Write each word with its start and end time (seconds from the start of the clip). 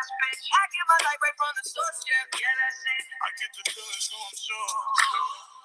badass 0.00 0.08
bitch. 0.20 0.44
I 0.48 0.62
get 0.72 0.84
my 0.88 0.98
light 1.04 1.20
right 1.20 1.36
from 1.36 1.52
the 1.56 1.64
source, 1.68 2.00
yeah, 2.08 2.24
yeah, 2.40 2.54
that's 2.56 2.80
it. 2.88 3.04
I 3.20 3.28
get 3.36 3.50
the 3.52 3.64
feeling, 3.68 4.00
so 4.02 4.16
I'm 4.16 4.36
sure. 4.36 4.72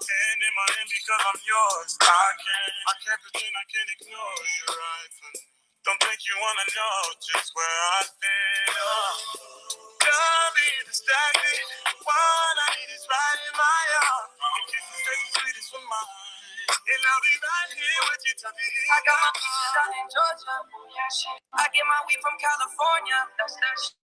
And 0.04 0.40
in 0.44 0.54
my 0.56 0.68
hand 0.76 0.90
because 0.92 1.24
I'm 1.24 1.40
yours. 1.40 1.92
I 2.04 2.30
can't, 2.36 2.76
I 2.92 2.94
can't 3.00 3.22
pretend 3.24 3.54
I 3.56 3.66
can't 3.72 3.90
ignore 4.00 4.40
you, 4.44 4.66
right? 4.76 5.12
Don't 5.88 6.02
think 6.04 6.20
you 6.28 6.36
wanna 6.42 6.68
know 6.76 6.98
just 7.24 7.50
where 7.56 7.80
I've 8.00 8.14
been. 8.20 8.72
Oh, 8.76 9.14
Don't 10.04 10.52
be 10.56 10.70
distracted. 10.90 11.64
What 12.04 12.56
I 12.60 12.70
need 12.76 12.92
is 12.92 13.06
right 13.08 13.40
in 13.48 13.54
my 13.56 13.84
arm. 14.04 14.28
Your 14.36 14.66
kisses 14.68 15.00
taste 15.06 15.24
the 15.24 15.32
sweetest 15.40 15.70
for 15.72 15.84
mine. 15.88 16.12
And 16.68 17.02
I'll 17.02 17.24
be 17.24 17.36
right 17.40 17.72
here 17.80 18.04
with 18.12 18.24
you 18.28 18.36
till 18.42 18.54
the 18.54 18.68
end. 18.68 18.90
I 18.92 19.00
got 19.08 19.18
my 19.24 19.32
pieces 19.40 19.74
out 19.80 19.92
in 19.96 20.08
Georgia. 20.12 20.56
I 21.58 21.66
get 21.72 21.86
my 21.88 22.02
weed 22.10 22.22
from 22.22 22.36
California. 22.42 23.20
That's 23.40 23.56
that 23.58 23.78
shit. 23.80 24.05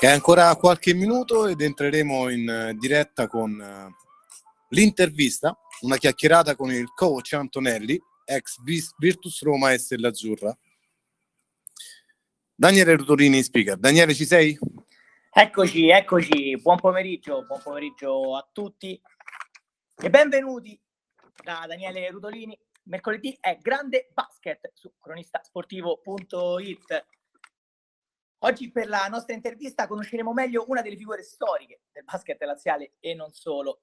È 0.00 0.06
ancora 0.06 0.54
qualche 0.54 0.94
minuto 0.94 1.48
ed 1.48 1.60
entreremo 1.60 2.28
in 2.28 2.48
eh, 2.48 2.76
diretta 2.78 3.26
con 3.26 3.60
eh, 3.60 3.92
l'intervista, 4.68 5.58
una 5.80 5.96
chiacchierata 5.96 6.54
con 6.54 6.70
il 6.70 6.92
coach 6.94 7.32
Antonelli, 7.32 8.00
ex 8.24 8.62
Virtus 8.96 9.42
Roma 9.42 9.72
e 9.72 9.78
Stella. 9.78 10.12
Daniele 12.54 12.96
Rotolini, 12.96 13.42
speaker. 13.42 13.76
Daniele, 13.76 14.14
ci 14.14 14.24
sei? 14.24 14.56
Eccoci, 15.32 15.88
eccoci, 15.88 16.56
buon 16.62 16.78
pomeriggio, 16.78 17.44
buon 17.44 17.60
pomeriggio 17.60 18.36
a 18.36 18.48
tutti 18.52 19.02
e 20.00 20.10
benvenuti 20.10 20.80
da 21.42 21.64
Daniele 21.66 22.08
Rudolini. 22.10 22.56
Mercoledì 22.84 23.36
è 23.40 23.58
grande 23.60 24.10
basket 24.14 24.70
su 24.74 24.92
cronistasportivo.it. 24.96 27.06
Oggi 28.42 28.70
per 28.70 28.86
la 28.88 29.08
nostra 29.08 29.34
intervista 29.34 29.88
conosceremo 29.88 30.32
meglio 30.32 30.64
una 30.68 30.80
delle 30.80 30.96
figure 30.96 31.24
storiche 31.24 31.80
del 31.90 32.04
basket 32.04 32.40
laziale 32.42 32.94
e 33.00 33.12
non 33.12 33.32
solo. 33.32 33.82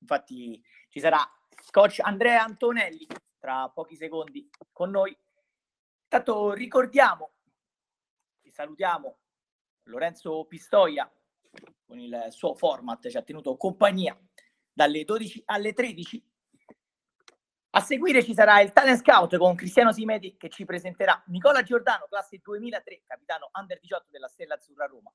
Infatti 0.00 0.62
ci 0.90 1.00
sarà 1.00 1.26
coach 1.70 2.00
Andrea 2.00 2.42
Antonelli 2.42 3.06
tra 3.38 3.70
pochi 3.70 3.96
secondi 3.96 4.50
con 4.72 4.90
noi. 4.90 5.16
Intanto 6.02 6.52
ricordiamo 6.52 7.32
e 8.42 8.50
salutiamo 8.50 9.18
Lorenzo 9.84 10.44
Pistoia 10.44 11.10
con 11.86 11.98
il 11.98 12.26
suo 12.28 12.54
format, 12.54 13.08
ci 13.08 13.16
ha 13.16 13.22
tenuto 13.22 13.56
compagnia 13.56 14.18
dalle 14.70 15.04
12 15.04 15.44
alle 15.46 15.72
13 15.72 16.22
a 17.76 17.80
seguire 17.80 18.22
ci 18.22 18.34
sarà 18.34 18.60
il 18.60 18.70
talent 18.70 19.00
scout 19.00 19.36
con 19.36 19.56
Cristiano 19.56 19.92
Simeti 19.92 20.36
che 20.36 20.48
ci 20.48 20.64
presenterà 20.64 21.20
Nicola 21.26 21.62
Giordano, 21.62 22.06
classe 22.08 22.38
2003, 22.38 23.02
capitano 23.04 23.50
under 23.58 23.80
18 23.80 24.06
della 24.10 24.28
Stella 24.28 24.54
Azzurra 24.54 24.86
Roma. 24.86 25.12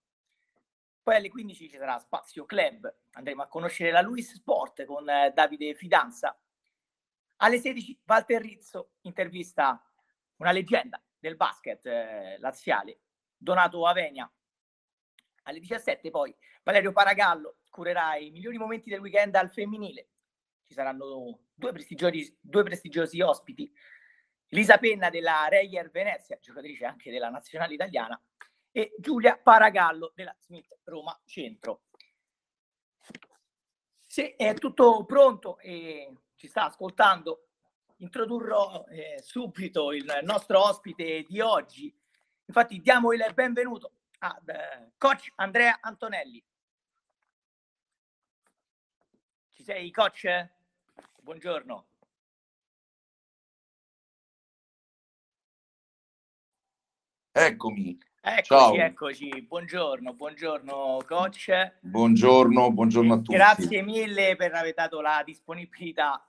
Poi 1.02 1.16
alle 1.16 1.30
15 1.30 1.70
ci 1.70 1.78
sarà 1.78 1.98
Spazio 2.00 2.44
Club, 2.44 2.94
andremo 3.12 3.44
a 3.44 3.48
conoscere 3.48 3.92
la 3.92 4.02
Luis 4.02 4.34
Sport 4.34 4.84
con 4.84 5.08
eh, 5.10 5.32
Davide 5.34 5.74
Fidanza. 5.74 6.38
Alle 7.38 7.60
16 7.60 8.02
Walter 8.06 8.42
Rizzo 8.42 8.92
intervista 9.04 9.82
una 10.36 10.52
leggenda 10.52 11.02
del 11.18 11.38
basket 11.38 11.86
eh, 11.86 12.38
laziale, 12.40 13.00
Donato 13.38 13.88
Avenia. 13.88 14.30
Alle 15.44 15.60
17 15.60 16.10
poi 16.10 16.36
Valerio 16.64 16.92
Paragallo 16.92 17.60
curerà 17.70 18.18
i 18.18 18.32
migliori 18.32 18.58
momenti 18.58 18.90
del 18.90 19.00
weekend 19.00 19.34
al 19.36 19.50
femminile. 19.50 20.10
Ci 20.70 20.76
saranno 20.76 21.40
due 21.52 21.72
prestigiosi, 21.72 22.38
due 22.40 22.62
prestigiosi 22.62 23.22
ospiti, 23.22 23.74
Lisa 24.50 24.78
Penna 24.78 25.10
della 25.10 25.48
Reyer 25.48 25.90
Venezia, 25.90 26.38
giocatrice 26.40 26.86
anche 26.86 27.10
della 27.10 27.30
nazionale 27.30 27.74
italiana, 27.74 28.22
e 28.72 28.94
Giulia 29.00 29.36
Paragallo 29.36 30.12
della 30.14 30.36
Smith 30.38 30.78
Roma 30.84 31.20
Centro. 31.26 31.86
Se 34.06 34.36
è 34.36 34.54
tutto 34.54 35.06
pronto 35.06 35.58
e 35.58 36.16
ci 36.36 36.48
sta 36.48 36.66
ascoltando, 36.66 37.48
introdurrò 37.98 38.86
eh, 38.90 39.20
subito 39.24 39.92
il 39.92 40.20
nostro 40.22 40.64
ospite 40.64 41.24
di 41.24 41.42
oggi. 41.42 41.92
Infatti 42.46 42.80
diamo 42.80 43.12
il 43.12 43.26
benvenuto 43.34 43.94
a 44.20 44.40
eh, 44.46 44.92
coach 45.00 45.32
Andrea 45.38 45.80
Antonelli. 45.82 46.46
Ci 49.52 49.64
sei 49.64 49.90
coach? 49.90 50.58
Buongiorno. 51.30 51.86
Eccomi. 57.32 57.98
Eccoci, 58.20 58.44
Ciao. 58.48 58.74
eccoci. 58.74 59.46
Buongiorno, 59.48 60.14
buongiorno 60.16 60.98
coach. 61.06 61.52
Buongiorno, 61.82 62.72
buongiorno 62.72 63.14
a 63.14 63.18
tutti. 63.18 63.34
Grazie 63.34 63.84
mille 63.84 64.36
per 64.38 64.56
aver 64.56 64.74
dato 64.74 65.02
la 65.02 65.22
disponibilità 65.24 66.28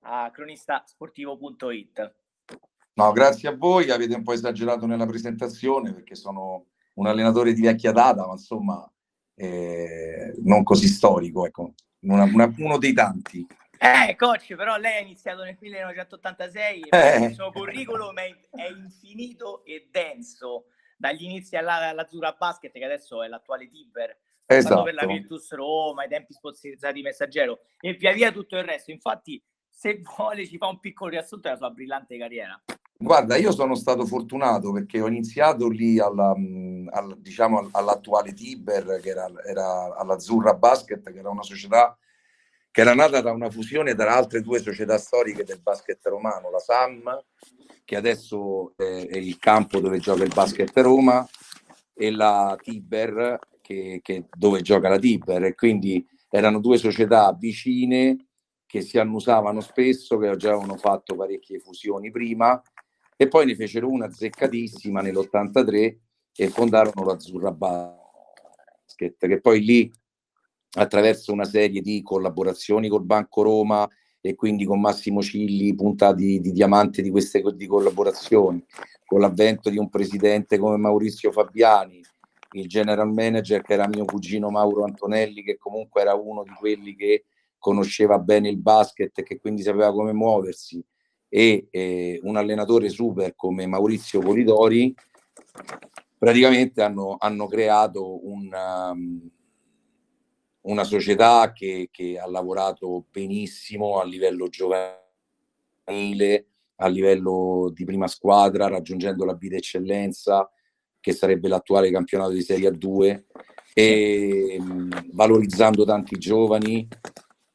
a 0.00 0.30
cronistasportivo.it. 0.30 2.14
No, 2.96 3.12
grazie 3.12 3.48
a 3.48 3.56
voi, 3.56 3.90
avete 3.90 4.14
un 4.14 4.22
po' 4.24 4.34
esagerato 4.34 4.84
nella 4.84 5.06
presentazione 5.06 5.94
perché 5.94 6.14
sono 6.14 6.66
un 6.96 7.06
allenatore 7.06 7.54
di 7.54 7.62
vecchia 7.62 7.92
data, 7.92 8.26
ma 8.26 8.32
insomma 8.32 8.86
eh, 9.36 10.34
non 10.42 10.62
così 10.64 10.86
storico, 10.86 11.46
ecco. 11.46 11.72
Una- 12.00 12.24
una- 12.24 12.54
uno 12.58 12.76
dei 12.76 12.92
tanti. 12.92 13.46
Eh, 13.78 14.14
coach, 14.16 14.54
però 14.54 14.76
lei 14.76 14.96
ha 14.96 15.00
iniziato 15.00 15.42
nel 15.42 15.56
1986 15.60 16.80
e 16.90 16.96
Eh. 16.96 17.24
il 17.26 17.34
suo 17.34 17.50
curriculum 17.52 18.16
è, 18.18 18.34
è 18.50 18.68
infinito 18.68 19.64
e 19.64 19.88
denso, 19.90 20.66
dagli 20.96 21.24
inizi 21.24 21.56
alla, 21.56 21.88
all'Azzurra 21.88 22.32
Basket, 22.38 22.72
che 22.72 22.84
adesso 22.84 23.22
è 23.22 23.28
l'attuale 23.28 23.68
Tiber, 23.68 24.16
Esatto. 24.46 24.82
per 24.82 24.94
la 24.94 25.06
Virtus 25.06 25.52
Roma, 25.52 26.02
ai 26.02 26.08
tempi 26.08 26.32
sponsorizzati 26.34 27.02
Messaggero 27.02 27.60
e 27.80 27.94
via 27.94 28.12
via 28.12 28.30
tutto 28.30 28.56
il 28.56 28.64
resto. 28.64 28.90
Infatti, 28.90 29.42
se 29.68 30.00
vuole 30.16 30.46
ci 30.46 30.56
fa 30.56 30.68
un 30.68 30.78
piccolo 30.80 31.10
riassunto 31.10 31.48
della 31.48 31.58
sua 31.58 31.70
brillante 31.70 32.16
carriera. 32.16 32.60
Guarda, 32.96 33.36
io 33.36 33.50
sono 33.52 33.74
stato 33.74 34.06
fortunato 34.06 34.70
perché 34.72 35.00
ho 35.00 35.08
iniziato 35.08 35.68
lì 35.68 35.98
alla, 35.98 36.32
mh, 36.36 36.90
al- 36.92 37.18
diciamo, 37.20 37.58
al- 37.58 37.68
all'attuale 37.72 38.32
Tiber, 38.32 39.00
che 39.02 39.08
era, 39.10 39.28
era 39.44 39.96
all'Azzurra 39.96 40.54
Basket, 40.54 41.12
che 41.12 41.18
era 41.18 41.28
una 41.28 41.42
società 41.42 41.98
che 42.74 42.80
era 42.80 42.92
nata 42.92 43.20
da 43.20 43.30
una 43.30 43.50
fusione 43.50 43.94
tra 43.94 44.16
altre 44.16 44.40
due 44.40 44.58
società 44.58 44.98
storiche 44.98 45.44
del 45.44 45.60
basket 45.62 46.04
romano, 46.06 46.50
la 46.50 46.58
SAM, 46.58 47.24
che 47.84 47.94
adesso 47.94 48.72
è, 48.74 48.82
il 49.12 49.38
campo 49.38 49.78
dove 49.78 50.00
gioca 50.00 50.24
il 50.24 50.32
basket 50.34 50.76
Roma, 50.78 51.24
e 51.94 52.10
la 52.10 52.58
Tiber, 52.60 53.38
che, 53.60 54.00
che- 54.02 54.24
dove 54.36 54.60
gioca 54.60 54.88
la 54.88 54.98
Tiber. 54.98 55.44
E 55.44 55.54
quindi 55.54 56.04
erano 56.28 56.58
due 56.58 56.76
società 56.76 57.32
vicine 57.38 58.30
che 58.66 58.80
si 58.80 58.98
annusavano 58.98 59.60
spesso, 59.60 60.18
che 60.18 60.34
già 60.34 60.50
avevano 60.50 60.76
fatto 60.76 61.14
parecchie 61.14 61.60
fusioni 61.60 62.10
prima, 62.10 62.60
e 63.16 63.28
poi 63.28 63.46
ne 63.46 63.54
fecero 63.54 63.88
una 63.88 64.06
azzeccatissima 64.06 65.00
nell'83 65.00 65.96
e 66.34 66.48
fondarono 66.48 67.06
l'Azzurra 67.06 67.52
Basket, 67.52 69.14
che 69.16 69.40
poi 69.40 69.60
lì 69.60 69.92
attraverso 70.74 71.32
una 71.32 71.44
serie 71.44 71.80
di 71.80 72.02
collaborazioni 72.02 72.88
col 72.88 73.04
Banco 73.04 73.42
Roma 73.42 73.88
e 74.20 74.34
quindi 74.34 74.64
con 74.64 74.80
Massimo 74.80 75.20
Cilli, 75.20 75.74
puntati 75.74 76.40
di 76.40 76.50
diamante 76.50 77.02
di 77.02 77.10
queste 77.10 77.42
di 77.54 77.66
collaborazioni, 77.66 78.64
con 79.04 79.20
l'avvento 79.20 79.68
di 79.68 79.78
un 79.78 79.90
presidente 79.90 80.58
come 80.58 80.78
Maurizio 80.78 81.30
Fabiani, 81.30 82.00
il 82.52 82.66
general 82.66 83.12
manager 83.12 83.62
che 83.62 83.74
era 83.74 83.86
mio 83.86 84.04
cugino 84.04 84.50
Mauro 84.50 84.84
Antonelli, 84.84 85.42
che 85.42 85.58
comunque 85.58 86.00
era 86.00 86.14
uno 86.14 86.42
di 86.42 86.52
quelli 86.58 86.94
che 86.94 87.24
conosceva 87.58 88.18
bene 88.18 88.48
il 88.48 88.58
basket 88.58 89.18
e 89.18 89.22
che 89.22 89.38
quindi 89.38 89.62
sapeva 89.62 89.92
come 89.92 90.12
muoversi, 90.12 90.82
e 91.28 91.66
eh, 91.70 92.20
un 92.22 92.36
allenatore 92.36 92.88
super 92.88 93.34
come 93.34 93.66
Maurizio 93.66 94.20
Polidori 94.20 94.94
praticamente 96.16 96.80
hanno, 96.80 97.16
hanno 97.18 97.46
creato 97.48 98.26
una, 98.26 98.92
um, 98.92 99.28
una 100.64 100.84
società 100.84 101.52
che, 101.52 101.88
che, 101.90 102.18
ha 102.18 102.28
lavorato 102.28 103.06
benissimo 103.10 104.00
a 104.00 104.04
livello 104.04 104.48
giovanile, 104.48 104.96
a 106.76 106.86
livello 106.88 107.70
di 107.74 107.84
prima 107.84 108.06
squadra, 108.06 108.68
raggiungendo 108.68 109.24
la 109.24 109.34
B 109.34 109.48
d'eccellenza, 109.48 110.50
che 111.00 111.12
sarebbe 111.12 111.48
l'attuale 111.48 111.90
campionato 111.90 112.30
di 112.30 112.42
Serie 112.42 112.70
A2, 112.70 113.24
e 113.74 114.56
um, 114.58 114.88
valorizzando 115.12 115.84
tanti 115.84 116.16
giovani. 116.18 116.88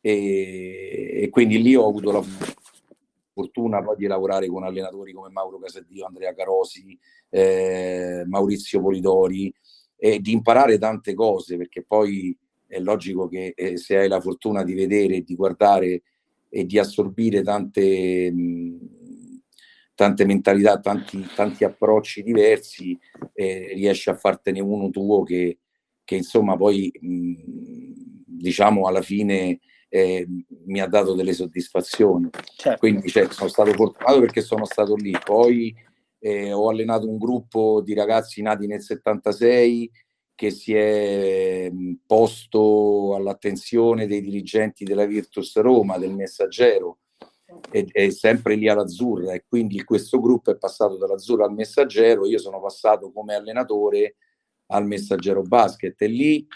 E, 0.01 1.21
e 1.23 1.29
quindi 1.29 1.61
lì 1.61 1.75
ho 1.75 1.87
avuto 1.87 2.11
la 2.11 2.23
fortuna 3.33 3.81
poi 3.81 3.95
di 3.95 4.05
lavorare 4.05 4.47
con 4.47 4.63
allenatori 4.63 5.13
come 5.13 5.29
Mauro 5.29 5.59
Casadio, 5.59 6.05
Andrea 6.05 6.33
Carosi, 6.33 6.97
eh, 7.29 8.23
Maurizio 8.27 8.81
Polidori 8.81 9.53
e 9.95 10.19
di 10.19 10.31
imparare 10.31 10.77
tante 10.77 11.13
cose 11.13 11.57
perché 11.57 11.83
poi 11.85 12.37
è 12.69 12.79
logico 12.79 13.27
che 13.27 13.53
eh, 13.55 13.77
se 13.77 13.97
hai 13.97 14.07
la 14.07 14.21
fortuna 14.21 14.63
di 14.63 14.75
vedere, 14.75 15.21
di 15.21 15.35
guardare 15.35 16.03
e 16.47 16.65
di 16.65 16.77
assorbire 16.77 17.41
tante, 17.41 18.31
mh, 18.31 18.77
tante 19.95 20.25
mentalità, 20.25 20.79
tanti, 20.79 21.25
tanti 21.35 21.63
approcci 21.63 22.21
diversi, 22.21 22.97
eh, 23.33 23.71
riesci 23.73 24.09
a 24.09 24.15
fartene 24.15 24.61
uno 24.61 24.89
tuo 24.91 25.23
che, 25.23 25.57
che 26.03 26.15
insomma 26.15 26.55
poi 26.55 26.91
mh, 27.01 27.33
diciamo 28.25 28.85
alla 28.85 29.01
fine 29.01 29.59
eh, 29.89 30.27
mi 30.65 30.79
ha 30.79 30.87
dato 30.87 31.15
delle 31.15 31.33
soddisfazioni. 31.33 32.29
Certo. 32.55 32.77
Quindi 32.77 33.09
cioè, 33.09 33.27
sono 33.31 33.49
stato 33.49 33.73
fortunato 33.73 34.19
perché 34.19 34.41
sono 34.41 34.65
stato 34.65 34.93
lì. 34.95 35.15
Poi 35.25 35.75
eh, 36.19 36.53
ho 36.53 36.69
allenato 36.69 37.09
un 37.09 37.17
gruppo 37.17 37.81
di 37.81 37.95
ragazzi 37.95 38.43
nati 38.43 38.67
nel 38.67 38.81
76 38.81 39.89
che 40.39 40.51
si 40.51 40.73
è 40.73 41.69
posto 42.05 43.13
all'attenzione 43.13 44.07
dei 44.07 44.21
dirigenti 44.21 44.85
della 44.85 45.03
Virtus 45.05 45.57
Roma, 45.57 45.97
del 45.97 46.13
Messaggero, 46.13 46.99
e, 47.69 47.85
è 47.91 48.09
sempre 48.09 48.55
lì 48.55 48.69
all'Azzurra 48.69 49.33
e 49.33 49.43
quindi 49.45 49.83
questo 49.83 50.21
gruppo 50.21 50.49
è 50.49 50.57
passato 50.57 50.95
dall'Azzurra 50.95 51.43
al 51.43 51.51
Messaggero, 51.51 52.25
io 52.25 52.37
sono 52.37 52.61
passato 52.61 53.11
come 53.11 53.35
allenatore 53.35 54.15
al 54.67 54.85
Messaggero 54.85 55.41
Basket 55.41 56.01
e 56.03 56.07
lì 56.07 56.47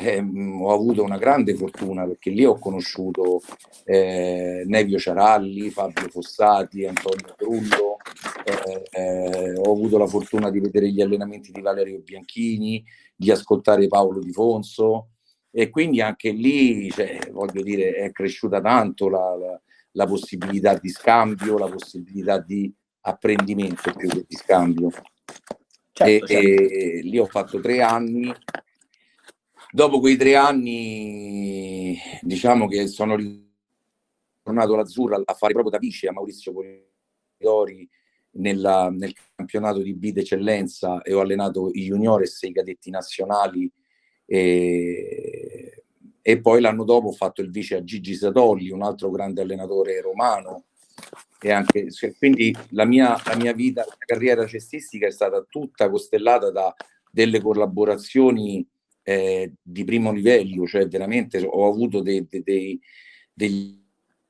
eh, 0.00 0.18
ho 0.18 0.72
avuto 0.72 1.02
una 1.02 1.18
grande 1.18 1.54
fortuna 1.54 2.06
perché 2.06 2.30
lì 2.30 2.44
ho 2.44 2.58
conosciuto 2.58 3.42
eh, 3.84 4.64
Nevio 4.66 4.98
Ciaralli, 4.98 5.68
Fabio 5.68 6.08
Fossati, 6.08 6.86
Antonio 6.86 7.34
Trullo, 7.36 7.96
eh, 8.44 8.82
eh, 8.90 9.52
ho 9.56 9.70
avuto 9.70 9.98
la 9.98 10.06
fortuna 10.06 10.50
di 10.50 10.58
vedere 10.60 10.90
gli 10.90 11.02
allenamenti 11.02 11.52
di 11.52 11.60
Valerio 11.60 12.00
Bianchini, 12.00 12.82
di 13.14 13.30
ascoltare 13.30 13.88
Paolo 13.88 14.20
Di 14.20 14.32
Fonso 14.32 15.10
e 15.50 15.68
quindi 15.68 16.00
anche 16.00 16.30
lì, 16.30 16.90
cioè, 16.90 17.30
voglio 17.30 17.62
dire, 17.62 17.92
è 17.94 18.10
cresciuta 18.10 18.60
tanto 18.60 19.10
la, 19.10 19.36
la, 19.36 19.60
la 19.92 20.06
possibilità 20.06 20.78
di 20.78 20.88
scambio, 20.88 21.58
la 21.58 21.68
possibilità 21.68 22.38
di 22.38 22.72
apprendimento 23.02 23.92
più 23.94 24.08
che 24.08 24.24
di 24.26 24.36
scambio. 24.36 24.90
Certo, 25.92 26.24
e, 26.24 26.26
certo. 26.26 26.74
e 26.74 27.00
lì 27.02 27.18
ho 27.18 27.26
fatto 27.26 27.60
tre 27.60 27.82
anni 27.82 28.32
Dopo 29.72 30.00
quei 30.00 30.16
tre 30.16 30.34
anni, 30.34 31.96
diciamo 32.22 32.66
che 32.66 32.88
sono 32.88 33.14
ritornato 33.14 34.74
all'Azzurra 34.74 35.22
a 35.24 35.34
fare 35.34 35.52
proprio 35.52 35.70
da 35.70 35.78
vice 35.78 36.08
a 36.08 36.12
Maurizio 36.12 36.52
Polidori 36.52 37.88
nella, 38.32 38.90
nel 38.90 39.14
campionato 39.36 39.80
di 39.80 39.94
B 39.94 40.10
d'eccellenza 40.10 41.02
e 41.02 41.12
ho 41.12 41.20
allenato 41.20 41.70
i 41.72 41.84
juniores 41.84 42.42
e 42.42 42.48
i 42.48 42.52
cadetti 42.52 42.90
nazionali 42.90 43.70
e, 44.26 45.84
e 46.20 46.40
poi 46.40 46.60
l'anno 46.60 46.82
dopo 46.82 47.08
ho 47.08 47.12
fatto 47.12 47.40
il 47.40 47.50
vice 47.50 47.76
a 47.76 47.84
Gigi 47.84 48.14
Satolli, 48.16 48.70
un 48.70 48.82
altro 48.82 49.08
grande 49.10 49.42
allenatore 49.42 50.00
romano. 50.00 50.64
E 51.40 51.52
anche, 51.52 51.86
quindi 52.18 52.52
la 52.70 52.84
mia, 52.84 53.16
la 53.24 53.36
mia 53.36 53.52
vita, 53.52 53.84
la 53.86 53.96
carriera 53.98 54.46
cestistica 54.46 55.06
è 55.06 55.12
stata 55.12 55.46
tutta 55.48 55.88
costellata 55.88 56.50
da 56.50 56.74
delle 57.12 57.40
collaborazioni 57.40 58.64
eh, 59.02 59.52
di 59.62 59.84
primo 59.84 60.12
livello, 60.12 60.66
cioè 60.66 60.86
veramente 60.88 61.44
ho 61.44 61.66
avuto 61.66 62.00
dei, 62.00 62.26
dei, 62.28 62.80
degli 63.32 63.78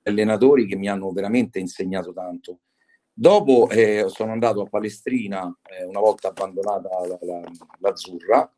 allenatori 0.02 0.66
che 0.66 0.76
mi 0.76 0.88
hanno 0.88 1.10
veramente 1.12 1.58
insegnato 1.58 2.12
tanto. 2.12 2.60
Dopo 3.12 3.68
eh, 3.68 4.06
sono 4.08 4.32
andato 4.32 4.62
a 4.62 4.68
Palestrina, 4.68 5.54
eh, 5.64 5.84
una 5.84 6.00
volta 6.00 6.28
abbandonata 6.28 6.88
la, 7.06 7.18
la, 7.20 7.50
l'Azzurra, 7.80 8.50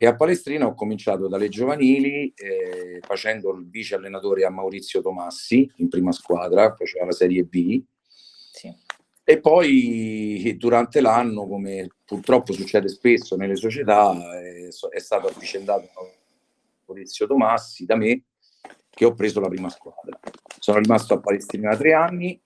e 0.00 0.06
a 0.06 0.14
Palestrina 0.14 0.66
ho 0.66 0.74
cominciato 0.74 1.26
dalle 1.26 1.48
giovanili 1.48 2.32
eh, 2.36 3.00
facendo 3.00 3.52
il 3.52 3.68
vice 3.68 3.96
allenatore 3.96 4.44
a 4.44 4.50
Maurizio 4.50 5.00
Tomassi 5.00 5.68
in 5.78 5.88
prima 5.88 6.12
squadra, 6.12 6.72
faceva 6.76 7.06
la 7.06 7.12
Serie 7.12 7.42
B. 7.42 7.82
E 9.30 9.40
poi 9.40 10.54
durante 10.56 11.02
l'anno, 11.02 11.46
come 11.46 11.86
purtroppo 12.06 12.54
succede 12.54 12.88
spesso 12.88 13.36
nelle 13.36 13.56
società, 13.56 14.16
è, 14.40 14.68
è 14.68 14.98
stato 15.00 15.26
avvicendato 15.26 15.90
Maurizio 16.86 17.26
Tomassi 17.26 17.84
da 17.84 17.94
me 17.94 18.22
che 18.88 19.04
ho 19.04 19.12
preso 19.12 19.38
la 19.40 19.48
prima 19.48 19.68
squadra. 19.68 20.18
Sono 20.58 20.78
rimasto 20.78 21.12
a 21.12 21.20
Palestrina 21.20 21.76
tre 21.76 21.92
anni 21.92 22.40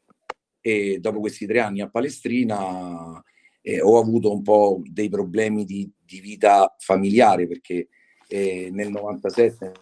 e 0.60 0.98
dopo 0.98 1.20
questi 1.20 1.46
tre 1.46 1.60
anni 1.60 1.82
a 1.82 1.88
Palestrina 1.88 3.22
eh, 3.60 3.80
ho 3.80 3.96
avuto 3.96 4.32
un 4.32 4.42
po' 4.42 4.82
dei 4.84 5.08
problemi 5.08 5.64
di, 5.64 5.88
di 6.04 6.18
vita 6.18 6.74
familiare 6.80 7.46
perché 7.46 7.90
eh, 8.26 8.70
nel 8.72 8.90
97 8.90 9.66
è 9.66 9.72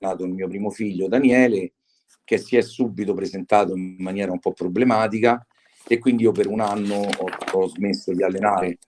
nato 0.00 0.24
il 0.24 0.32
mio 0.32 0.48
primo 0.48 0.68
figlio 0.68 1.08
Daniele 1.08 1.72
che 2.24 2.36
si 2.36 2.58
è 2.58 2.60
subito 2.60 3.14
presentato 3.14 3.74
in 3.74 3.96
maniera 4.00 4.32
un 4.32 4.38
po' 4.38 4.52
problematica 4.52 5.42
e 5.88 5.98
quindi 5.98 6.24
io 6.24 6.32
per 6.32 6.48
un 6.48 6.60
anno 6.60 6.96
ho, 6.96 7.28
ho 7.52 7.68
smesso 7.68 8.12
di 8.12 8.22
allenare. 8.22 8.78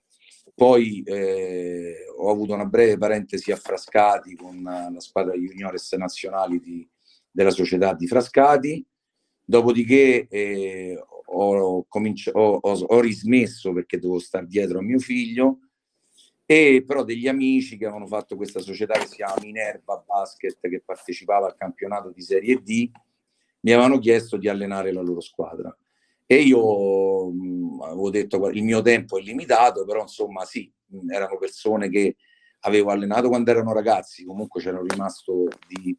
Poi 0.55 1.03
eh, 1.05 2.05
ho 2.17 2.31
avuto 2.31 2.53
una 2.53 2.67
breve 2.67 2.99
parentesi 2.99 3.53
a 3.53 3.57
Frascati 3.57 4.35
con 4.35 4.61
la 4.63 4.99
squadra 4.99 5.35
juniores 5.35 5.93
nazionali 5.93 6.59
di, 6.59 6.89
della 7.31 7.51
società 7.51 7.95
di 7.95 8.09
Frascati, 8.09 8.85
dopodiché 9.45 10.27
eh, 10.29 11.01
ho, 11.27 11.85
cominci- 11.87 12.31
ho, 12.33 12.59
ho, 12.61 12.73
ho, 12.73 13.01
rismesso 13.01 13.73
perché 13.73 14.01
dovevo 14.01 14.19
stare 14.19 14.47
dietro 14.47 14.81
a 14.81 14.83
mio 14.83 14.99
figlio, 14.99 15.61
e 16.45 16.83
però 16.85 17.05
degli 17.05 17.29
amici 17.29 17.77
che 17.77 17.85
avevano 17.85 18.07
fatto 18.09 18.35
questa 18.35 18.61
società 18.61 18.99
che 18.99 19.07
si 19.07 19.17
chiama 19.17 19.37
Minerva 19.43 20.03
Basket, 20.05 20.59
che 20.61 20.83
partecipava 20.85 21.47
al 21.47 21.57
campionato 21.57 22.11
di 22.11 22.23
Serie 22.23 22.61
D, 22.63 22.91
mi 23.61 23.73
avevano 23.73 23.99
chiesto 23.99 24.37
di 24.37 24.49
allenare 24.49 24.91
la 24.91 25.03
loro 25.03 25.21
squadra. 25.21 25.77
E 26.31 26.43
io 26.43 27.31
mh, 27.31 27.77
mm, 27.77 27.81
avevo 27.81 28.11
detto 28.11 28.49
il 28.51 28.63
mio 28.63 28.83
tempo 28.83 29.17
è 29.19 29.23
limitato, 29.23 29.87
però 29.87 30.03
insomma 30.03 30.45
sì, 30.45 30.71
mh, 30.89 30.99
mm, 30.99 31.11
erano 31.11 31.39
persone 31.39 31.89
che 31.89 32.17
avevo 32.61 32.91
allenato 32.91 33.29
quando 33.29 33.51
erano 33.51 33.73
ragazzi, 33.73 34.25
comunque 34.27 34.61
c'era 34.61 34.79
rimasto 34.87 35.49
di 35.67 35.97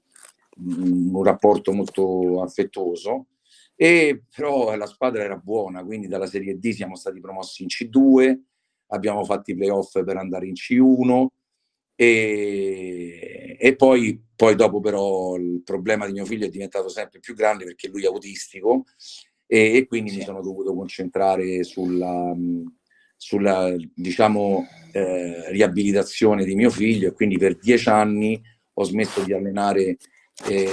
mh, 0.57 0.85
mm, 0.85 1.15
un 1.15 1.23
rapporto 1.23 1.71
molto 1.73 2.43
affettuoso. 2.43 3.25
E 3.75 4.25
però 4.35 4.75
la 4.75 4.85
squadra 4.85 5.23
era 5.23 5.35
buona, 5.37 5.83
quindi 5.83 6.07
dalla 6.07 6.27
Serie 6.27 6.59
D 6.59 6.69
siamo 6.73 6.95
stati 6.95 7.19
promossi 7.19 7.63
in 7.63 7.69
C2, 7.69 8.39
abbiamo 8.89 9.23
fatto 9.23 9.49
i 9.49 9.55
playoff 9.55 10.03
per 10.03 10.17
andare 10.17 10.45
in 10.45 10.53
C1 10.53 11.27
e, 11.95 13.57
e 13.59 13.75
poi, 13.75 14.21
poi 14.35 14.55
dopo 14.55 14.79
però 14.79 15.37
il 15.37 15.61
problema 15.63 16.05
di 16.05 16.11
mio 16.11 16.25
figlio 16.25 16.45
è 16.45 16.49
diventato 16.49 16.87
sempre 16.87 17.19
più 17.19 17.33
grande 17.33 17.65
perché 17.65 17.87
lui 17.87 18.03
è 18.03 18.07
autistico 18.07 18.83
e, 19.51 19.77
e 19.77 19.87
quindi 19.87 20.11
sì. 20.11 20.17
mi 20.17 20.23
sono 20.23 20.41
dovuto 20.43 20.75
concentrare 20.75 21.63
sulla, 21.63 22.35
sulla 23.17 23.75
diciamo, 23.95 24.67
eh, 24.91 25.49
riabilitazione 25.49 26.45
di 26.45 26.53
mio 26.53 26.69
figlio 26.69 27.07
e 27.07 27.13
quindi 27.13 27.39
per 27.39 27.57
dieci 27.57 27.89
anni 27.89 28.39
ho 28.73 28.83
smesso 28.83 29.23
di 29.23 29.33
allenare 29.33 29.97
eh, 30.47 30.71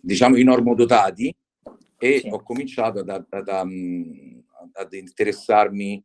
diciamo 0.00 0.36
i 0.36 0.44
normodotati 0.44 1.34
e 1.98 2.20
sì. 2.20 2.28
ho 2.30 2.40
cominciato 2.40 3.00
ad, 3.00 3.08
ad, 3.08 3.26
ad, 3.28 3.48
ad 3.48 4.92
interessarmi 4.92 6.04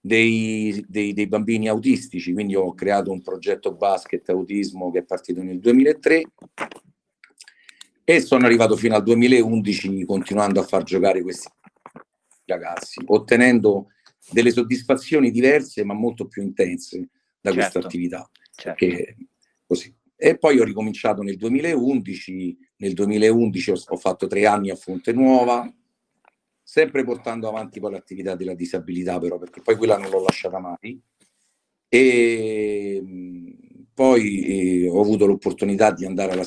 dei, 0.00 0.82
dei, 0.88 1.12
dei, 1.12 1.26
bambini 1.26 1.68
autistici, 1.68 2.32
quindi 2.32 2.54
ho 2.54 2.72
creato 2.72 3.10
un 3.10 3.20
progetto 3.20 3.74
basket 3.74 4.26
autismo 4.30 4.90
che 4.90 5.00
è 5.00 5.04
partito 5.04 5.42
nel 5.42 5.58
2003 5.58 6.22
e 8.08 8.20
sono 8.20 8.46
arrivato 8.46 8.76
fino 8.76 8.94
al 8.94 9.02
2011 9.02 10.04
continuando 10.04 10.60
a 10.60 10.62
far 10.62 10.84
giocare 10.84 11.22
questi 11.22 11.48
ragazzi, 12.44 13.02
ottenendo 13.04 13.88
delle 14.30 14.52
soddisfazioni 14.52 15.32
diverse 15.32 15.82
ma 15.82 15.92
molto 15.92 16.28
più 16.28 16.42
intense 16.42 17.08
da 17.40 17.50
certo, 17.50 17.58
questa 17.58 17.78
attività. 17.80 18.30
Certo. 18.54 18.86
Così. 19.66 19.92
E 20.14 20.38
poi 20.38 20.60
ho 20.60 20.64
ricominciato 20.64 21.22
nel 21.22 21.36
2011 21.36 22.56
nel 22.76 22.92
2011 22.92 23.70
ho, 23.70 23.82
ho 23.88 23.96
fatto 23.96 24.28
tre 24.28 24.46
anni 24.46 24.70
a 24.70 24.76
Fonte 24.76 25.12
Nuova, 25.12 25.68
sempre 26.62 27.02
portando 27.04 27.48
avanti 27.48 27.80
poi 27.80 27.92
l'attività 27.92 28.36
della 28.36 28.54
disabilità 28.54 29.18
però, 29.18 29.38
perché 29.38 29.62
poi 29.62 29.76
quella 29.76 29.98
non 29.98 30.10
l'ho 30.10 30.22
lasciata 30.22 30.60
mai. 30.60 31.00
E 31.88 33.02
poi 33.92 34.44
eh, 34.84 34.88
ho 34.88 35.00
avuto 35.00 35.26
l'opportunità 35.26 35.90
di 35.90 36.04
andare 36.04 36.32
alla 36.32 36.46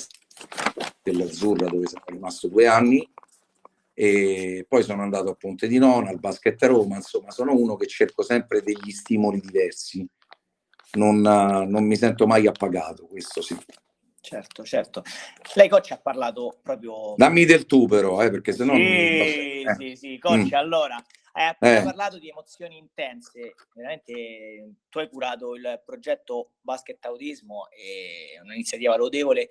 Stella 1.00 1.24
Azzurra 1.24 1.68
dove 1.68 1.88
sono 1.88 2.04
rimasto 2.08 2.48
due 2.48 2.68
anni 2.68 3.08
e 3.94 4.66
poi 4.68 4.84
sono 4.84 5.02
andato 5.02 5.30
a 5.30 5.36
Ponte 5.36 5.68
di 5.68 5.78
Nona, 5.78 6.10
al 6.10 6.20
Basket 6.20 6.62
Roma, 6.64 6.96
insomma 6.96 7.32
sono 7.32 7.54
uno 7.54 7.76
che 7.76 7.86
cerco 7.86 8.24
sempre 8.24 8.62
degli 8.62 8.92
stimoli 8.92 9.42
diversi, 9.42 10.08
non, 10.94 11.20
non 11.20 11.84
mi 11.84 11.98
sento 11.98 12.26
mai 12.26 12.48
appagato, 12.48 13.08
questo 13.08 13.42
sì. 13.42 13.58
Certo, 14.22 14.64
certo. 14.64 15.04
Lei 15.56 15.70
coach 15.70 15.92
ha 15.92 15.98
parlato 15.98 16.60
proprio... 16.62 17.14
Dammi 17.16 17.46
del 17.46 17.66
tu 17.66 17.88
però, 17.88 18.22
eh, 18.22 18.30
perché 18.30 18.52
sennò... 18.52 18.74
Sì, 18.76 19.64
non... 19.64 19.74
eh. 19.74 19.76
sì, 19.78 19.96
sì, 19.96 20.18
coach, 20.20 20.52
mm. 20.52 20.54
allora, 20.54 21.04
hai 21.34 21.48
appena 21.48 21.80
eh. 21.80 21.84
parlato 21.84 22.18
di 22.18 22.30
emozioni 22.30 22.78
intense, 22.78 23.56
veramente 23.74 24.76
tu 24.90 25.00
hai 25.00 25.10
curato 25.10 25.56
il 25.56 25.82
progetto 25.86 26.54
Basket 26.62 27.04
Autismo, 27.06 27.70
è 27.70 28.40
un'iniziativa 28.42 28.96
lodevole, 28.96 29.50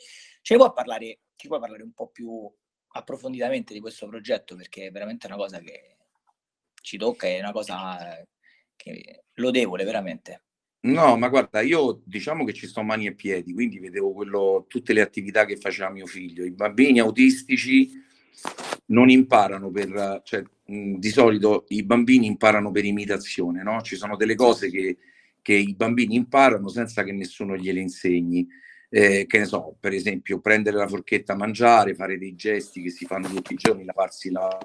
ne 0.48 0.56
puoi 0.56 0.72
parlare, 0.72 1.20
ci 1.36 1.48
puoi 1.48 1.60
parlare 1.60 1.82
un 1.82 1.92
po' 1.92 2.08
più 2.08 2.50
approfonditamente 2.90 3.74
di 3.74 3.80
questo 3.80 4.08
progetto 4.08 4.56
perché 4.56 4.86
è 4.86 4.90
veramente 4.90 5.26
una 5.26 5.36
cosa 5.36 5.58
che 5.60 5.96
ci 6.80 6.96
tocca, 6.96 7.26
è 7.26 7.38
una 7.38 7.52
cosa 7.52 8.26
che 8.76 9.24
lodevole 9.34 9.84
veramente. 9.84 10.42
No, 10.80 11.16
ma 11.16 11.28
guarda, 11.28 11.60
io 11.60 12.02
diciamo 12.04 12.44
che 12.44 12.52
ci 12.52 12.68
sto 12.68 12.82
mani 12.82 13.06
e 13.06 13.14
piedi, 13.14 13.52
quindi 13.52 13.78
vedevo 13.78 14.12
quello, 14.12 14.64
tutte 14.68 14.92
le 14.92 15.00
attività 15.00 15.44
che 15.44 15.56
faceva 15.56 15.90
mio 15.90 16.06
figlio. 16.06 16.44
I 16.44 16.52
bambini 16.52 17.00
autistici 17.00 17.90
non 18.86 19.10
imparano 19.10 19.70
per, 19.70 20.20
cioè, 20.24 20.42
di 20.70 21.08
solito 21.08 21.64
i 21.68 21.82
bambini 21.82 22.26
imparano 22.26 22.70
per 22.70 22.84
imitazione, 22.84 23.62
no? 23.62 23.80
Ci 23.80 23.96
sono 23.96 24.16
delle 24.16 24.34
cose 24.34 24.70
che, 24.70 24.98
che 25.40 25.54
i 25.54 25.74
bambini 25.74 26.14
imparano 26.14 26.68
senza 26.68 27.04
che 27.04 27.12
nessuno 27.12 27.56
gliele 27.56 27.80
insegni 27.80 28.46
eh, 28.90 29.24
che 29.26 29.38
ne 29.38 29.44
so, 29.46 29.76
per 29.80 29.94
esempio 29.94 30.40
prendere 30.40 30.76
la 30.76 30.86
forchetta 30.86 31.32
a 31.32 31.36
mangiare, 31.36 31.94
fare 31.94 32.18
dei 32.18 32.34
gesti 32.34 32.82
che 32.82 32.90
si 32.90 33.06
fanno 33.06 33.28
tutti 33.28 33.54
i 33.54 33.56
giorni, 33.56 33.84
lavarsi 33.84 34.30
la, 34.30 34.58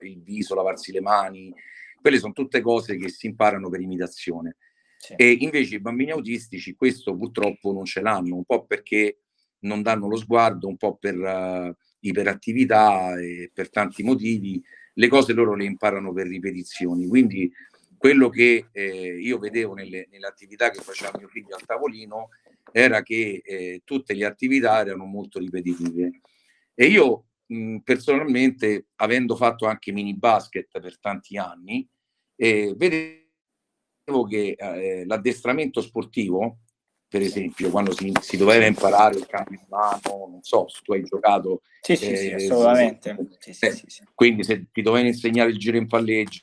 il 0.00 0.22
viso, 0.22 0.54
lavarsi 0.54 0.92
le 0.92 1.02
mani, 1.02 1.54
quelle 2.00 2.18
sono 2.18 2.32
tutte 2.32 2.62
cose 2.62 2.96
che 2.96 3.10
si 3.10 3.26
imparano 3.26 3.68
per 3.68 3.80
imitazione. 3.80 4.56
Sì. 4.96 5.14
E 5.14 5.30
invece 5.40 5.74
i 5.74 5.80
bambini 5.80 6.12
autistici 6.12 6.74
questo 6.74 7.14
purtroppo 7.14 7.72
non 7.72 7.84
ce 7.84 8.00
l'hanno, 8.00 8.36
un 8.36 8.44
po' 8.44 8.64
perché 8.64 9.18
non 9.60 9.82
danno 9.82 10.08
lo 10.08 10.16
sguardo, 10.16 10.68
un 10.68 10.76
po' 10.78 10.96
per 10.96 11.16
uh, 11.16 11.74
iperattività 12.00 13.18
e 13.20 13.50
per 13.52 13.68
tanti 13.68 14.02
motivi, 14.02 14.62
le 14.94 15.08
cose 15.08 15.32
loro 15.32 15.54
le 15.54 15.64
imparano 15.64 16.12
per 16.12 16.26
ripetizioni. 16.26 17.06
Quindi 17.06 17.50
quello 17.96 18.28
che 18.28 18.66
eh, 18.72 19.18
io 19.20 19.38
vedevo 19.38 19.74
nelle, 19.74 20.08
nelle 20.10 20.26
attività 20.26 20.70
che 20.70 20.80
faceva 20.80 21.12
mio 21.16 21.28
figlio 21.28 21.54
al 21.54 21.64
tavolino 21.64 22.30
era 22.72 23.02
che 23.02 23.42
eh, 23.44 23.82
tutte 23.84 24.14
le 24.14 24.24
attività 24.24 24.80
erano 24.80 25.04
molto 25.04 25.38
ripetitive. 25.38 26.20
E 26.74 26.86
io 26.86 27.26
mh, 27.46 27.78
personalmente, 27.78 28.86
avendo 28.96 29.36
fatto 29.36 29.66
anche 29.66 29.92
mini 29.92 30.16
basket 30.16 30.80
per 30.80 30.98
tanti 30.98 31.36
anni, 31.36 31.88
eh, 32.34 32.74
vedevo 32.76 34.24
che 34.28 34.56
eh, 34.58 35.04
l'addestramento 35.06 35.80
sportivo, 35.80 36.58
per 37.12 37.20
esempio, 37.20 37.68
quando 37.68 37.92
si, 37.92 38.10
si, 38.22 38.38
doveva 38.38 38.64
imparare 38.64 39.18
il 39.18 39.26
cambio 39.26 39.58
di 39.58 39.66
mano, 39.68 40.28
non 40.30 40.38
so 40.40 40.66
se 40.66 40.80
tu 40.82 40.94
hai 40.94 41.02
giocato. 41.02 41.60
Sì, 41.82 41.94
sì, 41.94 42.16
sì, 42.16 42.28
eh, 42.30 42.34
assolutamente. 42.36 43.28
Sì, 43.38 43.52
sì, 43.52 43.84
sì, 43.86 44.02
quindi 44.14 44.44
se 44.44 44.68
ti 44.72 44.80
dovevano 44.80 45.10
insegnare 45.10 45.50
il 45.50 45.58
giro 45.58 45.76
in 45.76 45.86
palleggio, 45.86 46.40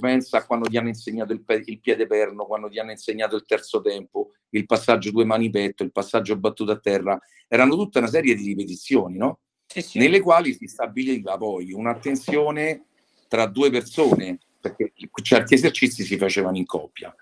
pensa 0.00 0.38
a 0.38 0.44
quando 0.44 0.68
ti 0.68 0.76
hanno 0.76 0.88
insegnato 0.88 1.32
il, 1.32 1.44
pe- 1.44 1.62
il, 1.64 1.78
piede 1.78 2.08
perno, 2.08 2.44
quando 2.44 2.68
ti 2.68 2.80
hanno 2.80 2.90
insegnato 2.90 3.36
il 3.36 3.44
terzo 3.46 3.80
tempo, 3.82 4.32
il 4.50 4.66
passaggio 4.66 5.12
due 5.12 5.24
mani 5.24 5.48
petto, 5.48 5.84
il 5.84 5.92
passaggio 5.92 6.36
battuto 6.36 6.72
a 6.72 6.80
terra, 6.80 7.16
erano 7.46 7.76
tutta 7.76 8.00
una 8.00 8.08
serie 8.08 8.34
di 8.34 8.46
ripetizioni, 8.46 9.16
no? 9.16 9.42
Nelle 9.92 10.18
quali 10.18 10.54
si 10.54 10.66
stabiliva 10.66 11.36
poi 11.36 11.72
un'attenzione 11.72 12.86
tra 13.28 13.46
due 13.46 13.70
persone, 13.70 14.40
perché 14.60 14.92
certi 15.22 15.54
esercizi 15.54 16.02
si 16.02 16.16
facevano 16.16 16.56
in 16.56 16.66
coppia. 16.66 17.14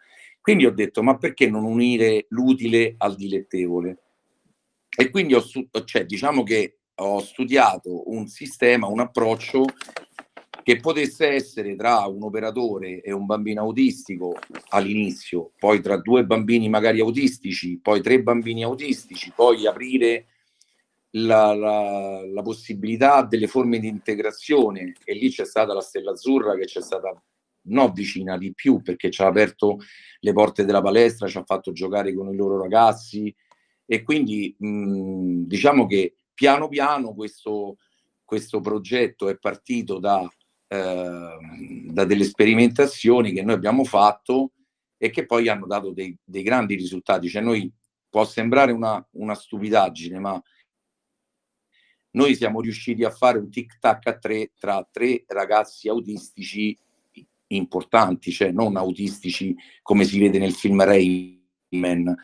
Quindi 0.42 0.66
ho 0.66 0.72
detto, 0.72 1.04
ma 1.04 1.16
perché 1.16 1.48
non 1.48 1.62
unire 1.62 2.26
l'utile 2.30 2.96
al 2.98 3.14
dilettevole? 3.14 3.98
E 4.94 5.08
quindi 5.08 5.34
ho, 5.34 5.42
cioè, 5.84 6.04
diciamo 6.04 6.42
che 6.42 6.80
ho 6.96 7.20
studiato 7.20 8.10
un 8.10 8.26
sistema, 8.26 8.88
un 8.88 8.98
approccio 8.98 9.64
che 10.64 10.80
potesse 10.80 11.28
essere 11.28 11.76
tra 11.76 12.06
un 12.06 12.24
operatore 12.24 13.00
e 13.02 13.12
un 13.12 13.24
bambino 13.24 13.62
autistico 13.62 14.36
all'inizio, 14.70 15.52
poi 15.58 15.80
tra 15.80 15.96
due 15.96 16.24
bambini 16.24 16.68
magari 16.68 17.00
autistici, 17.00 17.78
poi 17.78 18.02
tre 18.02 18.20
bambini 18.20 18.64
autistici, 18.64 19.32
poi 19.34 19.66
aprire 19.66 20.26
la, 21.10 21.54
la, 21.54 22.26
la 22.26 22.42
possibilità 22.42 23.22
delle 23.22 23.46
forme 23.46 23.78
di 23.78 23.86
integrazione 23.86 24.94
e 25.04 25.14
lì 25.14 25.30
c'è 25.30 25.44
stata 25.44 25.72
la 25.72 25.80
Stella 25.80 26.10
Azzurra 26.12 26.56
che 26.56 26.64
c'è 26.64 26.82
stata 26.82 27.22
no 27.64 27.90
vicina 27.92 28.36
di 28.38 28.52
più 28.54 28.82
perché 28.82 29.10
ci 29.10 29.22
ha 29.22 29.26
aperto 29.26 29.78
le 30.20 30.32
porte 30.32 30.64
della 30.64 30.82
palestra, 30.82 31.28
ci 31.28 31.38
ha 31.38 31.44
fatto 31.44 31.72
giocare 31.72 32.14
con 32.14 32.32
i 32.32 32.36
loro 32.36 32.60
ragazzi 32.60 33.34
e 33.84 34.02
quindi 34.02 34.54
mh, 34.58 35.44
diciamo 35.46 35.86
che 35.86 36.14
piano 36.34 36.68
piano 36.68 37.14
questo, 37.14 37.76
questo 38.24 38.60
progetto 38.60 39.28
è 39.28 39.38
partito 39.38 39.98
da 39.98 40.28
Ehm, 40.72 41.92
da 41.92 42.06
delle 42.06 42.24
sperimentazioni 42.24 43.32
che 43.32 43.42
noi 43.42 43.54
abbiamo 43.54 43.84
fatto 43.84 44.52
e 44.96 45.10
che 45.10 45.26
poi 45.26 45.48
hanno 45.48 45.66
dato 45.66 45.92
dei, 45.92 46.16
dei 46.24 46.42
grandi 46.42 46.74
risultati. 46.76 47.28
Cioè 47.28 47.42
noi 47.42 47.70
può 48.08 48.24
sembrare 48.24 48.72
una, 48.72 49.06
una, 49.12 49.34
stupidaggine, 49.34 50.18
ma 50.18 50.42
noi 52.12 52.34
siamo 52.34 52.62
riusciti 52.62 53.04
a 53.04 53.10
fare 53.10 53.36
un 53.36 53.50
tic 53.50 53.78
tac 53.78 54.06
a 54.06 54.16
tre 54.16 54.52
tra 54.58 54.86
tre 54.90 55.24
ragazzi 55.26 55.90
autistici 55.90 56.74
importanti, 57.56 58.30
cioè 58.30 58.50
non 58.50 58.76
autistici 58.76 59.54
come 59.82 60.04
si 60.04 60.18
vede 60.18 60.38
nel 60.38 60.52
film 60.52 60.82
Rayman, 60.82 62.14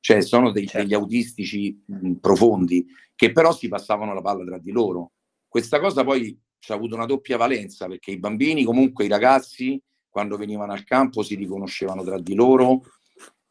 cioè 0.00 0.20
sono 0.20 0.50
dei, 0.52 0.66
certo. 0.66 0.82
degli 0.82 0.94
autistici 0.94 1.82
mh, 1.84 2.12
profondi 2.14 2.86
che 3.14 3.32
però 3.32 3.52
si 3.52 3.68
passavano 3.68 4.14
la 4.14 4.20
palla 4.20 4.44
tra 4.44 4.58
di 4.58 4.70
loro. 4.70 5.12
Questa 5.48 5.80
cosa 5.80 6.04
poi 6.04 6.38
ci 6.58 6.72
ha 6.72 6.74
avuto 6.74 6.94
una 6.94 7.06
doppia 7.06 7.36
valenza 7.36 7.86
perché 7.86 8.10
i 8.10 8.18
bambini, 8.18 8.64
comunque 8.64 9.04
i 9.04 9.08
ragazzi, 9.08 9.80
quando 10.08 10.36
venivano 10.36 10.72
al 10.72 10.84
campo 10.84 11.22
si 11.22 11.34
riconoscevano 11.34 12.02
tra 12.02 12.18
di 12.20 12.34
loro 12.34 12.82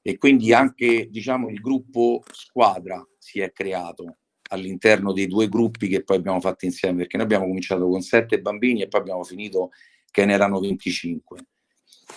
e 0.02 0.18
quindi 0.18 0.54
anche 0.54 1.10
diciamo, 1.10 1.50
il 1.50 1.60
gruppo 1.60 2.24
squadra 2.32 3.04
si 3.18 3.40
è 3.40 3.52
creato 3.52 4.18
all'interno 4.50 5.14
dei 5.14 5.28
due 5.28 5.48
gruppi 5.48 5.88
che 5.88 6.04
poi 6.04 6.18
abbiamo 6.18 6.40
fatto 6.40 6.66
insieme 6.66 6.98
perché 6.98 7.18
noi 7.18 7.26
abbiamo 7.26 7.46
cominciato 7.48 7.88
con 7.88 8.02
sette 8.02 8.42
bambini 8.42 8.82
e 8.84 8.88
poi 8.88 9.02
abbiamo 9.02 9.24
finito 9.24 9.72
che 10.16 10.26
ne 10.26 10.34
erano 10.34 10.62
25 10.62 11.46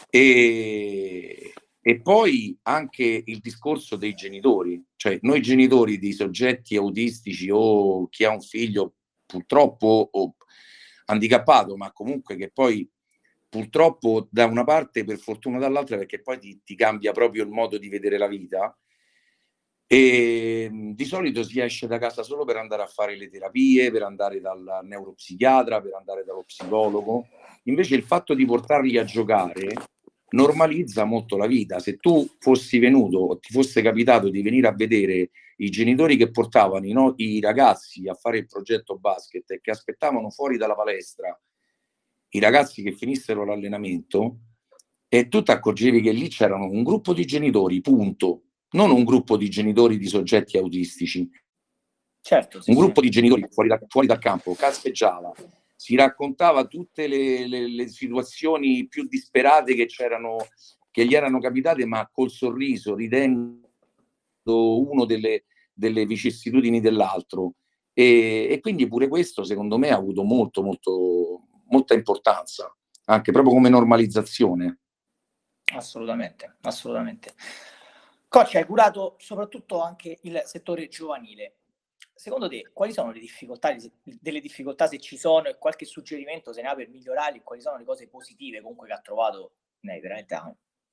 e, 0.08 1.52
e 1.80 2.00
poi 2.00 2.56
anche 2.62 3.22
il 3.24 3.40
discorso 3.40 3.96
dei 3.96 4.14
genitori 4.14 4.80
cioè 4.94 5.18
noi 5.22 5.42
genitori 5.42 5.98
di 5.98 6.12
soggetti 6.12 6.76
autistici 6.76 7.48
o 7.50 8.08
chi 8.08 8.24
ha 8.24 8.30
un 8.30 8.40
figlio 8.40 8.94
purtroppo 9.26 10.08
o 10.12 10.34
handicappato, 11.06 11.76
ma 11.76 11.92
comunque 11.92 12.36
che 12.36 12.50
poi 12.50 12.88
purtroppo 13.48 14.28
da 14.30 14.46
una 14.46 14.64
parte, 14.64 15.04
per 15.04 15.18
fortuna 15.18 15.58
dall'altra, 15.58 15.96
perché 15.96 16.20
poi 16.20 16.38
ti, 16.38 16.60
ti 16.64 16.74
cambia 16.74 17.12
proprio 17.12 17.44
il 17.44 17.50
modo 17.50 17.78
di 17.78 17.88
vedere 17.88 18.18
la 18.18 18.26
vita. 18.26 18.76
E 19.90 20.68
di 20.70 21.04
solito 21.06 21.42
si 21.42 21.60
esce 21.60 21.86
da 21.86 21.98
casa 21.98 22.22
solo 22.22 22.44
per 22.44 22.56
andare 22.56 22.82
a 22.82 22.86
fare 22.86 23.16
le 23.16 23.30
terapie, 23.30 23.90
per 23.90 24.02
andare 24.02 24.40
dal 24.40 24.80
neuropsichiatra, 24.82 25.80
per 25.80 25.94
andare 25.94 26.24
dallo 26.24 26.42
psicologo. 26.42 27.26
Invece 27.68 27.94
il 27.94 28.02
fatto 28.02 28.34
di 28.34 28.44
portarli 28.44 28.98
a 28.98 29.04
giocare 29.04 29.74
normalizza 30.30 31.04
molto 31.04 31.36
la 31.36 31.46
vita. 31.46 31.78
Se 31.78 31.96
tu 31.96 32.26
fossi 32.38 32.78
venuto 32.78 33.18
o 33.18 33.38
ti 33.38 33.52
fosse 33.52 33.80
capitato 33.82 34.28
di 34.28 34.42
venire 34.42 34.68
a 34.68 34.74
vedere 34.74 35.30
i 35.58 35.70
genitori 35.70 36.16
che 36.16 36.30
portavano 36.30 36.86
i, 36.86 36.92
no, 36.92 37.14
i 37.16 37.40
ragazzi 37.40 38.08
a 38.08 38.14
fare 38.14 38.38
il 38.38 38.46
progetto 38.46 38.98
basket 38.98 39.50
e 39.52 39.60
che 39.60 39.70
aspettavano 39.70 40.30
fuori 40.30 40.56
dalla 40.56 40.74
palestra 40.74 41.38
i 42.30 42.40
ragazzi 42.40 42.82
che 42.82 42.92
finissero 42.92 43.44
l'allenamento, 43.44 44.40
e 45.08 45.28
tu 45.28 45.42
ti 45.42 45.50
accorgevi 45.50 46.02
che 46.02 46.12
lì 46.12 46.28
c'erano 46.28 46.68
un 46.68 46.82
gruppo 46.82 47.14
di 47.14 47.24
genitori, 47.24 47.80
punto, 47.80 48.42
non 48.72 48.90
un 48.90 49.04
gruppo 49.04 49.38
di 49.38 49.48
genitori 49.48 49.96
di 49.96 50.06
soggetti 50.06 50.58
autistici. 50.58 51.28
Certo, 52.20 52.60
sì, 52.60 52.70
un 52.70 52.76
gruppo 52.76 53.00
sì. 53.00 53.06
di 53.06 53.12
genitori 53.12 53.46
fuori, 53.50 53.68
da, 53.70 53.80
fuori, 53.88 54.06
dal 54.06 54.18
campo, 54.18 54.52
caspeggiava, 54.54 55.32
si 55.78 55.94
raccontava 55.94 56.66
tutte 56.66 57.06
le, 57.06 57.46
le, 57.46 57.68
le 57.68 57.86
situazioni 57.86 58.88
più 58.88 59.06
disperate 59.06 59.76
che 59.76 59.86
c'erano, 59.86 60.38
che 60.90 61.06
gli 61.06 61.14
erano 61.14 61.38
capitate, 61.38 61.86
ma 61.86 62.08
col 62.12 62.30
sorriso, 62.30 62.96
ridendo 62.96 63.60
uno 64.42 65.04
delle, 65.04 65.44
delle 65.72 66.04
vicissitudini 66.04 66.80
dell'altro. 66.80 67.54
E, 67.92 68.48
e, 68.50 68.58
quindi 68.58 68.88
pure 68.88 69.06
questo, 69.06 69.44
secondo 69.44 69.78
me, 69.78 69.90
ha 69.90 69.96
avuto 69.96 70.24
molto, 70.24 70.62
molto, 70.62 71.42
molta 71.66 71.94
importanza, 71.94 72.76
anche 73.04 73.30
proprio 73.30 73.54
come 73.54 73.68
normalizzazione. 73.68 74.80
Assolutamente, 75.76 76.56
assolutamente. 76.62 77.34
Coach, 78.26 78.56
hai 78.56 78.66
curato 78.66 79.14
soprattutto 79.20 79.80
anche 79.80 80.18
il 80.22 80.42
settore 80.44 80.88
giovanile. 80.88 81.57
Secondo 82.18 82.48
te, 82.48 82.68
quali 82.72 82.92
sono 82.92 83.12
le 83.12 83.20
difficoltà, 83.20 83.72
delle 84.02 84.40
difficoltà 84.40 84.88
se 84.88 84.98
ci 84.98 85.16
sono 85.16 85.46
e 85.46 85.56
qualche 85.56 85.84
suggerimento 85.84 86.52
se 86.52 86.62
ne 86.62 86.68
ha 86.68 86.74
per 86.74 86.88
migliorare? 86.88 87.42
Quali 87.44 87.62
sono 87.62 87.76
le 87.76 87.84
cose 87.84 88.08
positive 88.08 88.60
comunque 88.60 88.88
che 88.88 88.94
ha 88.94 89.00
trovato? 89.00 89.52
Ne 89.80 90.00
veramente 90.00 90.34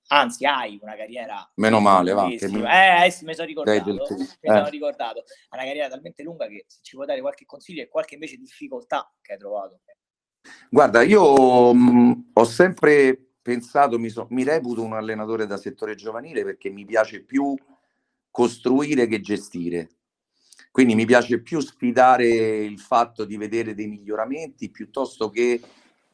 anzi 0.07 0.45
hai 0.45 0.77
una 0.83 0.95
carriera 0.95 1.51
meno 1.55 1.79
male 1.79 2.13
va 2.13 2.27
che 2.27 2.47
mi... 2.47 2.61
eh, 2.61 3.07
eh, 3.07 3.17
mi 3.23 3.33
sono 3.33 3.47
ricordato 3.47 3.91
mi 3.91 3.99
eh. 3.99 4.51
sono 4.51 4.69
ricordato 4.69 5.23
una 5.49 5.63
carriera 5.63 5.89
talmente 5.89 6.21
lunga 6.21 6.45
che 6.45 6.65
se 6.67 6.77
ci 6.83 6.93
puoi 6.93 7.07
dare 7.07 7.21
qualche 7.21 7.47
consiglio 7.47 7.81
e 7.81 7.87
qualche 7.87 8.13
invece 8.13 8.37
difficoltà 8.37 9.11
che 9.19 9.33
hai 9.33 9.39
trovato 9.39 9.79
guarda 10.69 11.01
io 11.01 11.73
mh, 11.73 12.29
ho 12.33 12.43
sempre 12.43 13.31
pensato 13.41 13.97
mi, 13.97 14.09
so, 14.09 14.27
mi 14.29 14.43
reputo 14.43 14.83
un 14.83 14.93
allenatore 14.93 15.47
da 15.47 15.57
settore 15.57 15.95
giovanile 15.95 16.43
perché 16.43 16.69
mi 16.69 16.85
piace 16.85 17.23
più 17.23 17.55
costruire 18.29 19.07
che 19.07 19.21
gestire 19.21 19.89
quindi 20.75 20.93
mi 20.93 21.05
piace 21.05 21.39
più 21.39 21.61
sfidare 21.61 22.27
il 22.27 22.81
fatto 22.81 23.23
di 23.23 23.37
vedere 23.37 23.73
dei 23.73 23.87
miglioramenti 23.87 24.69
piuttosto 24.69 25.29
che 25.29 25.61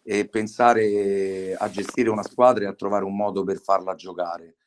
e 0.04 0.28
pensare 0.30 1.56
a 1.56 1.68
gestire 1.68 2.12
una 2.12 2.22
squadra 2.22 2.66
e 2.66 2.68
a 2.68 2.76
trovare 2.76 3.04
un 3.04 3.16
modo 3.16 3.44
per 3.44 3.60
farla 3.60 3.96
giocare. 3.96 4.58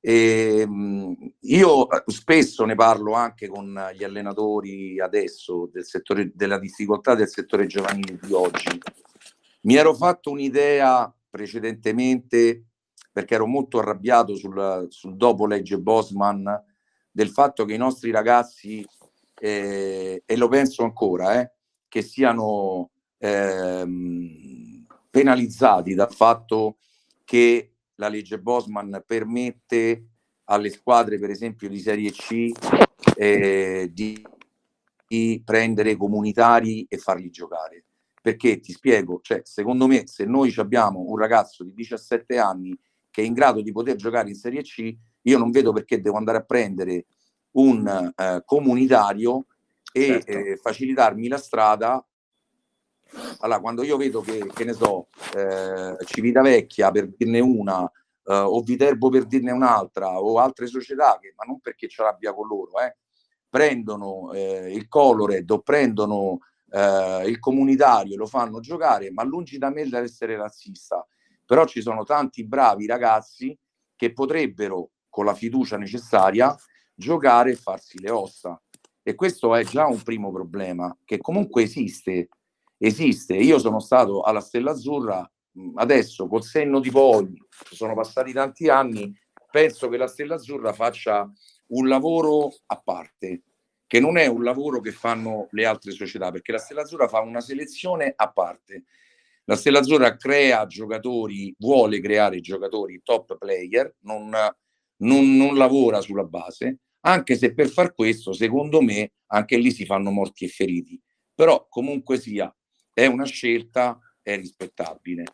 E, 0.00 0.62
ehm, 0.62 1.34
io 1.38 1.86
spesso 2.06 2.64
ne 2.64 2.74
parlo 2.74 3.12
anche 3.12 3.46
con 3.46 3.72
gli 3.94 4.02
allenatori 4.02 4.98
adesso 4.98 5.70
del 5.72 5.84
settore, 5.84 6.32
della 6.34 6.58
difficoltà 6.58 7.14
del 7.14 7.28
settore 7.28 7.66
giovanile 7.66 8.18
di 8.20 8.32
oggi. 8.32 8.76
Mi 9.60 9.76
ero 9.76 9.94
fatto 9.94 10.32
un'idea 10.32 11.14
precedentemente 11.30 12.64
perché 13.12 13.36
ero 13.36 13.46
molto 13.46 13.78
arrabbiato 13.78 14.34
sul, 14.34 14.86
sul 14.88 15.14
dopo 15.14 15.46
legge 15.46 15.78
Bosman 15.78 16.60
del 17.08 17.28
fatto 17.28 17.64
che 17.64 17.74
i 17.74 17.78
nostri 17.78 18.10
ragazzi, 18.10 18.84
eh, 19.44 20.22
e 20.24 20.36
lo 20.36 20.46
penso 20.46 20.84
ancora, 20.84 21.40
eh, 21.40 21.50
che 21.88 22.00
siano 22.00 22.90
ehm, 23.18 24.86
penalizzati 25.10 25.94
dal 25.94 26.12
fatto 26.14 26.76
che 27.24 27.72
la 27.96 28.06
legge 28.08 28.38
Bosman 28.38 29.02
permette 29.04 30.06
alle 30.44 30.70
squadre, 30.70 31.18
per 31.18 31.30
esempio 31.30 31.68
di 31.68 31.80
Serie 31.80 32.12
C, 32.12 32.52
eh, 33.16 33.90
di, 33.92 34.24
di 35.08 35.42
prendere 35.44 35.96
comunitari 35.96 36.86
e 36.88 36.96
farli 36.98 37.28
giocare. 37.28 37.84
Perché 38.22 38.60
ti 38.60 38.70
spiego, 38.70 39.18
cioè, 39.22 39.40
secondo 39.42 39.88
me, 39.88 40.06
se 40.06 40.24
noi 40.24 40.54
abbiamo 40.58 41.00
un 41.00 41.18
ragazzo 41.18 41.64
di 41.64 41.74
17 41.74 42.38
anni 42.38 42.78
che 43.10 43.22
è 43.22 43.24
in 43.24 43.32
grado 43.32 43.60
di 43.60 43.72
poter 43.72 43.96
giocare 43.96 44.28
in 44.28 44.36
Serie 44.36 44.62
C, 44.62 44.96
io 45.22 45.38
non 45.38 45.50
vedo 45.50 45.72
perché 45.72 46.00
devo 46.00 46.16
andare 46.16 46.38
a 46.38 46.44
prendere 46.44 47.06
un 47.52 48.12
eh, 48.14 48.42
comunitario 48.44 49.46
e 49.92 50.04
certo. 50.04 50.30
eh, 50.30 50.56
facilitarmi 50.56 51.28
la 51.28 51.38
strada 51.38 52.04
allora, 53.40 53.60
quando 53.60 53.82
io 53.82 53.96
vedo 53.96 54.20
che, 54.20 54.46
che 54.54 54.64
ne 54.64 54.72
so, 54.72 55.08
eh, 55.36 55.96
Civitavecchia 56.04 56.90
per 56.90 57.08
dirne 57.08 57.40
una, 57.40 57.84
eh, 57.84 58.34
o 58.34 58.60
Viterbo 58.62 59.10
per 59.10 59.26
dirne 59.26 59.52
un'altra, 59.52 60.20
o 60.20 60.38
altre 60.38 60.66
società, 60.66 61.18
che, 61.20 61.34
ma 61.36 61.44
non 61.44 61.60
perché 61.60 61.88
ce 61.88 62.02
l'abbia 62.02 62.32
con 62.32 62.46
loro, 62.46 62.80
eh, 62.80 62.96
prendono 63.48 64.32
eh, 64.32 64.72
il 64.72 64.88
Colored 64.88 65.48
o 65.50 65.60
prendono 65.60 66.38
eh, 66.70 67.24
il 67.26 67.38
comunitario 67.38 68.14
e 68.14 68.16
lo 68.16 68.26
fanno 68.26 68.60
giocare, 68.60 69.10
ma 69.10 69.24
lungi 69.24 69.58
da 69.58 69.70
me 69.70 69.86
dall'essere 69.86 70.36
razzista. 70.36 71.06
Però 71.44 71.66
ci 71.66 71.82
sono 71.82 72.04
tanti 72.04 72.46
bravi 72.46 72.86
ragazzi 72.86 73.56
che 73.94 74.12
potrebbero, 74.14 74.90
con 75.10 75.26
la 75.26 75.34
fiducia 75.34 75.76
necessaria, 75.76 76.56
giocare 76.94 77.52
e 77.52 77.56
farsi 77.56 78.00
le 78.00 78.10
ossa. 78.10 78.60
E 79.02 79.14
questo 79.14 79.54
è 79.54 79.64
già 79.64 79.86
un 79.86 80.00
primo 80.02 80.30
problema, 80.30 80.96
che 81.04 81.18
comunque 81.18 81.64
esiste, 81.64 82.28
esiste. 82.78 83.34
Io 83.34 83.58
sono 83.58 83.80
stato 83.80 84.22
alla 84.22 84.40
Stella 84.40 84.70
Azzurra, 84.70 85.28
adesso 85.74 86.28
col 86.28 86.44
senno 86.44 86.78
di 86.80 86.90
poi, 86.90 87.34
sono 87.70 87.94
passati 87.94 88.32
tanti 88.32 88.68
anni, 88.68 89.12
penso 89.50 89.88
che 89.88 89.96
la 89.96 90.06
Stella 90.06 90.36
Azzurra 90.36 90.72
faccia 90.72 91.30
un 91.68 91.88
lavoro 91.88 92.54
a 92.66 92.80
parte, 92.80 93.42
che 93.86 93.98
non 93.98 94.16
è 94.16 94.26
un 94.26 94.44
lavoro 94.44 94.80
che 94.80 94.92
fanno 94.92 95.48
le 95.50 95.66
altre 95.66 95.90
società, 95.90 96.30
perché 96.30 96.52
la 96.52 96.58
Stella 96.58 96.82
Azzurra 96.82 97.08
fa 97.08 97.20
una 97.20 97.40
selezione 97.40 98.12
a 98.14 98.30
parte. 98.30 98.84
La 99.44 99.56
Stella 99.56 99.80
Azzurra 99.80 100.16
crea 100.16 100.66
giocatori, 100.66 101.52
vuole 101.58 102.00
creare 102.00 102.40
giocatori 102.40 103.00
top 103.02 103.36
player, 103.36 103.96
non, 104.02 104.32
non, 105.02 105.36
non 105.36 105.56
lavora 105.56 106.00
sulla 106.00 106.24
base, 106.24 106.78
anche 107.00 107.36
se 107.36 107.54
per 107.54 107.68
far 107.68 107.94
questo, 107.94 108.32
secondo 108.32 108.80
me, 108.80 109.12
anche 109.26 109.56
lì 109.56 109.70
si 109.70 109.84
fanno 109.84 110.10
morti 110.10 110.44
e 110.44 110.48
feriti. 110.48 111.00
Però 111.34 111.66
comunque 111.68 112.18
sia, 112.18 112.54
è 112.92 113.06
una 113.06 113.24
scelta, 113.24 113.98
è 114.20 114.36
rispettabile. 114.36 115.24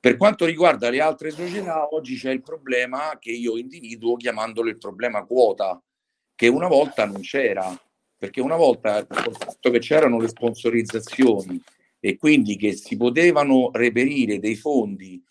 Per 0.00 0.16
quanto 0.16 0.44
riguarda 0.44 0.90
le 0.90 1.00
altre 1.00 1.30
società, 1.30 1.92
oggi 1.92 2.16
c'è 2.16 2.30
il 2.30 2.42
problema 2.42 3.18
che 3.18 3.32
io 3.32 3.58
individuo 3.58 4.16
chiamandolo 4.16 4.68
il 4.68 4.78
problema 4.78 5.24
quota, 5.24 5.82
che 6.34 6.46
una 6.46 6.68
volta 6.68 7.04
non 7.04 7.20
c'era, 7.20 7.76
perché 8.16 8.40
una 8.40 8.56
volta 8.56 9.04
col 9.06 9.36
fatto 9.36 9.70
che 9.70 9.80
c'erano 9.80 10.18
le 10.18 10.28
sponsorizzazioni 10.28 11.60
e 12.00 12.16
quindi 12.16 12.56
che 12.56 12.72
si 12.72 12.96
potevano 12.96 13.70
reperire 13.72 14.38
dei 14.38 14.54
fondi 14.54 15.22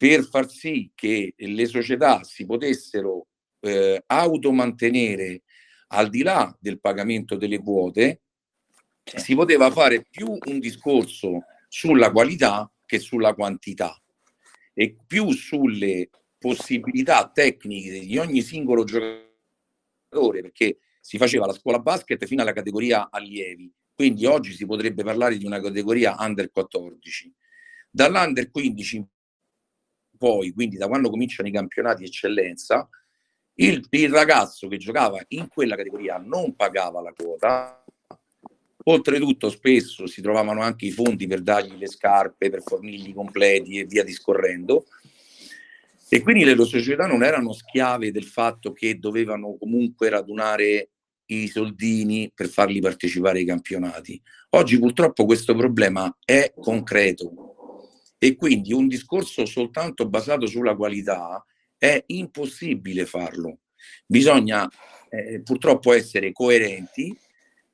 per 0.00 0.24
far 0.24 0.50
sì 0.50 0.90
che 0.94 1.34
le 1.36 1.66
società 1.66 2.24
si 2.24 2.46
potessero 2.46 3.26
eh, 3.60 4.02
automantenere 4.06 5.42
al 5.88 6.08
di 6.08 6.22
là 6.22 6.56
del 6.58 6.80
pagamento 6.80 7.36
delle 7.36 7.58
quote, 7.58 8.22
si 9.02 9.34
poteva 9.34 9.70
fare 9.70 10.06
più 10.08 10.38
un 10.46 10.58
discorso 10.58 11.42
sulla 11.68 12.10
qualità 12.12 12.72
che 12.86 12.98
sulla 12.98 13.34
quantità 13.34 13.94
e 14.72 14.96
più 15.06 15.32
sulle 15.32 16.08
possibilità 16.38 17.30
tecniche 17.30 18.00
di 18.00 18.16
ogni 18.16 18.40
singolo 18.40 18.84
giocatore, 18.84 20.40
perché 20.40 20.78
si 20.98 21.18
faceva 21.18 21.44
la 21.44 21.52
scuola 21.52 21.78
basket 21.78 22.24
fino 22.24 22.40
alla 22.40 22.54
categoria 22.54 23.10
allievi, 23.10 23.70
quindi 23.94 24.24
oggi 24.24 24.54
si 24.54 24.64
potrebbe 24.64 25.04
parlare 25.04 25.36
di 25.36 25.44
una 25.44 25.60
categoria 25.60 26.16
under 26.20 26.50
14. 26.50 27.34
Dall'under 27.90 28.50
15 28.50 28.96
in 28.96 29.06
poi, 30.20 30.52
quindi 30.52 30.76
da 30.76 30.86
quando 30.86 31.08
cominciano 31.08 31.48
i 31.48 31.52
campionati 31.52 32.04
eccellenza, 32.04 32.86
il, 33.54 33.86
il 33.88 34.10
ragazzo 34.10 34.68
che 34.68 34.76
giocava 34.76 35.18
in 35.28 35.48
quella 35.48 35.76
categoria 35.76 36.18
non 36.22 36.54
pagava 36.54 37.00
la 37.00 37.14
quota, 37.16 37.82
Oltretutto 38.84 39.50
spesso 39.50 40.06
si 40.06 40.22
trovavano 40.22 40.62
anche 40.62 40.86
i 40.86 40.90
fondi 40.90 41.26
per 41.26 41.42
dargli 41.42 41.76
le 41.76 41.86
scarpe, 41.86 42.48
per 42.48 42.62
fornirgli 42.62 43.12
completi 43.12 43.78
e 43.78 43.84
via 43.84 44.02
discorrendo. 44.02 44.86
E 46.08 46.22
quindi 46.22 46.44
le 46.44 46.56
società 46.64 47.06
non 47.06 47.22
erano 47.22 47.52
schiave 47.52 48.10
del 48.10 48.24
fatto 48.24 48.72
che 48.72 48.98
dovevano 48.98 49.56
comunque 49.58 50.08
radunare 50.08 50.88
i 51.26 51.46
soldini 51.46 52.32
per 52.34 52.48
farli 52.48 52.80
partecipare 52.80 53.38
ai 53.38 53.44
campionati. 53.44 54.20
Oggi 54.50 54.78
purtroppo 54.78 55.26
questo 55.26 55.54
problema 55.54 56.12
è 56.24 56.52
concreto 56.58 57.49
e 58.22 58.36
quindi 58.36 58.74
un 58.74 58.86
discorso 58.86 59.46
soltanto 59.46 60.06
basato 60.06 60.46
sulla 60.46 60.76
qualità 60.76 61.42
è 61.78 62.02
impossibile 62.08 63.06
farlo. 63.06 63.60
Bisogna 64.04 64.68
eh, 65.08 65.40
purtroppo 65.40 65.94
essere 65.94 66.30
coerenti 66.30 67.16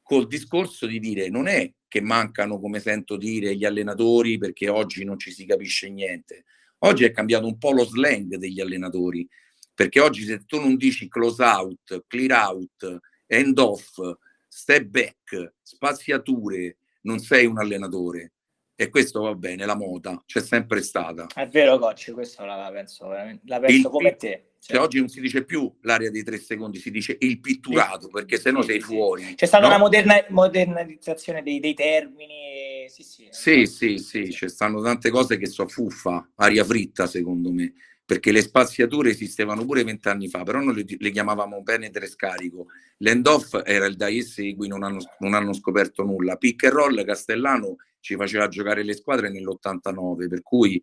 col 0.01 0.29
discorso 0.29 0.87
di 0.87 1.01
dire 1.01 1.29
non 1.31 1.49
è 1.49 1.69
che 1.89 2.01
mancano, 2.01 2.61
come 2.61 2.79
sento 2.79 3.17
dire, 3.17 3.57
gli 3.57 3.65
allenatori 3.65 4.39
perché 4.39 4.69
oggi 4.69 5.03
non 5.03 5.19
ci 5.19 5.33
si 5.33 5.45
capisce 5.47 5.91
niente. 5.91 6.45
Oggi 6.81 7.03
è 7.03 7.11
cambiato 7.11 7.47
un 7.47 7.59
po' 7.59 7.73
lo 7.73 7.85
slang 7.85 8.37
degli 8.37 8.61
allenatori, 8.61 9.29
perché 9.75 9.99
oggi 9.99 10.23
se 10.23 10.45
tu 10.47 10.61
non 10.61 10.77
dici 10.77 11.09
close 11.09 11.43
out, 11.43 12.05
clear 12.07 12.51
out, 12.51 13.01
end 13.27 13.59
off, 13.59 13.99
step 14.47 14.85
back, 14.85 15.55
spaziature, 15.61 16.77
non 17.01 17.19
sei 17.19 17.47
un 17.47 17.59
allenatore. 17.59 18.35
E 18.79 18.91
questo 18.91 19.23
va 19.23 19.35
bene, 19.35 19.65
la 19.65 19.75
moda 19.75 20.23
c'è 20.27 20.41
sempre 20.41 20.83
stata. 20.83 21.27
È 21.35 21.49
vero, 21.49 21.79
coach, 21.79 22.12
questo 22.12 22.45
la 22.45 22.69
penso, 22.71 23.09
la 23.09 23.59
penso 23.59 23.75
il, 23.75 23.85
come 23.89 24.17
te. 24.17 24.51
Cioè, 24.61 24.79
oggi 24.79 24.99
non 24.99 25.09
si 25.09 25.21
dice 25.21 25.45
più 25.45 25.73
l'area 25.81 26.11
dei 26.11 26.23
tre 26.23 26.37
secondi, 26.39 26.79
si 26.79 26.91
dice 26.91 27.17
il 27.21 27.41
pitturato, 27.41 28.09
perché 28.09 28.39
se 28.39 28.51
no 28.51 28.61
sei 28.61 28.81
fuori. 28.81 29.35
C'è 29.35 29.47
stata 29.47 29.62
no? 29.62 29.71
una 29.71 29.79
moderna, 29.79 30.23
modernizzazione 30.29 31.43
dei, 31.43 31.59
dei 31.59 31.73
termini. 31.73 32.85
Sì, 32.89 33.03
sì, 33.03 33.29
sì, 33.31 33.67
sì, 33.67 33.99
sì, 33.99 34.31
ci 34.31 34.49
stanno 34.49 34.83
tante 34.83 35.09
cose 35.11 35.39
che 35.39 35.47
so 35.47 35.67
fuffa, 35.67 36.33
aria 36.35 36.62
fritta 36.62 37.07
secondo 37.07 37.51
me. 37.51 37.73
perché 38.07 38.31
le 38.31 38.41
spaziature 38.41 39.11
esistevano 39.11 39.65
pure 39.65 39.83
vent'anni 39.83 40.29
fa, 40.29 40.45
però 40.45 40.61
noi 40.61 40.77
le, 40.77 40.85
le 40.97 41.11
chiamavamo 41.11 41.62
penetre 41.65 42.07
scarico. 42.07 42.69
L'end 42.99 43.27
off 43.27 43.61
era 43.65 43.87
il 43.87 43.97
Dice 43.97 44.43
di 44.43 44.55
cui 44.55 44.69
non 44.69 44.85
hanno, 44.85 45.01
non 45.19 45.35
hanno 45.35 45.53
scoperto 45.53 46.05
nulla. 46.05 46.37
Pick 46.37 46.65
and 46.65 46.73
roll 46.73 47.05
Castellano 47.05 47.79
ci 48.07 48.14
faceva 48.14 48.47
giocare 48.47 48.85
le 48.85 48.95
squadre 48.95 49.31
nell'89, 49.31 50.29
per 50.29 50.42
cui 50.42 50.81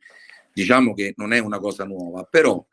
diciamo 0.52 0.94
che 0.94 1.14
non 1.16 1.32
è 1.32 1.40
una 1.40 1.58
cosa 1.58 1.86
nuova. 1.86 2.26
Però 2.26 2.66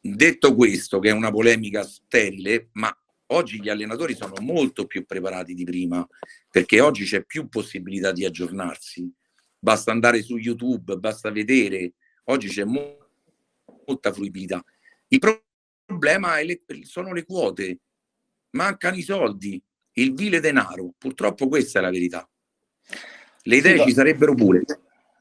detto 0.00 0.54
questo, 0.56 0.98
che 0.98 1.10
è 1.10 1.12
una 1.12 1.30
polemica 1.30 1.84
sterile, 1.84 2.70
ma 2.72 2.92
oggi 3.26 3.60
gli 3.60 3.68
allenatori 3.68 4.16
sono 4.16 4.34
molto 4.40 4.86
più 4.86 5.06
preparati 5.06 5.54
di 5.54 5.62
prima, 5.62 6.04
perché 6.50 6.80
oggi 6.80 7.04
c'è 7.04 7.24
più 7.24 7.48
possibilità 7.48 8.10
di 8.10 8.24
aggiornarsi. 8.24 9.08
Basta 9.56 9.92
andare 9.92 10.22
su 10.22 10.38
YouTube, 10.38 10.96
basta 10.96 11.30
vedere. 11.30 11.92
Oggi 12.24 12.48
c'è 12.48 12.64
molto 12.64 13.10
molta 13.86 14.12
fruibilità. 14.12 14.60
Il 15.06 15.20
problema 15.84 16.40
le, 16.40 16.62
sono 16.82 17.12
le 17.12 17.24
quote, 17.24 17.78
mancano 18.50 18.96
i 18.96 19.02
soldi, 19.02 19.62
il 19.92 20.14
vile 20.14 20.40
denaro. 20.40 20.92
Purtroppo 20.98 21.46
questa 21.46 21.78
è 21.78 21.82
la 21.82 21.90
verità. 21.90 22.28
Le 23.46 23.56
idee 23.56 23.78
sì, 23.78 23.84
ci 23.84 23.92
sarebbero 23.92 24.34
pure. 24.34 24.64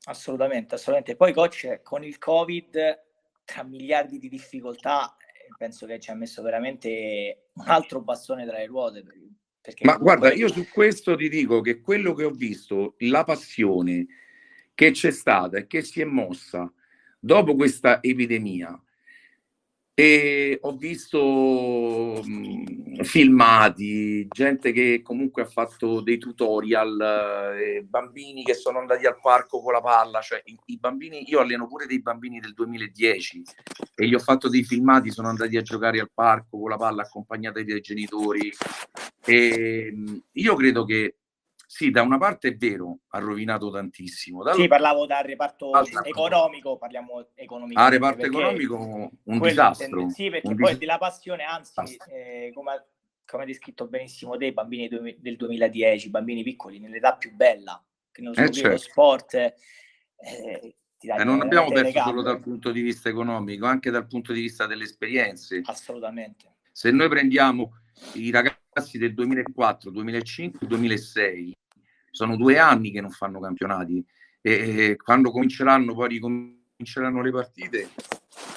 Assolutamente, 0.06 0.76
assolutamente. 0.76 1.16
Poi 1.16 1.32
coach 1.32 1.82
con 1.84 2.04
il 2.04 2.18
Covid, 2.18 3.04
tra 3.46 3.64
miliardi 3.64 4.18
di 4.18 4.30
difficoltà, 4.30 5.16
eh, 5.18 5.54
penso 5.58 5.86
che 5.86 6.00
ci 6.00 6.10
ha 6.10 6.16
messo 6.16 6.42
veramente 6.42 7.50
un 7.54 7.68
altro 7.68 8.02
bastone 8.02 8.46
tra 8.46 8.58
le 8.58 8.66
ruote. 8.66 9.04
Ma 9.82 9.98
guarda, 9.98 10.34
io 10.34 10.48
su 10.48 10.68
questo 10.70 11.16
ti 11.16 11.30
dico 11.30 11.62
che 11.62 11.82
quello 11.82 12.14
che 12.14 12.24
ho 12.24 12.32
visto, 12.32 12.96
la 13.00 13.24
passione 13.24 14.06
che 14.74 14.92
c'è 14.92 15.12
stata 15.12 15.58
e 15.58 15.68
che 15.68 15.82
si 15.82 16.02
è 16.02 16.06
mossa 16.06 16.72
dopo 17.20 17.56
questa 17.56 18.02
epidemia 18.04 18.80
e 19.98 20.60
ho 20.62 20.76
visto 20.76 22.22
mh, 22.22 23.02
filmati, 23.04 24.28
gente 24.30 24.74
che 24.74 25.02
comunque 25.02 25.44
ha 25.44 25.46
fatto 25.46 26.02
dei 26.02 26.18
tutorial, 26.18 27.56
eh, 27.58 27.82
bambini 27.84 28.44
che 28.44 28.56
sono 28.56 28.80
andati 28.80 29.06
al 29.06 29.18
parco 29.22 29.62
con 29.62 29.72
la 29.72 29.80
palla, 29.80 30.20
cioè 30.20 30.42
i, 30.44 30.60
i, 30.66 30.78
bambini, 30.78 31.24
io 31.30 31.40
alleno 31.40 31.66
pure 31.66 31.86
dei 31.86 32.02
bambini 32.02 32.42
del 32.42 32.54
2010 32.54 33.42
e 33.96 34.06
gli 34.06 34.14
ho 34.14 34.20
fatto 34.20 34.50
dei 34.50 34.66
filmati, 34.66 35.12
sono 35.12 35.30
andati 35.30 35.56
a 35.56 35.62
giocare 35.62 36.02
al 36.02 36.12
parco 36.14 36.60
con 36.60 36.70
la 36.70 36.78
palla 36.78 37.04
accompagnati 37.04 37.64
dai 37.64 37.80
genitori. 37.80 38.52
E 39.24 39.92
mh, 39.96 40.24
io 40.34 40.56
credo 40.56 40.84
che 40.84 41.16
sì, 41.76 41.92
da 41.92 42.04
una 42.04 42.18
parte 42.18 42.48
è 42.48 42.56
vero, 42.56 43.00
ha 43.10 43.20
rovinato 43.20 43.70
tantissimo. 43.70 44.44
Da 44.44 44.54
sì, 44.54 44.66
parlavo 44.66 45.06
dal 45.06 45.26
reparto 45.26 45.74
economico, 46.06 46.78
parliamo 46.78 47.32
economico. 47.36 47.82
Ah, 47.82 47.90
reparto 47.90 48.26
economico 48.26 49.12
un 49.24 49.40
disastro. 49.42 50.10
Sì, 50.10 50.30
perché 50.30 50.48
un 50.48 50.56
poi 50.56 50.70
dis- 50.70 50.80
della 50.80 50.98
passione, 50.98 51.44
anzi, 51.44 51.98
eh, 52.08 52.54
come, 52.54 52.86
come 53.26 53.42
hai 53.44 53.50
descritto 53.50 53.88
benissimo 53.88 54.38
te, 54.38 54.46
i 54.46 54.54
bambini 54.54 54.88
del 54.88 55.36
2010, 55.36 56.10
bambini 56.12 56.44
piccoli, 56.44 56.80
nell'età 56.80 57.18
più 57.18 57.36
bella, 57.36 57.84
che 58.10 58.22
non 58.22 58.34
sono 58.34 58.48
eh, 58.48 58.52
certo. 58.54 58.78
sport... 58.78 59.34
Eh, 59.34 60.76
e 60.98 61.24
non 61.26 61.42
abbiamo 61.42 61.68
perso 61.68 62.02
solo 62.04 62.22
dal 62.22 62.40
punto 62.40 62.72
di 62.72 62.82
vista 62.82 63.10
economico, 63.10 63.66
anche 63.66 63.92
dal 63.92 64.08
punto 64.08 64.32
di 64.32 64.40
vista 64.40 64.66
delle 64.66 64.86
esperienze. 64.86 65.62
Assolutamente. 65.66 66.56
Se 66.72 66.90
noi 66.90 67.10
prendiamo 67.10 67.74
i 68.14 68.32
ragazzi 68.32 68.98
del 68.98 69.14
2004, 69.14 69.92
2005, 69.92 70.66
2006, 70.66 71.56
sono 72.16 72.38
due 72.38 72.58
anni 72.58 72.92
che 72.92 73.02
non 73.02 73.12
fanno 73.12 73.42
campionati 73.42 74.04
e 74.42 74.96
quando 74.96 75.32
cominceranno 75.32 75.94
poi 75.94 76.08
ricominceranno 76.08 77.22
le 77.22 77.32
partite 77.32 77.90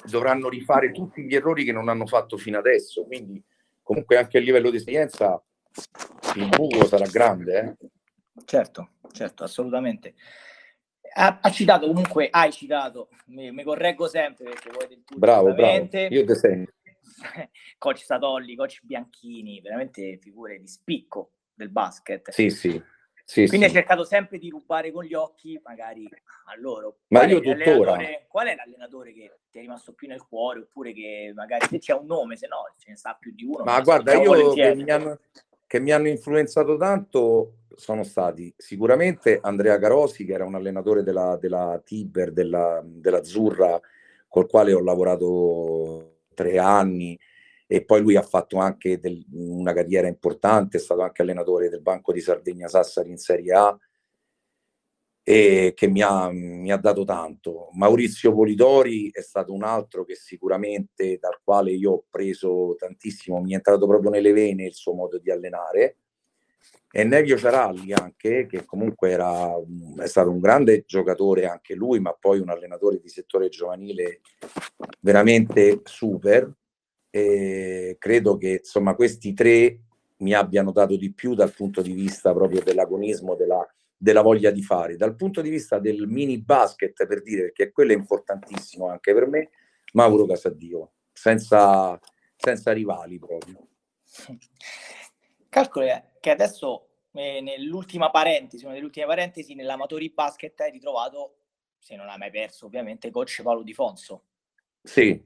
dovranno 0.05 0.47
rifare 0.47 0.91
tutti 0.91 1.23
gli 1.23 1.35
errori 1.35 1.65
che 1.65 1.73
non 1.73 1.89
hanno 1.89 2.05
fatto 2.05 2.37
fino 2.37 2.57
adesso. 2.57 3.03
Quindi 3.03 3.43
comunque 3.81 4.15
anche 4.15 4.37
a 4.37 4.41
livello 4.41 4.69
di 4.69 4.77
esperienza 4.77 5.43
il 6.35 6.47
buco 6.47 6.85
sarà 6.85 7.05
grande 7.07 7.59
eh? 7.59 7.87
certo 8.45 8.91
certo 9.11 9.43
assolutamente. 9.43 10.13
Ha, 11.15 11.39
ha, 11.41 11.51
citato 11.51 11.87
comunque 11.87 12.29
hai 12.29 12.51
citato 12.51 13.09
mi, 13.27 13.51
mi 13.51 13.63
correggo 13.63 14.07
sempre 14.07 14.45
perché 14.45 14.69
vuoi 14.69 14.87
del 14.87 15.03
tutto 15.03 15.19
bravo 15.19 15.53
bravo. 15.53 15.89
io 15.91 16.23
te 16.23 16.35
sento 16.35 16.73
coach 17.77 18.03
Satolli 18.03 18.55
coach 18.55 18.79
Bianchini 18.83 19.59
veramente 19.59 20.17
figure 20.21 20.59
di 20.59 20.67
spicco 20.67 21.31
del 21.53 21.69
basket. 21.69 22.29
Sì 22.29 22.49
sì 22.49 22.81
sì, 23.29 23.45
Quindi 23.45 23.67
sì. 23.67 23.75
hai 23.75 23.81
cercato 23.81 24.03
sempre 24.03 24.39
di 24.39 24.49
rubare 24.49 24.91
con 24.91 25.03
gli 25.03 25.13
occhi, 25.13 25.61
magari 25.63 26.09
a 26.45 26.59
loro. 26.59 27.01
Ma 27.09 27.19
qual 27.19 27.29
io 27.29 27.39
tuttora. 27.39 27.95
Qual 28.27 28.47
è 28.47 28.55
l'allenatore 28.55 29.13
che 29.13 29.37
ti 29.51 29.59
è 29.59 29.61
rimasto 29.61 29.93
più 29.93 30.07
nel 30.07 30.25
cuore? 30.27 30.61
Oppure 30.61 30.93
che 30.93 31.31
magari 31.35 31.67
se 31.67 31.77
c'è 31.77 31.93
un 31.93 32.07
nome, 32.07 32.35
se 32.37 32.47
no 32.47 32.63
ce 32.79 32.89
ne 32.89 32.95
sta 32.95 33.15
più 33.19 33.31
di 33.31 33.43
uno. 33.43 33.63
Ma 33.65 33.79
guarda, 33.81 34.15
io 34.15 34.51
che 34.53 34.73
mi, 34.73 34.89
hanno, 34.89 35.19
che 35.67 35.79
mi, 35.79 35.91
hanno, 35.91 36.07
influenzato 36.07 36.75
tanto 36.75 37.57
sono 37.75 38.01
stati 38.01 38.51
sicuramente 38.57 39.37
Andrea 39.39 39.77
Carosi, 39.77 40.25
che 40.25 40.33
era 40.33 40.45
un 40.45 40.55
allenatore 40.55 41.03
della, 41.03 41.37
della 41.39 41.79
Tiber, 41.85 42.31
della, 42.31 42.81
dell'Azzurra, 42.83 43.79
col 44.27 44.47
quale 44.47 44.73
ho 44.73 44.81
lavorato 44.81 46.21
tre 46.33 46.57
anni 46.57 47.15
e 47.71 47.85
poi 47.85 48.01
lui 48.01 48.15
ha 48.15 48.23
fatto 48.23 48.57
anche 48.57 48.99
del, 48.99 49.23
una 49.31 49.73
carriera 49.73 50.07
importante, 50.07 50.77
è 50.77 50.79
stato 50.79 51.01
anche 51.01 51.21
allenatore 51.21 51.69
del 51.69 51.83
Banco 51.83 52.11
di 52.11 52.19
Sardegna 52.19 52.67
Sassari 52.67 53.11
in 53.11 53.17
Serie 53.17 53.53
A 53.53 53.79
e 55.21 55.73
che 55.75 55.87
mi 55.87 56.01
ha, 56.01 56.31
mi 56.31 56.71
ha 56.71 56.77
dato 56.77 57.05
tanto. 57.05 57.69
Maurizio 57.73 58.33
Polidori 58.33 59.11
è 59.11 59.21
stato 59.21 59.53
un 59.53 59.61
altro 59.61 60.03
che 60.03 60.15
sicuramente 60.15 61.19
dal 61.19 61.37
quale 61.43 61.71
io 61.71 61.91
ho 61.91 62.05
preso 62.09 62.73
tantissimo, 62.75 63.39
mi 63.39 63.51
è 63.51 63.57
entrato 63.57 63.85
proprio 63.85 64.09
nelle 64.09 64.33
vene 64.33 64.65
il 64.65 64.73
suo 64.73 64.93
modo 64.93 65.19
di 65.19 65.29
allenare. 65.29 65.97
E 66.91 67.03
Nevio 67.03 67.37
Ciaralli 67.37 67.93
anche, 67.93 68.47
che 68.47 68.65
comunque 68.65 69.11
era, 69.11 69.47
è 69.99 70.07
stato 70.07 70.31
un 70.31 70.39
grande 70.39 70.85
giocatore 70.87 71.45
anche 71.45 71.75
lui, 71.75 71.99
ma 71.99 72.17
poi 72.19 72.39
un 72.39 72.49
allenatore 72.49 72.99
di 72.99 73.09
settore 73.09 73.49
giovanile 73.49 74.21
veramente 75.01 75.81
super 75.83 76.51
e 77.09 77.95
credo 77.99 78.37
che 78.37 78.59
insomma 78.59 78.95
questi 78.95 79.33
tre 79.33 79.79
mi 80.17 80.33
abbiano 80.33 80.71
dato 80.71 80.95
di 80.95 81.11
più 81.13 81.33
dal 81.33 81.53
punto 81.53 81.81
di 81.81 81.93
vista 81.93 82.33
proprio 82.33 82.61
dell'agonismo, 82.61 83.35
della, 83.35 83.65
della 83.95 84.21
voglia 84.21 84.51
di 84.51 84.61
fare. 84.61 84.95
Dal 84.95 85.15
punto 85.15 85.41
di 85.41 85.49
vista 85.49 85.79
del 85.79 86.07
mini 86.07 86.39
basket, 86.41 87.05
per 87.05 87.21
dire, 87.21 87.43
perché 87.43 87.71
quello 87.71 87.91
è 87.93 87.95
importantissimo 87.95 88.87
anche 88.87 89.13
per 89.13 89.27
me, 89.27 89.49
Mauro 89.93 90.25
Casadio, 90.25 90.91
senza, 91.11 91.99
senza 92.35 92.71
rivali 92.71 93.17
proprio. 93.17 93.67
Calcoli 95.49 95.87
che 96.19 96.29
adesso 96.29 96.89
eh, 97.13 97.41
nell'ultima 97.41 98.11
parentesi, 98.11 98.65
una 98.65 98.73
delle 98.73 98.85
ultime 98.85 99.05
parentesi, 99.05 99.55
nell'Amatori 99.55 100.09
Basket 100.09 100.59
hai 100.61 100.71
ritrovato, 100.71 101.37
se 101.77 101.95
non 101.95 102.09
hai 102.09 102.17
mai 102.17 102.29
perso 102.29 102.65
ovviamente, 102.65 103.09
coach 103.09 103.41
Paolo 103.41 103.63
Di 103.63 103.73
Fonso. 103.73 104.23
Sì, 104.81 105.21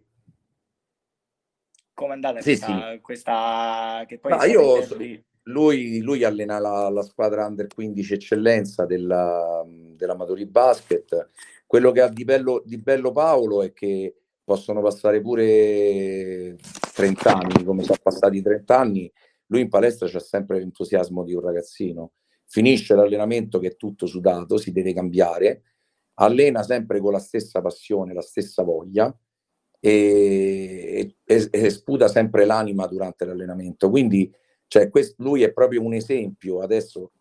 come 2.04 2.14
è 2.14 2.16
andata 2.16 2.42
sì, 2.42 2.58
questa, 2.58 2.92
sì. 2.92 3.00
questa 3.00 4.04
che 4.06 4.20
poi 4.20 4.32
no, 4.32 4.44
io 4.44 4.82
so, 4.84 4.98
lui, 5.44 6.00
lui, 6.00 6.24
allena 6.24 6.60
la, 6.60 6.90
la, 6.90 7.02
squadra 7.02 7.46
under 7.46 7.68
15 7.68 8.14
eccellenza 8.14 8.86
della, 8.86 9.64
dell'Amatori 9.68 10.46
Basket. 10.46 11.30
Quello 11.66 11.92
che 11.92 12.02
ha 12.02 12.08
di 12.08 12.24
bello, 12.24 12.62
di 12.66 12.78
bello 12.78 13.12
Paolo 13.12 13.62
è 13.62 13.74
che 13.74 14.16
possono 14.44 14.82
passare 14.82 15.22
pure 15.22 16.58
30 16.94 17.34
anni 17.34 17.64
come 17.64 17.84
sono 17.84 18.00
passati 18.02 18.42
30 18.42 18.78
anni. 18.78 19.12
Lui 19.48 19.62
in 19.62 19.70
palestra 19.70 20.08
c'ha 20.08 20.20
sempre 20.20 20.60
l'entusiasmo 20.60 21.24
di 21.24 21.34
un 21.34 21.42
ragazzino. 21.42 22.14
Finisce 22.46 22.96
l'allenamento 22.96 23.60
che 23.60 23.70
è 23.70 23.76
tutto 23.76 24.06
sudato 24.06 24.58
si 24.58 24.72
deve 24.72 24.94
cambiare. 24.94 25.64
Allena 26.16 26.64
sempre 26.64 27.00
con 27.00 27.12
la 27.12 27.20
stessa 27.20 27.62
passione 27.62 28.14
la 28.14 28.22
stessa 28.22 28.64
voglia 28.64 29.14
e, 29.86 31.16
e, 31.26 31.48
e 31.52 31.70
sputa 31.70 32.08
sempre 32.08 32.46
l'anima 32.46 32.88
durante 32.88 33.26
l'allenamento. 33.26 33.90
Quindi 33.90 34.34
cioè, 34.68 34.90
questo, 34.90 35.22
lui 35.22 35.44
è 35.44 35.52
proprio 35.52 35.84
un 35.84 35.94
esempio, 35.94 36.62
adesso 36.62 37.12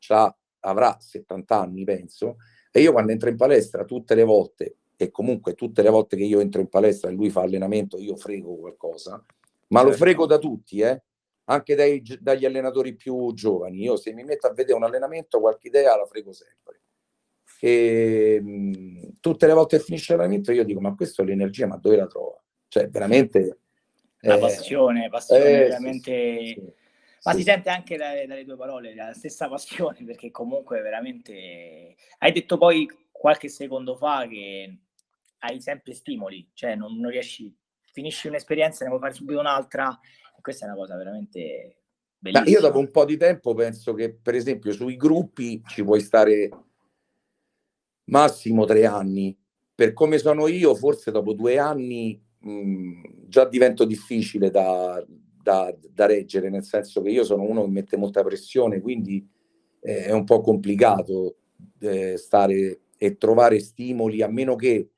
avrà 0.61 0.97
70 1.01 1.59
anni, 1.59 1.83
penso, 1.83 2.37
e 2.71 2.81
io 2.81 2.93
quando 2.93 3.11
entro 3.11 3.29
in 3.31 3.37
palestra 3.37 3.85
tutte 3.85 4.15
le 4.15 4.23
volte, 4.23 4.77
e 4.97 5.11
comunque 5.11 5.55
tutte 5.55 5.83
le 5.83 5.91
volte 5.91 6.17
che 6.17 6.23
io 6.23 6.39
entro 6.39 6.61
in 6.61 6.69
palestra 6.69 7.11
e 7.11 7.15
lui 7.15 7.31
fa 7.31 7.41
allenamento, 7.41 7.99
io 7.99 8.15
frego 8.15 8.55
qualcosa, 8.55 9.23
ma 9.69 9.81
certo. 9.81 9.89
lo 9.89 9.97
frego 9.97 10.27
da 10.27 10.39
tutti, 10.39 10.81
eh? 10.81 11.03
anche 11.47 11.75
dai, 11.75 12.01
dagli 12.21 12.45
allenatori 12.45 12.95
più 12.95 13.33
giovani. 13.35 13.83
Io 13.83 13.97
se 13.97 14.13
mi 14.13 14.23
metto 14.23 14.47
a 14.47 14.53
vedere 14.53 14.77
un 14.77 14.85
allenamento, 14.85 15.41
qualche 15.41 15.67
idea 15.67 15.97
la 15.97 16.07
frego 16.07 16.33
sempre. 16.33 16.81
E 17.61 18.41
mh, 18.41 19.17
tutte 19.21 19.47
le 19.47 19.53
volte 19.53 19.79
che 19.79 19.83
finisce 19.83 20.13
l'allenamento 20.13 20.53
io 20.53 20.65
dico, 20.65 20.81
ma 20.81 20.95
questo 20.95 21.23
è 21.23 21.25
l'energia, 21.25 21.67
ma 21.67 21.77
dove 21.77 21.97
la 21.97 22.07
trova? 22.07 22.42
Cioè, 22.73 22.89
veramente... 22.89 23.59
La 24.21 24.37
eh, 24.37 24.39
passione, 24.39 25.11
passione 25.11 25.45
eh, 25.45 25.59
veramente... 25.65 26.39
Sì, 26.39 26.53
sì, 26.55 26.73
Ma 27.25 27.35
si 27.35 27.43
sente 27.43 27.69
anche 27.69 27.99
dalle, 27.99 28.27
dalle, 28.27 28.47
tue 28.47 28.57
parole 28.57 28.95
la 28.95 29.13
stessa 29.13 29.47
passione, 29.47 29.99
perché 30.07 30.31
comunque 30.31 30.81
veramente... 30.81 31.97
Hai 32.17 32.33
detto 32.33 32.57
poi 32.57 32.89
qualche 33.11 33.51
secondo 33.51 33.95
fa 33.95 34.27
che 34.27 34.79
hai 35.41 35.61
sempre 35.61 35.93
stimoli, 35.93 36.49
cioè 36.55 36.75
non, 36.75 36.99
non 36.99 37.11
riesci, 37.11 37.55
finisci 37.93 38.29
un'esperienza 38.29 38.85
ne 38.85 38.89
vuoi 38.89 39.03
fare 39.03 39.13
subito 39.13 39.39
un'altra, 39.39 40.01
e 40.35 40.41
questa 40.41 40.65
è 40.65 40.69
una 40.69 40.79
cosa 40.79 40.97
veramente 40.97 41.83
bellissima. 42.17 42.49
io 42.49 42.61
dopo 42.61 42.79
un 42.79 42.91
po' 42.91 43.05
di 43.05 43.19
tempo 43.19 43.53
penso 43.53 43.93
che, 43.93 44.15
per 44.15 44.35
esempio, 44.35 44.73
sui 44.73 44.97
gruppi 44.97 45.63
ci 45.67 45.85
puoi 45.85 46.01
stare 46.01 46.49
massimo 48.05 48.65
tre 48.65 48.87
anni. 48.87 49.39
Per 49.75 49.93
come 49.93 50.17
sono 50.17 50.47
io, 50.47 50.75
forse 50.75 51.11
dopo 51.11 51.35
due 51.35 51.59
anni 51.59 52.31
già 53.29 53.49
divento 53.49 53.85
difficile 53.85 54.51
da, 54.51 55.05
da, 55.43 55.75
da, 55.93 56.07
reggere, 56.07 56.51
nel 56.51 56.65
senso 56.65 57.01
che 57.03 57.11
io 57.11 57.25
sono 57.25 57.43
uno 57.43 57.65
che 57.65 57.71
mette 57.71 57.97
molta 57.97 58.23
pressione, 58.23 58.81
quindi 58.81 59.27
eh, 59.81 60.05
è 60.05 60.13
un 60.13 60.25
po' 60.25 60.41
complicato 60.41 61.37
eh, 61.81 62.17
stare 62.17 62.81
e 62.97 63.17
trovare 63.17 63.59
stimoli, 63.61 64.23
a 64.23 64.29
meno 64.29 64.55
che 64.57 64.91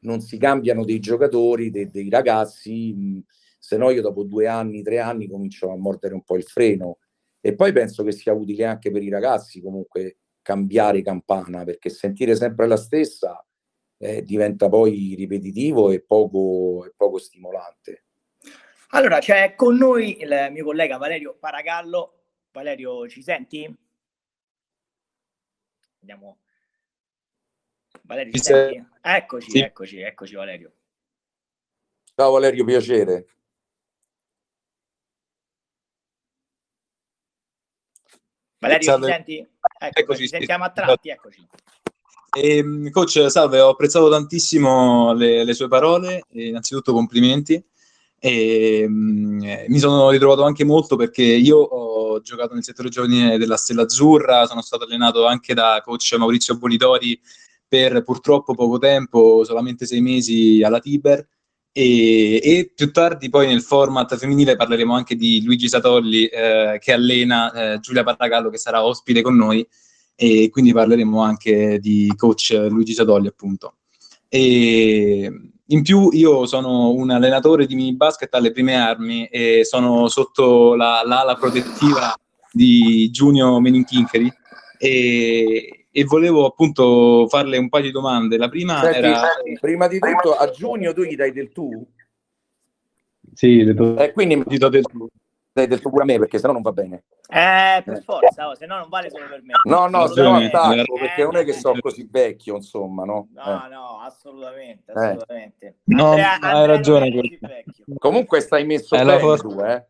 non 0.00 0.20
si 0.20 0.38
cambiano 0.38 0.84
dei 0.84 0.98
giocatori, 0.98 1.70
dei, 1.70 1.90
dei 1.90 2.08
ragazzi, 2.08 2.92
mh, 2.94 3.24
se 3.58 3.76
no 3.76 3.90
io 3.90 4.00
dopo 4.00 4.24
due 4.24 4.46
anni, 4.46 4.82
tre 4.82 4.98
anni 4.98 5.28
comincio 5.28 5.70
a 5.70 5.76
mordere 5.76 6.14
un 6.14 6.22
po' 6.22 6.36
il 6.36 6.44
freno. 6.44 6.98
E 7.40 7.54
poi 7.54 7.72
penso 7.72 8.02
che 8.02 8.12
sia 8.12 8.32
utile 8.32 8.64
anche 8.64 8.90
per 8.90 9.02
i 9.02 9.08
ragazzi 9.08 9.60
comunque 9.60 10.18
cambiare 10.42 11.02
campana, 11.02 11.64
perché 11.64 11.90
sentire 11.90 12.34
sempre 12.34 12.66
la 12.66 12.76
stessa 12.76 13.44
eh, 14.02 14.22
diventa 14.22 14.70
poi 14.70 15.14
ripetitivo 15.14 15.90
e 15.90 16.00
poco, 16.00 16.86
e 16.86 16.94
poco 16.96 17.18
stimolante. 17.18 18.04
Allora, 18.90 19.18
c'è 19.18 19.54
con 19.54 19.76
noi 19.76 20.22
il 20.22 20.48
mio 20.50 20.64
collega 20.64 20.96
Valerio 20.96 21.36
Paragallo. 21.38 22.22
Valerio, 22.50 23.06
ci 23.08 23.22
senti? 23.22 23.78
Andiamo. 26.00 26.38
Valerio, 28.02 28.32
ci 28.32 28.40
senti? 28.40 28.84
Eccoci, 29.02 29.50
sì. 29.50 29.58
eccoci, 29.58 30.00
eccoci 30.00 30.34
Valerio. 30.34 30.72
Ciao 32.14 32.32
Valerio, 32.32 32.64
piacere. 32.64 33.26
Valerio, 38.58 38.82
salve. 38.82 39.06
ci 39.06 39.12
senti? 39.12 39.38
Ecco, 39.38 40.00
eccoci, 40.00 40.22
ci 40.22 40.28
sentiamo 40.28 40.64
a 40.64 40.70
tratti, 40.70 41.10
eccoci. 41.10 41.46
Eh, 42.32 42.90
coach, 42.92 43.28
salve, 43.28 43.60
ho 43.60 43.70
apprezzato 43.70 44.08
tantissimo 44.08 45.12
le, 45.14 45.42
le 45.42 45.52
sue 45.52 45.66
parole, 45.66 46.24
innanzitutto 46.32 46.92
complimenti. 46.92 47.62
E, 48.22 48.86
mh, 48.88 49.42
eh, 49.42 49.66
mi 49.68 49.78
sono 49.78 50.10
ritrovato 50.10 50.44
anche 50.44 50.64
molto 50.64 50.94
perché 50.94 51.22
io 51.22 51.56
ho 51.58 52.20
giocato 52.20 52.54
nel 52.54 52.62
settore 52.62 52.88
giovanile 52.88 53.38
della 53.38 53.56
Stella 53.56 53.82
Azzurra, 53.82 54.46
sono 54.46 54.62
stato 54.62 54.84
allenato 54.84 55.26
anche 55.26 55.54
da 55.54 55.80
coach 55.84 56.14
Maurizio 56.18 56.56
Bolidori 56.56 57.18
per 57.66 58.02
purtroppo 58.02 58.54
poco 58.54 58.78
tempo, 58.78 59.42
solamente 59.44 59.86
sei 59.86 60.00
mesi 60.00 60.62
alla 60.62 60.80
Tiber. 60.80 61.26
E, 61.72 62.40
e, 62.42 62.72
più 62.74 62.90
tardi 62.92 63.28
poi 63.28 63.46
nel 63.46 63.62
format 63.62 64.16
femminile 64.16 64.56
parleremo 64.56 64.92
anche 64.92 65.14
di 65.14 65.42
Luigi 65.44 65.68
Satolli 65.68 66.26
eh, 66.26 66.78
che 66.80 66.92
allena 66.92 67.52
eh, 67.74 67.78
Giulia 67.78 68.02
Paragallo 68.02 68.50
che 68.50 68.58
sarà 68.58 68.84
ospite 68.84 69.22
con 69.22 69.36
noi 69.36 69.64
e 70.22 70.50
quindi 70.50 70.74
parleremo 70.74 71.22
anche 71.22 71.78
di 71.78 72.12
coach 72.14 72.50
Luigi 72.68 72.92
Satolli 72.92 73.26
appunto. 73.26 73.76
E 74.28 75.32
in 75.64 75.82
più 75.82 76.10
io 76.12 76.44
sono 76.44 76.90
un 76.90 77.10
allenatore 77.10 77.64
di 77.64 77.74
mini 77.74 77.96
basket 77.96 78.34
alle 78.34 78.52
prime 78.52 78.74
armi 78.74 79.24
e 79.28 79.64
sono 79.64 80.08
sotto 80.08 80.74
la, 80.74 81.00
l'ala 81.06 81.36
protettiva 81.36 82.14
di 82.52 83.08
Giunio 83.10 83.60
Meninchinkeri 83.60 84.30
e, 84.78 85.86
e 85.90 86.04
volevo 86.04 86.44
appunto 86.44 87.26
farle 87.26 87.56
un 87.56 87.70
paio 87.70 87.84
di 87.84 87.90
domande. 87.90 88.36
La 88.36 88.50
prima 88.50 88.78
Senti, 88.82 88.98
era... 88.98 89.22
Prima 89.58 89.88
di 89.88 89.98
tutto 89.98 90.34
a 90.34 90.50
Giugno 90.50 90.92
tu 90.92 91.02
gli 91.02 91.16
dai 91.16 91.32
del 91.32 91.50
tu? 91.50 91.82
Sì, 93.32 93.64
do... 93.72 93.96
eh, 93.96 94.12
quindi 94.12 94.42
gli 94.46 94.58
do 94.58 94.68
del 94.68 94.82
tu. 94.82 95.08
Dai 95.52 95.66
del 95.66 95.80
tu 95.80 95.90
pure 95.90 96.02
a 96.02 96.06
me 96.06 96.18
perché 96.18 96.38
sennò 96.38 96.52
non 96.52 96.62
va 96.62 96.70
bene. 96.72 97.04
Eh, 97.28 97.82
per 97.84 98.02
forza, 98.04 98.48
oh, 98.48 98.54
se 98.54 98.66
no 98.66 98.78
non 98.78 98.88
vale 98.88 99.10
solo 99.10 99.26
per 99.28 99.42
me. 99.42 99.54
No, 99.64 99.88
no, 99.88 100.06
se 100.06 100.22
no 100.22 100.36
attacco 100.36 100.94
perché 100.94 101.24
non 101.24 101.36
è 101.36 101.44
che 101.44 101.52
sono 101.54 101.80
così 101.80 102.06
vecchio, 102.08 102.56
insomma, 102.56 103.04
no? 103.04 103.28
No, 103.32 103.64
eh. 103.64 103.68
no, 103.68 104.00
assolutamente, 104.00 104.92
eh. 104.92 104.94
assolutamente. 104.94 105.66
Eh. 105.66 105.74
No, 105.84 106.10
Andrea, 106.10 106.38
hai 106.40 106.66
ragione. 106.66 107.20
Comunque 107.98 108.40
stai 108.40 108.64
messo 108.64 108.96
bene 108.96 109.18
for- 109.18 109.40
tu, 109.40 109.60
eh? 109.60 109.86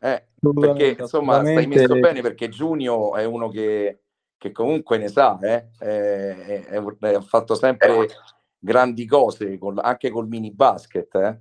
Eh, 0.00 0.26
perché 0.52 0.96
insomma 0.98 1.40
stai 1.40 1.66
messo 1.66 1.98
bene 1.98 2.20
perché 2.20 2.50
Giunio 2.50 3.14
è 3.14 3.24
uno 3.24 3.48
che, 3.48 4.02
che 4.36 4.52
comunque 4.52 4.98
ne 4.98 5.08
sa, 5.08 5.38
eh? 5.40 5.70
ha 6.68 7.20
fatto 7.22 7.54
sempre 7.54 8.06
grandi 8.58 9.06
cose 9.06 9.56
col, 9.56 9.78
anche 9.82 10.10
col 10.10 10.28
mini 10.28 10.50
basket. 10.50 11.14
Eh? 11.14 11.40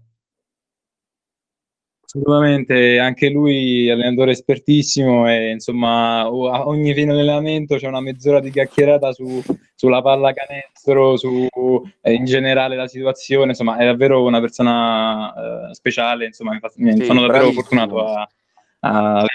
Assolutamente, 2.15 2.99
anche 2.99 3.29
lui 3.29 3.87
è 3.87 3.91
allenatore 3.91 4.31
espertissimo 4.31 5.27
e 5.27 5.49
insomma 5.49 6.19
a 6.19 6.67
ogni 6.67 6.93
fine 6.93 7.11
allenamento 7.11 7.77
c'è 7.77 7.87
una 7.87 8.01
mezz'ora 8.01 8.39
di 8.39 8.51
chiacchierata 8.51 9.11
su, 9.13 9.41
sulla 9.73 10.03
palla 10.03 10.31
canestro, 10.31 11.17
su 11.17 11.47
eh, 12.01 12.13
in 12.13 12.25
generale 12.25 12.75
la 12.75 12.87
situazione, 12.87 13.49
insomma 13.49 13.77
è 13.77 13.85
davvero 13.85 14.23
una 14.23 14.39
persona 14.39 15.69
eh, 15.69 15.73
speciale, 15.73 16.25
insomma 16.27 16.51
mi 16.51 16.59
sì, 16.97 17.03
sono 17.03 17.21
davvero 17.21 17.49
bravissimo. 17.49 17.61
fortunato 17.61 18.05
a, 18.05 18.29
a... 18.81 19.25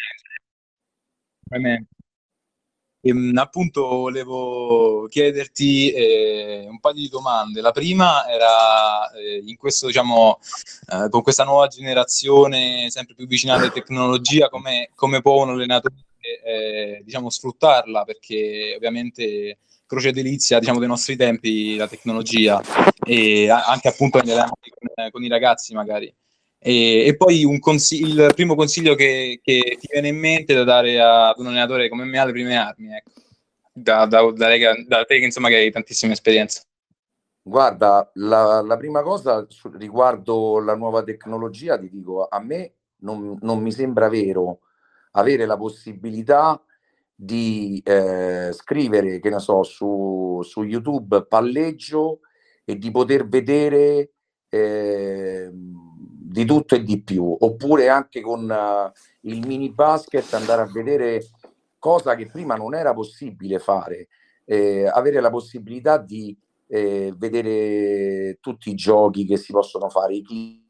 Ehm, 3.01 3.37
appunto 3.39 3.87
volevo 3.87 5.07
chiederti 5.09 5.91
eh, 5.93 6.67
un 6.69 6.81
paio 6.81 6.95
di 6.95 7.09
domande. 7.09 7.61
La 7.61 7.71
prima 7.71 8.29
era 8.29 9.11
eh, 9.13 9.43
in 9.45 9.57
questo, 9.57 9.87
diciamo, 9.87 10.39
eh, 10.93 11.09
con 11.09 11.23
questa 11.23 11.45
nuova 11.45 11.69
generazione 11.69 12.91
sempre 12.91 13.15
più 13.15 13.27
vicina 13.27 13.55
alla 13.55 13.71
tecnologia, 13.71 14.49
come, 14.49 14.91
come 14.95 15.21
può 15.21 15.43
un 15.43 15.51
allenatore 15.51 15.95
eh, 16.45 17.03
diciamo, 17.05 17.31
sfruttarla? 17.31 18.05
Perché 18.05 18.75
ovviamente 18.77 19.59
croce 19.87 20.13
delizia 20.13 20.59
diciamo, 20.59 20.79
dei 20.79 20.89
nostri 20.89 21.17
tempi 21.17 21.77
la 21.77 21.89
tecnologia 21.89 22.61
e 23.05 23.49
anche 23.49 23.89
appunto 23.89 24.21
con, 24.21 25.11
con 25.11 25.25
i 25.25 25.29
ragazzi 25.29 25.73
magari. 25.75 26.13
E, 26.61 27.07
e 27.07 27.17
poi 27.17 27.59
consig- 27.61 28.05
il 28.07 28.33
primo 28.35 28.55
consiglio 28.55 28.95
che, 28.95 29.41
che, 29.43 29.77
ti 29.81 29.89
viene 29.91 30.09
in 30.09 30.19
mente 30.19 30.55
da 30.55 30.65
dare 30.65 31.01
ad 31.01 31.39
un 31.39 31.47
allenatore 31.47 31.89
come 31.89 32.05
me 32.05 32.19
alle 32.19 32.33
prime 32.33 32.57
armi, 32.57 32.95
ecco. 32.95 33.13
da, 33.73 34.07
da, 34.07 34.31
da, 34.33 34.49
da, 34.87 35.05
te 35.05 35.17
insomma 35.17 35.49
che 35.49 35.57
hai 35.57 35.71
tantissima 35.71 36.13
esperienza. 36.13 36.63
Guarda, 37.43 38.11
la, 38.15 38.61
la 38.61 38.77
prima 38.77 39.03
cosa 39.03 39.47
riguardo 39.79 40.59
la 40.61 40.75
nuova 40.75 41.03
tecnologia, 41.03 41.79
ti 41.79 41.89
dico, 41.89 42.27
a 42.27 42.41
me 42.41 42.73
non, 42.99 43.39
non 43.41 43.61
mi 43.61 43.73
sembra 43.73 44.09
vero 44.09 44.61
avere 45.13 45.47
la 45.47 45.57
possibilità 45.57 46.63
di 47.15 47.81
eh, 47.85 48.51
scrivere, 48.53 49.19
che 49.19 49.31
ne 49.31 49.41
so, 49.41 49.63
su, 49.63 50.41
su 50.43 50.63
YouTube 50.63 51.25
palleggio 51.27 52.21
e 52.65 52.77
di 52.77 52.91
poter 52.91 53.27
vedere 53.27 54.13
eh, 54.49 55.51
di 56.39 56.45
tutto 56.45 56.77
e 56.77 56.85
di 56.85 57.03
più, 57.03 57.37
oppure 57.37 57.89
anche 57.89 58.21
con 58.21 58.49
uh, 58.49 59.29
il 59.29 59.45
mini 59.45 59.73
basket 59.73 60.33
andare 60.35 60.63
a 60.63 60.71
vedere 60.73 61.31
cosa 61.81 62.15
che 62.15 62.29
prima 62.29 62.55
non 62.55 62.77
era 62.77 62.95
possibile 62.95 63.59
fare, 63.59 64.07
eh, 64.45 64.87
avere 64.87 65.21
la 65.21 65.31
possibilità 65.31 65.99
di 65.99 66.37
eh, 66.69 67.13
vedere 67.17 68.39
tutti 68.41 68.71
i 68.71 68.77
giochi 68.77 69.27
che 69.27 69.37
si 69.37 69.51
possono 69.51 69.89
fare, 69.89 70.15
i 70.15 70.63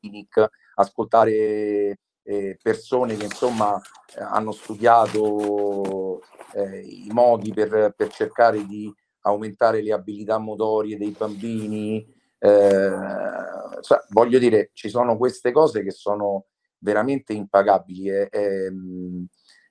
clinic, 0.00 0.48
ascoltare 0.76 1.98
eh, 2.22 2.58
persone 2.62 3.16
che 3.16 3.24
insomma 3.24 3.80
hanno 4.16 4.52
studiato 4.52 6.20
eh, 6.54 6.78
i 6.78 7.08
modi 7.10 7.52
per, 7.52 7.94
per 7.96 8.08
cercare 8.12 8.64
di 8.64 8.94
aumentare 9.22 9.82
le 9.82 9.92
abilità 9.92 10.38
motorie 10.38 10.96
dei 10.96 11.10
bambini, 11.10 12.13
cioè, 12.44 13.98
voglio 14.10 14.38
dire, 14.38 14.70
ci 14.72 14.88
sono 14.88 15.16
queste 15.16 15.52
cose 15.52 15.82
che 15.82 15.90
sono 15.90 16.46
veramente 16.78 17.32
impagabili, 17.32 18.08
è, 18.08 18.28
è, 18.28 18.70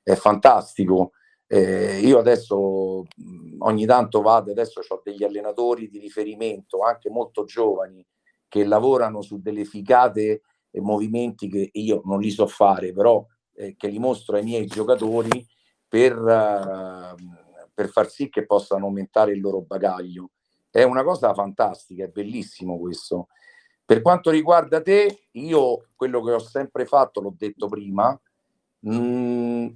è 0.01 0.15
fantastico. 0.15 1.11
Eh, 1.45 1.99
io 1.99 2.17
adesso 2.17 3.03
ogni 3.59 3.85
tanto 3.85 4.21
vado, 4.21 4.51
adesso 4.51 4.81
ho 4.87 5.01
degli 5.03 5.23
allenatori 5.23 5.87
di 5.87 5.99
riferimento, 5.99 6.79
anche 6.81 7.09
molto 7.09 7.43
giovani, 7.43 8.05
che 8.47 8.65
lavorano 8.65 9.21
su 9.21 9.39
delle 9.41 9.65
ficate 9.65 10.41
e 10.71 10.81
movimenti 10.81 11.47
che 11.49 11.69
io 11.73 12.01
non 12.05 12.19
li 12.19 12.31
so 12.31 12.47
fare, 12.47 12.91
però 12.91 13.23
eh, 13.55 13.75
che 13.75 13.87
li 13.87 13.99
mostro 13.99 14.37
ai 14.37 14.43
miei 14.43 14.65
giocatori 14.65 15.45
per, 15.87 16.17
uh, 16.17 17.15
per 17.71 17.89
far 17.89 18.09
sì 18.09 18.29
che 18.29 18.45
possano 18.47 18.85
aumentare 18.85 19.33
il 19.33 19.41
loro 19.41 19.61
bagaglio. 19.61 20.31
È 20.75 20.81
una 20.81 21.03
cosa 21.03 21.35
fantastica, 21.35 22.03
è 22.03 22.07
bellissimo 22.07 22.79
questo. 22.79 23.27
Per 23.85 24.01
quanto 24.01 24.31
riguarda 24.31 24.81
te, 24.81 25.27
io 25.33 25.89
quello 25.95 26.23
che 26.23 26.31
ho 26.31 26.39
sempre 26.39 26.87
fatto, 26.87 27.21
l'ho 27.21 27.35
detto 27.37 27.67
prima, 27.67 28.19
mh, 28.79 28.95
mm, 28.95 29.67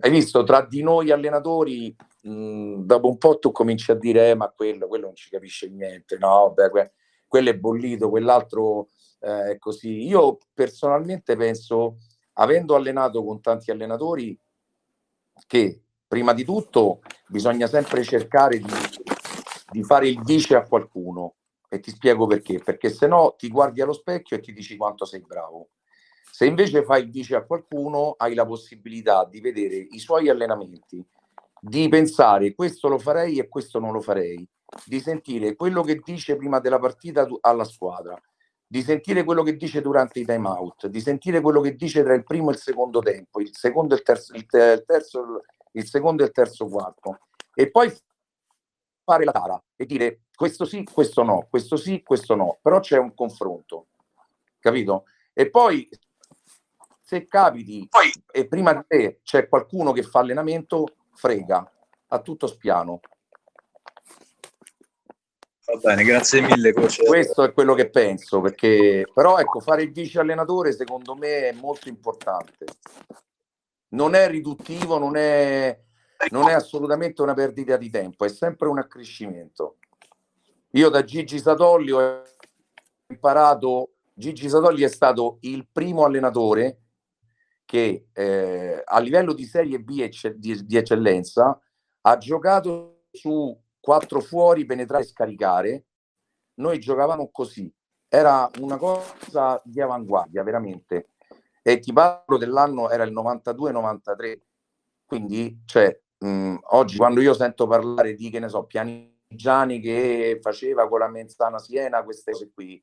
hai 0.00 0.10
visto, 0.10 0.44
tra 0.44 0.60
di 0.60 0.82
noi 0.82 1.10
allenatori 1.10 1.96
mh, 2.20 2.80
dopo 2.82 3.08
un 3.08 3.16
po' 3.16 3.38
tu 3.38 3.50
cominci 3.50 3.90
a 3.92 3.94
dire, 3.94 4.28
eh, 4.28 4.34
ma 4.34 4.50
quello, 4.50 4.88
quello 4.88 5.06
non 5.06 5.14
ci 5.14 5.30
capisce 5.30 5.70
niente, 5.70 6.18
no, 6.18 6.52
beh, 6.52 6.68
que- 6.68 6.92
quello 7.26 7.48
è 7.48 7.56
bollito, 7.56 8.10
quell'altro 8.10 8.88
eh, 9.20 9.52
è 9.52 9.58
così. 9.58 10.06
Io 10.06 10.36
personalmente 10.52 11.34
penso, 11.34 11.96
avendo 12.34 12.74
allenato 12.74 13.24
con 13.24 13.40
tanti 13.40 13.70
allenatori, 13.70 14.38
che 15.46 15.82
prima 16.06 16.34
di 16.34 16.44
tutto 16.44 17.00
bisogna 17.26 17.66
sempre 17.66 18.02
cercare 18.04 18.58
di, 18.58 18.72
di 19.76 19.84
fare 19.84 20.08
il 20.08 20.22
vice 20.22 20.56
a 20.56 20.66
qualcuno. 20.66 21.34
E 21.68 21.80
ti 21.80 21.90
spiego 21.90 22.26
perché, 22.26 22.60
perché 22.60 22.88
se 22.88 23.06
no 23.06 23.34
ti 23.36 23.48
guardi 23.48 23.82
allo 23.82 23.92
specchio 23.92 24.36
e 24.36 24.40
ti 24.40 24.54
dici 24.54 24.74
quanto 24.76 25.04
sei 25.04 25.20
bravo. 25.20 25.68
Se 26.30 26.46
invece 26.46 26.82
fai 26.82 27.02
il 27.02 27.10
vice 27.10 27.36
a 27.36 27.44
qualcuno, 27.44 28.14
hai 28.16 28.34
la 28.34 28.46
possibilità 28.46 29.26
di 29.26 29.40
vedere 29.40 29.74
i 29.74 29.98
suoi 29.98 30.30
allenamenti, 30.30 31.04
di 31.60 31.88
pensare 31.88 32.54
questo 32.54 32.88
lo 32.88 32.98
farei 32.98 33.38
e 33.38 33.48
questo 33.48 33.78
non 33.78 33.92
lo 33.92 34.00
farei, 34.00 34.48
di 34.86 35.00
sentire 35.00 35.56
quello 35.56 35.82
che 35.82 36.00
dice 36.02 36.36
prima 36.36 36.58
della 36.58 36.78
partita 36.78 37.26
alla 37.40 37.64
squadra, 37.64 38.18
di 38.66 38.82
sentire 38.82 39.24
quello 39.24 39.42
che 39.42 39.56
dice 39.56 39.82
durante 39.82 40.20
i 40.20 40.24
time 40.24 40.48
out, 40.48 40.86
di 40.86 41.00
sentire 41.00 41.40
quello 41.42 41.60
che 41.60 41.74
dice 41.74 42.02
tra 42.02 42.14
il 42.14 42.24
primo 42.24 42.48
e 42.50 42.54
il 42.54 42.60
secondo 42.60 43.00
tempo, 43.00 43.40
il 43.40 43.50
secondo 43.52 43.94
e 43.94 43.98
il 43.98 44.02
terzo, 44.04 44.34
il 44.34 44.46
terzo, 44.46 45.42
il 45.72 45.86
secondo 45.86 46.22
e 46.22 46.26
il 46.26 46.32
terzo 46.32 46.66
quarto, 46.66 47.18
e 47.54 47.70
poi 47.70 47.92
fare 49.06 49.24
la 49.24 49.30
gara 49.30 49.62
e 49.76 49.86
dire 49.86 50.22
questo 50.34 50.64
sì, 50.64 50.82
questo 50.82 51.22
no, 51.22 51.46
questo 51.48 51.76
sì, 51.76 52.02
questo 52.02 52.34
no, 52.34 52.58
però 52.60 52.80
c'è 52.80 52.98
un 52.98 53.14
confronto, 53.14 53.86
capito? 54.58 55.04
E 55.32 55.48
poi 55.48 55.88
se 57.00 57.24
capiti 57.26 57.86
poi, 57.88 58.10
e 58.32 58.48
prima 58.48 58.74
di 58.74 58.82
te 58.88 59.20
c'è 59.22 59.48
qualcuno 59.48 59.92
che 59.92 60.02
fa 60.02 60.18
allenamento, 60.18 60.96
frega 61.14 61.72
a 62.08 62.20
tutto 62.20 62.48
spiano. 62.48 62.98
Va 65.66 65.76
bene, 65.76 66.02
grazie 66.02 66.40
mille 66.40 66.72
coach. 66.72 67.04
Questo 67.04 67.44
è 67.44 67.52
quello 67.52 67.74
che 67.74 67.90
penso, 67.90 68.40
perché 68.40 69.08
però 69.14 69.38
ecco, 69.38 69.60
fare 69.60 69.82
il 69.82 69.92
vice 69.92 70.18
allenatore 70.18 70.72
secondo 70.72 71.14
me 71.14 71.48
è 71.48 71.52
molto 71.52 71.88
importante. 71.88 72.64
Non 73.90 74.14
è 74.16 74.28
riduttivo, 74.28 74.98
non 74.98 75.16
è, 75.16 75.80
non 76.30 76.48
è 76.48 76.52
assolutamente 76.52 77.22
una 77.22 77.34
perdita 77.34 77.76
di 77.76 77.90
tempo, 77.90 78.24
è 78.24 78.28
sempre 78.28 78.68
un 78.68 78.78
accrescimento. 78.78 79.78
Io 80.72 80.88
da 80.88 81.04
Gigi 81.04 81.38
Satolli 81.38 81.90
ho 81.90 82.22
imparato, 83.08 83.92
Gigi 84.12 84.48
Satolli 84.48 84.82
è 84.82 84.88
stato 84.88 85.38
il 85.42 85.66
primo 85.70 86.04
allenatore 86.04 86.80
che 87.64 88.08
eh, 88.12 88.82
a 88.84 88.98
livello 89.00 89.32
di 89.32 89.44
Serie 89.44 89.80
B 89.80 89.98
ecce- 90.00 90.38
di, 90.38 90.64
di, 90.64 90.76
eccellenza 90.76 91.60
ha 92.02 92.16
giocato 92.16 93.04
su 93.10 93.58
quattro 93.80 94.20
fuori, 94.20 94.64
penetrare 94.64 95.02
e 95.02 95.06
scaricare. 95.06 95.84
Noi 96.54 96.78
giocavamo 96.78 97.30
così, 97.30 97.72
era 98.08 98.48
una 98.60 98.76
cosa 98.76 99.60
di 99.64 99.80
avanguardia 99.80 100.42
veramente. 100.42 101.10
E 101.62 101.80
ti 101.80 101.92
parlo 101.92 102.38
dell'anno, 102.38 102.90
era 102.90 103.02
il 103.02 103.12
92-93. 103.12 104.38
Quindi, 105.04 105.62
cioè, 105.64 106.00
mh, 106.18 106.56
oggi 106.70 106.96
quando 106.96 107.20
io 107.20 107.34
sento 107.34 107.66
parlare 107.66 108.14
di, 108.14 108.30
che 108.30 108.40
ne 108.40 108.48
so, 108.48 108.64
Pianigiani 108.64 109.80
che 109.80 110.38
faceva 110.42 110.88
con 110.88 111.00
la 111.00 111.08
Menzana 111.08 111.58
Siena, 111.58 112.02
queste 112.02 112.32
cose 112.32 112.50
qui, 112.52 112.82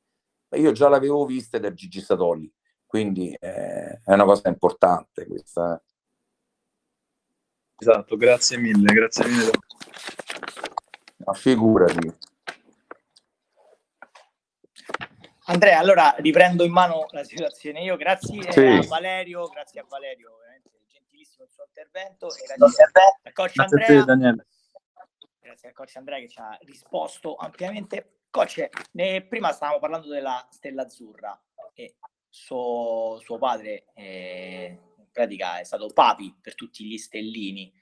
io 0.56 0.72
già 0.72 0.88
l'avevo 0.88 1.24
viste 1.24 1.58
da 1.58 1.72
Gigi 1.72 2.00
Satolli 2.00 2.52
quindi 2.94 3.36
eh, 3.40 4.02
è 4.04 4.12
una 4.12 4.22
cosa 4.22 4.48
importante 4.48 5.26
questa. 5.26 5.82
Esatto, 7.76 8.16
grazie 8.16 8.56
mille, 8.56 8.92
grazie 8.92 9.26
mille. 9.26 9.50
Ma 11.24 11.32
figurati. 11.32 12.16
Andrea, 15.46 15.80
allora 15.80 16.14
riprendo 16.18 16.62
in 16.62 16.70
mano 16.70 17.08
la 17.10 17.24
situazione. 17.24 17.82
Io 17.82 17.96
grazie 17.96 18.52
sì. 18.52 18.60
a 18.60 18.86
Valerio, 18.86 19.48
grazie 19.48 19.80
a 19.80 19.86
Valerio, 19.88 20.30
gentilissimo 21.34 21.44
il 21.44 21.50
suo 21.50 21.64
intervento. 21.66 22.28
E 22.28 22.56
grazie 22.56 22.84
a 23.22 23.32
coach 23.32 23.58
Andrea. 23.58 23.86
Te, 23.86 24.04
Daniele. 24.04 24.46
Grazie 25.40 25.68
al 25.68 25.74
coach 25.74 25.96
Andrea 25.96 26.18
che 26.18 26.28
ci 26.28 26.40
ha 26.40 26.56
risposto 26.62 27.36
ampiamente. 27.36 28.20
Coach, 28.30 28.68
ne, 28.92 29.24
prima 29.26 29.52
stavamo 29.52 29.78
parlando 29.78 30.08
della 30.08 30.46
Stella 30.50 30.82
Azzurra 30.82 31.40
e 31.72 31.96
suo, 32.28 33.18
suo 33.20 33.38
padre 33.38 33.86
eh, 33.94 34.78
in 34.96 35.08
pratica 35.12 35.60
è 35.60 35.64
stato 35.64 35.88
papi 35.92 36.36
per 36.40 36.54
tutti 36.54 36.84
gli 36.84 36.98
stellini. 36.98 37.72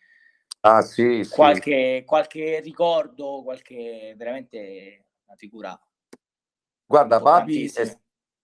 Ah 0.65 0.83
sì, 0.83 1.27
qualche, 1.31 1.99
sì. 2.01 2.05
qualche 2.05 2.61
ricordo, 2.61 3.43
qualche 3.43 4.15
veramente 4.17 5.07
una 5.25 5.37
figura. 5.37 5.81
Guarda, 6.85 7.21
papi 7.21 7.65
è 7.65 7.99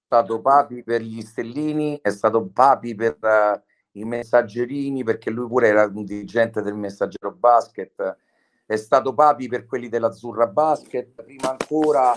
stato 0.07 0.41
papi 0.41 0.83
per 0.83 1.03
gli 1.03 1.21
stellini, 1.21 2.01
è 2.01 2.11
stato 2.11 2.49
papi 2.49 2.95
per 2.95 3.19
uh, 3.21 3.68
i 3.93 4.05
messaggerini, 4.05 5.05
perché 5.05 5.31
lui 5.31 5.49
pure 5.49 5.69
era 5.69 5.85
un 5.85 6.05
dirigente 6.05 6.63
del 6.63 6.75
messaggero 6.75 7.33
basket 7.33 8.17
è 8.69 8.77
stato 8.77 9.15
papi 9.15 9.49
per 9.49 9.65
quelli 9.65 9.89
dell'Azzurra 9.89 10.47
Basket, 10.47 11.23
prima 11.23 11.57
ancora 11.57 12.13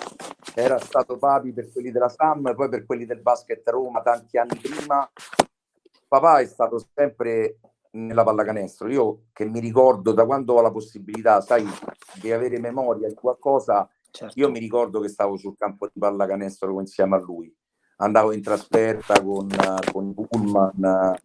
era 0.54 0.78
stato 0.80 1.18
papi 1.18 1.54
per 1.54 1.72
quelli 1.72 1.92
della 1.92 2.10
SAM, 2.10 2.54
poi 2.56 2.68
per 2.68 2.86
quelli 2.86 3.06
del 3.06 3.22
Basket 3.22 3.66
Roma 3.70 4.02
tanti 4.02 4.38
anni 4.38 4.60
prima. 4.62 5.10
Papà 6.10 6.40
è 6.42 6.46
stato 6.46 6.86
sempre 6.94 7.60
nella 7.92 8.26
pallacanestro. 8.26 8.90
Io 8.90 9.22
che 9.32 9.46
mi 9.46 9.62
ricordo 9.62 10.12
da 10.12 10.26
quando 10.26 10.56
ho 10.56 10.62
la 10.62 10.72
possibilità, 10.72 11.40
sai, 11.40 11.66
di 12.20 12.34
avere 12.34 12.60
memoria 12.60 13.08
di 13.08 13.14
qualcosa, 13.14 13.90
certo. 14.10 14.38
io 14.38 14.52
mi 14.52 14.60
ricordo 14.60 15.00
che 15.00 15.08
stavo 15.08 15.38
sul 15.38 15.56
campo 15.58 15.86
di 15.86 16.02
pallacanestro 16.02 16.78
insieme 16.82 17.16
a 17.16 17.20
lui. 17.20 17.56
Andavo 18.00 18.34
in 18.34 18.42
trasferta 18.42 19.22
con, 19.22 19.48
con 19.90 20.14
Pullman 20.14 21.16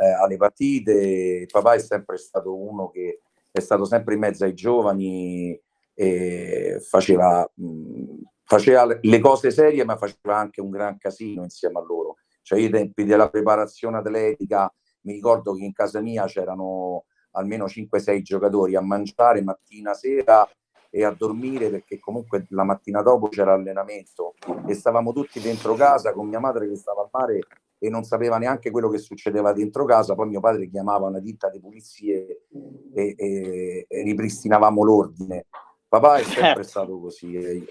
eh, 0.00 0.10
alle 0.12 0.36
partite. 0.36 1.46
Papà 1.50 1.74
è 1.74 1.78
sempre 1.78 2.16
stato 2.16 2.54
uno 2.56 2.88
che 2.90 3.20
è 3.50 3.60
stato 3.60 3.84
sempre 3.84 4.14
in 4.14 4.20
mezzo 4.20 4.44
ai 4.44 4.54
giovani 4.54 5.58
e 5.94 6.78
faceva, 6.80 7.48
mh, 7.54 8.20
faceva 8.44 8.86
le 9.00 9.18
cose 9.18 9.50
serie, 9.50 9.84
ma 9.84 9.96
faceva 9.96 10.36
anche 10.36 10.60
un 10.60 10.70
gran 10.70 10.96
casino 10.98 11.42
insieme 11.42 11.78
a 11.78 11.82
loro. 11.82 12.16
Cioè, 12.42 12.58
ai 12.58 12.70
tempi 12.70 13.04
della 13.04 13.28
preparazione 13.28 13.98
atletica, 13.98 14.72
mi 15.02 15.12
ricordo 15.12 15.54
che 15.54 15.64
in 15.64 15.72
casa 15.72 16.00
mia 16.00 16.24
c'erano 16.26 17.04
almeno 17.32 17.66
5-6 17.66 18.20
giocatori 18.20 18.74
a 18.74 18.80
mangiare 18.80 19.42
mattina, 19.42 19.94
sera 19.94 20.48
e 20.90 21.04
a 21.04 21.10
dormire 21.10 21.68
perché 21.68 21.98
comunque 21.98 22.46
la 22.50 22.64
mattina 22.64 23.02
dopo 23.02 23.28
c'era 23.28 23.52
allenamento 23.52 24.34
e 24.66 24.74
stavamo 24.74 25.12
tutti 25.12 25.38
dentro 25.38 25.74
casa 25.74 26.12
con 26.12 26.26
mia 26.26 26.40
madre 26.40 26.66
che 26.66 26.76
stava 26.76 27.02
al 27.02 27.08
mare 27.12 27.40
e 27.78 27.88
non 27.88 28.02
sapeva 28.04 28.38
neanche 28.38 28.70
quello 28.70 28.88
che 28.88 28.98
succedeva 28.98 29.52
dentro 29.52 29.84
casa. 29.84 30.14
Poi 30.14 30.28
mio 30.28 30.40
padre 30.40 30.68
chiamava 30.68 31.06
una 31.06 31.20
ditta 31.20 31.48
di 31.48 31.60
pulizie 31.60 32.46
e, 32.94 33.14
e, 33.16 33.86
e 33.88 34.02
ripristinavamo 34.02 34.82
l'ordine. 34.82 35.46
Papà 35.88 36.16
è 36.16 36.22
sempre 36.22 36.42
certo. 36.42 36.62
stato 36.62 37.00
così. 37.00 37.34
Eh. 37.34 37.66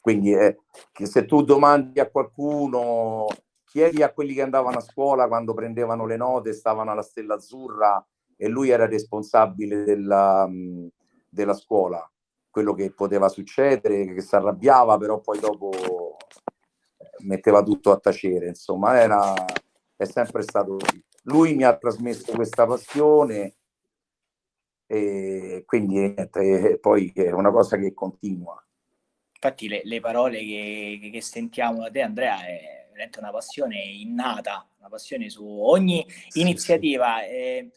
Quindi 0.00 0.32
eh, 0.34 0.58
se 1.02 1.24
tu 1.24 1.42
domandi 1.42 1.98
a 1.98 2.10
qualcuno, 2.10 3.26
chiedi 3.64 4.02
a 4.02 4.12
quelli 4.12 4.34
che 4.34 4.42
andavano 4.42 4.78
a 4.78 4.82
scuola 4.82 5.28
quando 5.28 5.54
prendevano 5.54 6.06
le 6.06 6.16
note, 6.16 6.52
stavano 6.52 6.90
alla 6.90 7.02
stella 7.02 7.34
azzurra 7.34 8.06
e 8.36 8.48
lui 8.48 8.70
era 8.70 8.86
responsabile 8.86 9.84
della, 9.84 10.48
della 11.28 11.54
scuola, 11.54 12.06
quello 12.50 12.74
che 12.74 12.92
poteva 12.92 13.28
succedere, 13.28 14.12
che 14.12 14.20
si 14.20 14.34
arrabbiava, 14.34 14.98
però 14.98 15.20
poi 15.20 15.40
dopo 15.40 16.13
metteva 17.24 17.62
tutto 17.62 17.90
a 17.90 17.98
tacere, 17.98 18.48
insomma, 18.48 19.00
era, 19.00 19.34
è 19.96 20.04
sempre 20.04 20.42
stato 20.42 20.76
così. 20.76 21.02
Lui 21.24 21.54
mi 21.54 21.64
ha 21.64 21.76
trasmesso 21.76 22.32
questa 22.32 22.66
passione 22.66 23.56
e 24.86 25.62
quindi 25.66 25.98
niente, 25.98 26.78
poi 26.78 27.10
è 27.14 27.30
una 27.30 27.50
cosa 27.50 27.76
che 27.76 27.94
continua. 27.94 28.62
Infatti 29.32 29.68
le, 29.68 29.80
le 29.84 30.00
parole 30.00 30.38
che, 30.38 31.10
che, 31.10 31.20
sentiamo 31.20 31.82
da 31.82 31.90
te 31.90 32.00
Andrea 32.00 32.46
è 32.46 32.88
veramente 32.90 33.18
una 33.18 33.30
passione 33.30 33.78
innata, 33.82 34.66
una 34.78 34.88
passione 34.88 35.28
su 35.28 35.46
ogni 35.46 36.06
iniziativa. 36.34 37.18
Sì, 37.20 37.28
sì. 37.28 37.70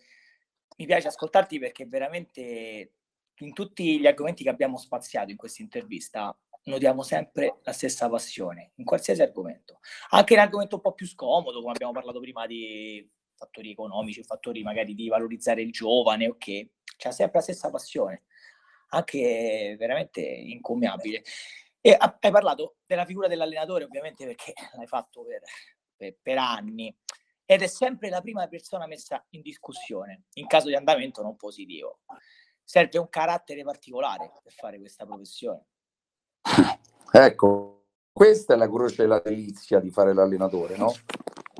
mi 0.77 0.85
piace 0.85 1.07
ascoltarti 1.07 1.59
perché 1.59 1.85
veramente 1.85 2.91
in 3.39 3.53
tutti 3.53 3.99
gli 3.99 4.07
argomenti 4.07 4.43
che 4.43 4.49
abbiamo 4.49 4.77
spaziato 4.77 5.31
in 5.31 5.37
questa 5.37 5.61
intervista 5.61 6.35
notiamo 6.67 7.01
sempre 7.03 7.59
la 7.63 7.71
stessa 7.71 8.09
passione 8.09 8.71
in 8.75 8.85
qualsiasi 8.85 9.21
argomento, 9.21 9.79
anche 10.09 10.33
in 10.33 10.39
argomento 10.39 10.75
un 10.75 10.81
po' 10.81 10.93
più 10.93 11.07
scomodo, 11.07 11.59
come 11.59 11.71
abbiamo 11.71 11.93
parlato 11.93 12.19
prima 12.19 12.45
di 12.45 13.09
fattori 13.35 13.71
economici, 13.71 14.23
fattori 14.23 14.63
magari 14.63 14.95
di 14.95 15.07
valorizzare 15.07 15.61
il 15.61 15.71
giovane, 15.71 16.27
ok, 16.27 16.67
c'è 16.97 17.11
sempre 17.11 17.39
la 17.39 17.43
stessa 17.43 17.69
passione, 17.69 18.23
anche 18.89 19.75
veramente 19.77 20.21
incommiabile. 20.21 21.23
E 21.79 21.95
hai 21.97 22.31
parlato 22.31 22.77
della 22.85 23.05
figura 23.05 23.27
dell'allenatore, 23.27 23.85
ovviamente, 23.85 24.25
perché 24.25 24.53
l'hai 24.75 24.87
fatto 24.87 25.23
per, 25.23 25.41
per, 25.95 26.17
per 26.21 26.37
anni 26.37 26.95
ed 27.49 27.61
è 27.61 27.67
sempre 27.67 28.09
la 28.09 28.19
prima 28.19 28.45
persona 28.49 28.87
messa 28.87 29.25
in 29.29 29.41
discussione 29.41 30.23
in 30.33 30.47
caso 30.47 30.67
di 30.67 30.75
andamento 30.75 31.21
non 31.21 31.37
positivo. 31.37 32.01
serve 32.61 32.97
un 32.97 33.07
carattere 33.07 33.63
particolare 33.63 34.29
per 34.43 34.51
fare 34.51 34.77
questa 34.79 35.05
professione. 35.05 35.67
Ecco, 37.11 37.83
questa 38.11 38.53
è 38.53 38.57
la 38.57 38.67
croce 38.67 39.03
e 39.03 39.07
la 39.07 39.21
delizia 39.23 39.79
di 39.79 39.89
fare 39.89 40.13
l'allenatore, 40.13 40.77
no? 40.77 40.93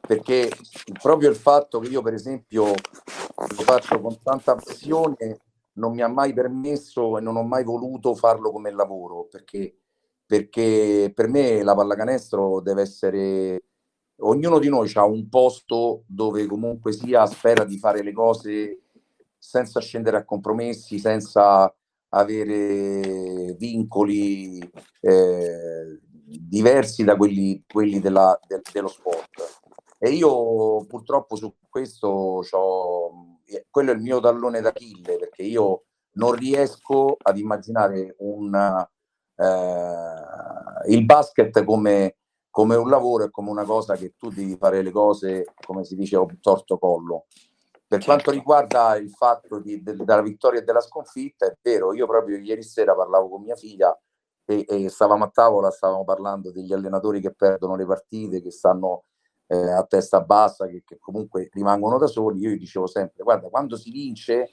Perché 0.06 0.50
proprio 1.02 1.30
il 1.30 1.36
fatto 1.36 1.80
che 1.80 1.88
io, 1.88 2.02
per 2.02 2.14
esempio, 2.14 2.66
lo 2.66 3.64
faccio 3.64 4.00
con 4.00 4.18
tanta 4.22 4.56
passione 4.56 5.40
non 5.74 5.94
mi 5.94 6.02
ha 6.02 6.08
mai 6.08 6.34
permesso 6.34 7.18
e 7.18 7.22
non 7.22 7.36
ho 7.36 7.44
mai 7.44 7.64
voluto 7.64 8.16
farlo 8.16 8.52
come 8.52 8.72
lavoro, 8.72 9.28
perché, 9.30 9.76
perché 10.26 11.12
per 11.14 11.28
me 11.28 11.64
la 11.64 11.76
pallacanestro 11.76 12.62
deve 12.62 12.82
essere... 12.82 13.64
Ognuno 14.22 14.58
di 14.58 14.68
noi 14.68 14.92
ha 14.96 15.06
un 15.06 15.30
posto 15.30 16.04
dove 16.08 16.48
comunque 16.48 16.92
sia 16.92 17.28
spera 17.28 17.64
di 17.64 17.78
fare 17.78 18.02
le 18.02 18.14
cose 18.14 18.82
senza 19.38 19.80
scendere 19.80 20.18
a 20.18 20.26
compromessi, 20.26 20.98
senza 20.98 21.72
avere 22.10 23.54
vincoli 23.58 24.60
eh, 25.02 26.00
diversi 26.26 27.04
da 27.04 27.16
quelli, 27.16 27.64
quelli 27.68 28.00
della, 28.00 28.40
de, 28.48 28.62
dello 28.72 28.88
sport. 28.88 29.62
E 30.00 30.12
io 30.12 30.86
purtroppo 30.86 31.36
su 31.36 31.54
questo 31.70 32.44
quello 33.70 33.92
è 33.92 33.96
il 33.96 34.02
mio 34.02 34.20
tallone 34.20 34.62
d'Achille 34.62 35.18
perché 35.18 35.44
io 35.44 35.84
non 36.14 36.34
riesco 36.34 37.16
ad 37.22 37.38
immaginare 37.38 38.16
un, 38.20 38.54
eh, 39.36 40.92
il 40.92 41.06
basket 41.06 41.64
come, 41.64 42.18
come, 42.50 42.76
un 42.76 42.90
lavoro 42.90 43.26
e 43.26 43.32
come 43.32 43.50
una 43.50 43.64
cosa 43.64 43.96
che 43.96 44.16
tu 44.18 44.30
devi 44.30 44.56
fare 44.58 44.82
le 44.82 44.92
cose, 44.92 45.46
come 45.66 45.84
si 45.84 45.96
dice, 45.96 46.18
un 46.18 46.40
torto 46.40 46.78
collo. 46.78 47.26
Per 47.90 48.04
quanto 48.04 48.32
riguarda 48.32 48.98
il 48.98 49.10
fatto 49.12 49.60
di, 49.60 49.82
de, 49.82 49.96
della 49.96 50.22
vittoria 50.22 50.60
e 50.60 50.64
della 50.64 50.82
sconfitta, 50.82 51.46
è 51.46 51.56
vero, 51.62 51.94
io 51.94 52.06
proprio 52.06 52.38
ieri 52.38 52.62
sera 52.62 52.94
parlavo 52.94 53.30
con 53.30 53.42
mia 53.42 53.56
figlia 53.56 53.98
e, 54.44 54.66
e 54.68 54.90
stavamo 54.90 55.24
a 55.24 55.30
tavola, 55.30 55.72
stavamo 55.72 56.04
parlando 56.04 56.52
degli 56.52 56.74
allenatori 56.74 57.22
che 57.22 57.34
perdono 57.34 57.78
le 57.78 57.86
partite, 57.86 58.42
che 58.42 58.52
stanno 58.52 59.06
eh, 59.48 59.72
a 59.72 59.86
testa 59.86 60.20
bassa, 60.20 60.68
che, 60.68 60.84
che, 60.86 60.98
comunque 61.00 61.50
rimangono 61.54 61.98
da 61.98 62.08
soli. 62.08 62.42
Io 62.42 62.50
gli 62.50 62.58
dicevo 62.58 62.88
sempre, 62.88 63.24
guarda, 63.24 63.48
quando 63.48 63.78
si 63.78 63.90
vince, 63.90 64.50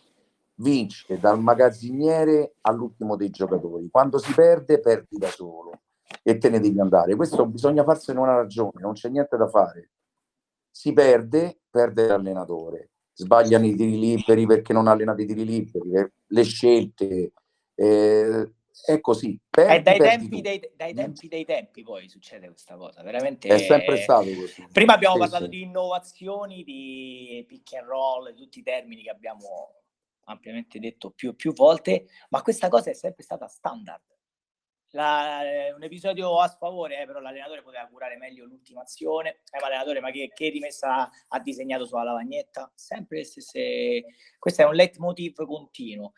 vince 0.57 1.19
dal 1.19 1.41
magazziniere 1.41 2.55
all'ultimo 2.61 3.17
dei 3.17 3.31
giocatori. 3.31 3.91
Quando 3.91 4.19
si 4.19 4.33
perde, 4.33 4.79
perdi 4.79 5.19
da 5.19 5.29
solo 5.29 5.81
e 6.23 6.39
te 6.39 6.49
ne 6.51 6.61
devi 6.61 6.79
andare. 6.79 7.17
Questo 7.17 7.47
bisogna 7.47 7.83
farsene 7.83 8.21
una 8.21 8.37
ragione, 8.37 8.81
non 8.81 8.93
c'è 8.93 9.09
niente 9.09 9.37
da 9.37 9.49
fare. 9.49 9.91
Si 10.71 10.93
perde, 10.93 11.63
perde 11.69 12.07
l'allenatore 12.07 12.91
sbagliano 13.15 13.67
i 13.67 13.75
tiri 13.75 13.99
liberi 13.99 14.45
perché 14.47 14.73
non 14.73 14.89
allenano 14.89 15.21
i 15.21 15.27
tiri 15.27 15.45
liberi, 15.45 15.91
le 16.27 16.43
scelte. 16.43 17.33
Eh, 17.75 18.53
è 18.85 19.01
così. 19.01 19.41
Perdi, 19.49 19.73
è 19.73 19.83
dai 19.83 19.99
tempi 19.99 20.41
dei, 20.41 20.71
dai 20.77 20.93
tempi 20.93 21.29
dei 21.29 21.45
tempi 21.45 21.83
poi 21.83 22.09
succede 22.09 22.49
questa 22.49 22.77
cosa, 22.77 23.03
veramente. 23.03 23.49
È 23.49 23.59
sempre 23.59 23.99
stato 23.99 24.27
così. 24.35 24.67
Prima 24.73 24.95
abbiamo 24.95 25.15
sì, 25.15 25.21
parlato 25.21 25.45
sì. 25.45 25.51
di 25.51 25.63
innovazioni, 25.63 26.65
di 26.65 27.45
pick 27.47 27.75
and 27.75 27.87
roll, 27.87 28.35
tutti 28.35 28.59
i 28.59 28.63
termini 28.63 29.03
che 29.03 29.11
abbiamo 29.11 29.77
ampiamente 30.27 30.79
detto 30.79 31.11
più, 31.11 31.35
più 31.35 31.53
volte, 31.53 32.07
ma 32.31 32.43
questa 32.43 32.69
cosa 32.69 32.91
è 32.91 32.95
sempre 32.95 33.23
stata 33.23 33.47
standard 33.47 34.03
la, 34.95 35.43
eh, 35.43 35.73
un 35.73 35.83
episodio 35.83 36.39
a 36.39 36.47
sfavore, 36.47 37.03
eh, 37.03 37.07
però 37.07 37.19
l'allenatore 37.19 37.63
poteva 37.63 37.87
curare 37.87 38.17
meglio 38.17 38.45
l'ultima 38.45 38.83
azione. 38.83 39.41
È 39.51 39.59
un 39.59 39.65
allenatore, 39.65 40.01
ma 40.01 40.11
che, 40.11 40.31
che 40.33 40.49
rimessa 40.49 41.11
ha 41.29 41.41
disegnato 41.41 41.85
sulla 41.85 42.05
lavagnetta? 42.05 42.71
Sempre 42.75 43.19
le 43.19 43.25
stesse. 43.25 44.05
Questo 44.39 44.63
è 44.63 44.65
un 44.65 44.75
leitmotiv 44.75 45.45
continuo. 45.45 46.13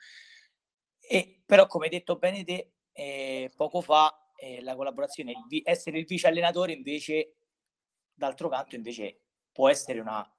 E, 1.01 1.43
però, 1.45 1.67
come 1.67 1.89
detto 1.89 2.17
bene 2.17 2.45
te, 2.45 2.73
eh, 2.93 3.51
poco 3.57 3.81
fa, 3.81 4.31
eh, 4.37 4.63
la 4.63 4.77
collaborazione, 4.77 5.33
il, 5.33 5.63
essere 5.65 5.99
il 5.99 6.05
vice 6.05 6.27
allenatore 6.27 6.73
invece, 6.73 7.37
d'altro 8.13 8.49
canto, 8.51 8.75
invece 8.75 9.23
può 9.53 9.71
essere 9.71 10.01
una, 10.01 10.31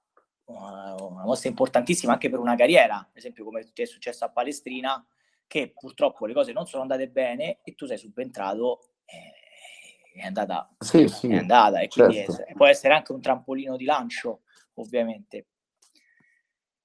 una, 0.45 0.95
una 1.01 1.23
mossa 1.23 1.47
importantissima 1.47 2.13
anche 2.13 2.29
per 2.29 2.39
una 2.39 2.55
carriera, 2.55 2.97
ad 2.97 3.15
esempio 3.17 3.43
come 3.43 3.67
è 3.73 3.85
successo 3.85 4.25
a 4.25 4.29
Palestrina 4.29 5.03
che 5.47 5.71
purtroppo 5.73 6.25
le 6.25 6.33
cose 6.33 6.51
non 6.51 6.67
sono 6.67 6.81
andate 6.81 7.07
bene 7.07 7.59
e 7.63 7.73
tu 7.73 7.85
sei 7.85 7.97
subentrato 7.97 8.89
eh, 9.05 10.19
è 10.19 10.25
andata, 10.25 10.69
sì, 10.79 11.07
sì, 11.07 11.29
è 11.29 11.37
andata 11.37 11.79
e 11.79 11.87
quindi 11.87 12.15
certo. 12.15 12.45
è, 12.45 12.53
può 12.53 12.65
essere 12.65 12.93
anche 12.93 13.11
un 13.11 13.21
trampolino 13.21 13.77
di 13.77 13.85
lancio 13.85 14.41
ovviamente. 14.75 15.45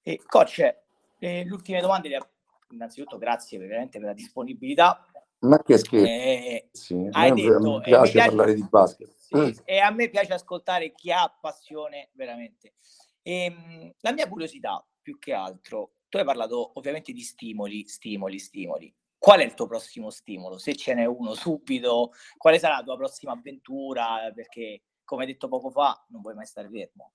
E 0.01 0.21
coach 0.25 0.59
eh, 0.59 1.43
le 1.43 1.51
ultime 1.51 1.81
domande 1.81 2.09
le, 2.09 2.29
innanzitutto 2.71 3.17
grazie 3.17 3.57
veramente 3.57 3.97
per 3.97 4.07
la 4.07 4.13
disponibilità. 4.13 5.05
Ma 5.39 5.61
che 5.61 5.77
scherzo 5.77 6.05
eh, 6.05 6.69
sì, 6.71 7.07
hai 7.11 7.33
detto, 7.33 7.59
mi 7.59 7.81
piace, 7.81 8.11
piace 8.11 8.27
parlare 8.29 8.53
di 8.53 8.65
basket. 8.69 9.13
Sì, 9.17 9.61
e 9.65 9.79
a 9.79 9.89
me 9.91 10.09
piace 10.09 10.33
ascoltare 10.33 10.93
chi 10.93 11.11
ha 11.11 11.33
passione 11.41 12.09
veramente. 12.13 12.73
E, 13.21 13.45
ehm, 13.45 13.93
la 13.99 14.13
mia 14.13 14.29
curiosità 14.29 14.85
più 15.01 15.17
che 15.17 15.33
altro 15.33 15.95
tu 16.13 16.19
hai 16.19 16.25
parlato 16.25 16.73
ovviamente 16.75 17.11
di 17.11 17.21
stimoli, 17.21 17.87
stimoli, 17.87 18.37
stimoli. 18.37 18.95
Qual 19.17 19.39
è 19.39 19.43
il 19.43 19.55
tuo 19.55 19.65
prossimo 19.65 20.11
stimolo? 20.11 20.59
Se 20.59 20.75
ce 20.75 20.93
n'è 20.93 21.05
uno 21.05 21.33
subito, 21.33 22.11
quale 22.37 22.59
sarà 22.59 22.75
la 22.75 22.83
tua 22.83 22.95
prossima 22.97 23.31
avventura? 23.31 24.31
Perché, 24.31 24.83
come 25.03 25.23
hai 25.23 25.31
detto 25.31 25.47
poco 25.47 25.71
fa, 25.71 26.05
non 26.09 26.21
vuoi 26.21 26.35
mai 26.35 26.45
stare 26.45 26.69
fermo. 26.69 27.13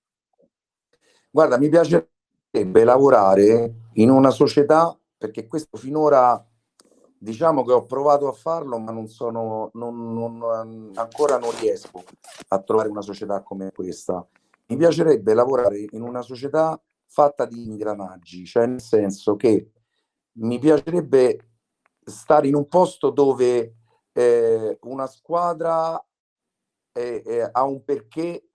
Guarda, 1.31 1.57
mi 1.57 1.69
piacerebbe 1.69 2.83
lavorare 2.83 3.73
in 3.93 4.09
una 4.09 4.31
società, 4.31 4.99
perché 5.17 5.47
questo 5.47 5.77
finora 5.77 6.45
diciamo 7.17 7.63
che 7.63 7.71
ho 7.71 7.85
provato 7.85 8.27
a 8.27 8.33
farlo, 8.33 8.79
ma 8.79 8.91
non 8.91 9.07
sono, 9.07 9.69
non, 9.75 10.13
non, 10.13 10.91
ancora 10.95 11.37
non 11.37 11.57
riesco 11.57 12.03
a 12.49 12.59
trovare 12.59 12.89
una 12.89 13.01
società 13.01 13.43
come 13.43 13.71
questa. 13.71 14.27
Mi 14.65 14.75
piacerebbe 14.75 15.33
lavorare 15.33 15.85
in 15.91 16.01
una 16.01 16.21
società 16.21 16.77
fatta 17.09 17.45
di 17.45 17.63
ingranaggi, 17.63 18.45
cioè 18.45 18.67
nel 18.67 18.81
senso 18.81 19.35
che 19.35 19.71
mi 20.33 20.59
piacerebbe 20.59 21.49
stare 22.03 22.47
in 22.47 22.55
un 22.55 22.67
posto 22.67 23.09
dove 23.09 23.75
eh, 24.13 24.77
una 24.81 25.07
squadra 25.07 26.01
eh, 26.93 27.23
eh, 27.25 27.49
ha 27.51 27.63
un 27.63 27.83
perché 27.83 28.49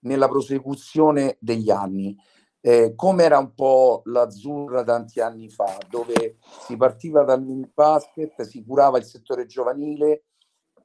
nella 0.00 0.28
prosecuzione 0.28 1.36
degli 1.40 1.70
anni, 1.70 2.16
eh, 2.60 2.94
come 2.96 3.24
era 3.24 3.38
un 3.38 3.54
po' 3.54 4.02
l'azzurra 4.06 4.82
tanti 4.82 5.20
anni 5.20 5.48
fa, 5.48 5.78
dove 5.88 6.38
si 6.66 6.76
partiva 6.76 7.22
dal 7.22 7.42
mini 7.42 7.70
basket, 7.72 8.42
si 8.42 8.64
curava 8.64 8.98
il 8.98 9.04
settore 9.04 9.46
giovanile, 9.46 10.24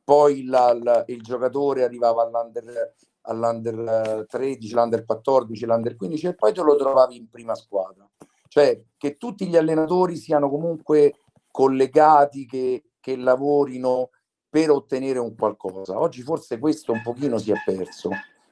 poi 0.03 0.45
la, 0.45 0.78
la, 0.80 1.03
il 1.07 1.21
giocatore 1.21 1.84
arrivava 1.84 2.23
all'under 2.23 2.95
all'under 3.26 4.26
13, 4.28 4.73
l'under 4.73 5.05
14, 5.05 5.65
l'under 5.65 5.95
15 5.95 6.28
e 6.28 6.36
poi 6.36 6.53
te 6.53 6.61
lo 6.61 6.76
trovavi 6.76 7.17
in 7.17 7.30
prima 7.30 7.55
squadra. 7.55 8.07
Cioè 8.47 8.82
che 8.97 9.17
tutti 9.17 9.47
gli 9.47 9.57
allenatori 9.57 10.15
siano 10.15 10.49
comunque 10.49 11.19
collegati, 11.51 12.45
che, 12.45 12.91
che 12.99 13.15
lavorino 13.15 14.09
per 14.49 14.69
ottenere 14.69 15.19
un 15.19 15.36
qualcosa. 15.36 15.99
Oggi 15.99 16.21
forse 16.21 16.59
questo 16.59 16.91
un 16.91 17.01
pochino 17.01 17.38
si 17.38 17.51
è 17.51 17.55
perso. 17.65 18.09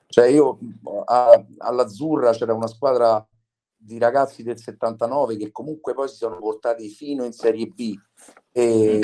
Cioè 0.07 0.27
io 0.27 0.57
a, 1.05 1.45
all'Azzurra 1.59 2.31
c'era 2.31 2.53
una 2.53 2.67
squadra 2.67 3.25
di 3.75 3.97
ragazzi 3.97 4.43
del 4.43 4.59
79 4.59 5.37
che 5.37 5.51
comunque 5.51 5.93
poi 5.93 6.07
si 6.07 6.15
sono 6.15 6.37
portati 6.37 6.87
fino 6.89 7.25
in 7.25 7.33
Serie 7.33 7.67
B 7.67 7.93
e 8.51 9.01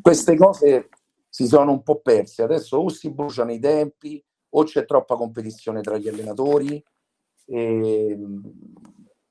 queste 0.00 0.36
cose 0.36 0.88
si 1.28 1.46
sono 1.46 1.70
un 1.72 1.82
po' 1.82 2.00
perse. 2.00 2.42
Adesso 2.42 2.76
o 2.76 2.88
si 2.88 3.10
bruciano 3.10 3.52
i 3.52 3.58
tempi 3.58 4.22
o 4.54 4.64
c'è 4.64 4.84
troppa 4.84 5.16
competizione 5.16 5.80
tra 5.80 5.96
gli 5.96 6.08
allenatori 6.08 6.82
e, 7.46 8.18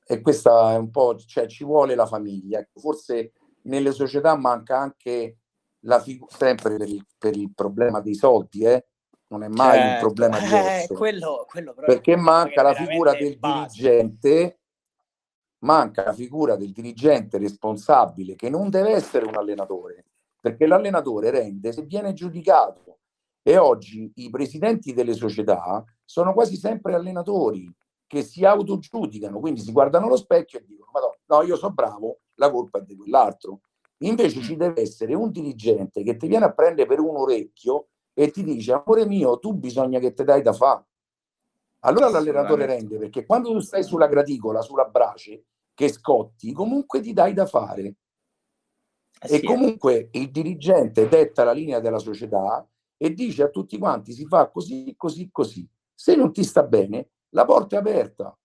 e 0.06 0.22
questa 0.22 0.74
è 0.74 0.78
un 0.78 0.90
po', 0.90 1.16
cioè 1.18 1.48
ci 1.48 1.64
vuole 1.64 1.96
la 1.96 2.06
famiglia. 2.06 2.60
Ecco, 2.60 2.80
forse 2.80 3.34
nelle 3.64 3.92
società 3.92 4.36
manca 4.36 4.78
anche 4.78 5.38
la 5.82 6.00
figura, 6.00 6.32
sempre 6.36 6.78
per 6.78 6.88
il, 6.88 7.06
per 7.18 7.36
il, 7.36 7.52
problema 7.54 8.00
dei 8.02 8.16
soldi, 8.16 8.64
eh? 8.64 8.86
non 9.32 9.44
è 9.44 9.48
mai 9.48 9.78
certo. 9.78 9.94
un 9.94 10.00
problema 10.00 10.40
di 10.40 10.46
eh, 10.54 10.88
quello, 10.94 11.46
quello 11.48 11.74
perché 11.74 12.16
manca 12.16 12.62
la 12.62 12.74
figura 12.74 13.14
del 13.14 13.38
dirigente 13.40 14.60
manca 15.60 16.04
la 16.04 16.14
figura 16.14 16.56
del 16.56 16.72
dirigente 16.72 17.38
responsabile 17.38 18.36
che 18.36 18.50
non 18.50 18.70
deve 18.70 18.92
essere 18.92 19.26
un 19.26 19.36
allenatore 19.36 20.06
perché 20.42 20.66
l'allenatore 20.66 21.30
rende 21.30 21.72
se 21.72 21.84
viene 21.84 22.14
giudicato 22.14 23.01
e 23.44 23.58
oggi 23.58 24.12
i 24.16 24.30
presidenti 24.30 24.94
delle 24.94 25.14
società 25.14 25.84
sono 26.06 26.34
quasi 26.34 26.56
sempre 26.56 26.94
allenatori 26.94 27.74
che 28.06 28.24
si 28.24 28.44
autogiudicano, 28.46 29.40
quindi 29.40 29.62
si 29.62 29.72
guardano 29.72 30.08
allo 30.08 30.18
specchio 30.18 30.60
e 30.60 30.66
dicono: 30.66 30.92
Madonna, 30.94 31.18
no, 31.26 31.42
io 31.44 31.56
sono 31.56 31.74
bravo, 31.74 32.20
la 32.36 32.52
colpa 32.52 32.80
è 32.80 32.82
di 32.84 32.96
quell'altro. 32.96 33.62
Invece 34.04 34.42
ci 34.42 34.56
deve 34.56 34.82
essere 34.82 35.14
un 35.14 35.32
dirigente 35.32 36.04
che 36.04 36.18
ti 36.18 36.28
viene 36.28 36.46
a 36.46 36.52
prendere 36.52 36.88
per 36.88 37.00
un 37.00 37.16
orecchio 37.16 37.88
e 38.14 38.30
ti 38.32 38.44
dice: 38.44 38.74
Amore 38.74 39.06
mio, 39.06 39.40
tu 39.40 39.54
bisogna 39.54 40.00
che 40.00 40.14
ti 40.14 40.24
dai 40.24 40.42
da 40.42 40.54
fare. 40.54 40.86
Allora 41.84 42.10
l'allenatore 42.10 42.66
rende 42.66 42.98
perché 42.98 43.26
quando 43.26 43.52
tu 43.52 43.60
stai 43.60 43.84
sulla 43.84 44.08
graticola, 44.08 44.62
sulla 44.62 44.86
brace, 44.86 45.46
che 45.74 45.90
scotti, 45.90 46.52
comunque 46.52 47.00
ti 47.00 47.14
dai 47.14 47.34
da 47.34 47.46
fare 47.46 47.96
Eh 49.20 49.36
e 49.36 49.44
comunque 49.44 50.10
il 50.12 50.30
dirigente 50.32 51.08
detta 51.08 51.44
la 51.44 51.54
linea 51.54 51.80
della 51.80 51.98
società 51.98 52.68
e 53.04 53.16
dice 53.16 53.42
a 53.42 53.50
tutti 53.50 53.80
quanti 53.80 54.14
si 54.14 54.28
fa 54.28 54.48
così, 54.52 54.94
così, 54.96 55.32
così. 55.32 55.68
Se 55.92 56.16
non 56.16 56.32
ti 56.32 56.44
sta 56.44 56.62
bene, 56.62 57.14
la 57.30 57.46
porta 57.46 57.78
è 57.78 57.80
aperta. 57.80 58.38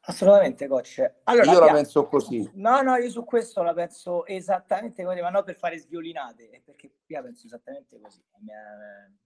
Assolutamente, 0.00 0.68
coach. 0.68 1.14
Allora, 1.24 1.50
io 1.50 1.60
la 1.60 1.72
penso 1.72 2.06
così. 2.06 2.46
No, 2.56 2.82
no, 2.82 2.94
io 2.96 3.08
su 3.08 3.24
questo 3.24 3.62
la 3.62 3.72
penso 3.72 4.26
esattamente 4.26 5.02
così, 5.02 5.22
ma 5.22 5.30
non 5.30 5.44
per 5.44 5.56
fare 5.56 5.78
sviolinate, 5.78 6.60
perché 6.62 6.92
io 7.06 7.16
la 7.16 7.22
penso 7.22 7.46
esattamente 7.46 7.98
così. 7.98 8.22
Mi, 8.40 8.52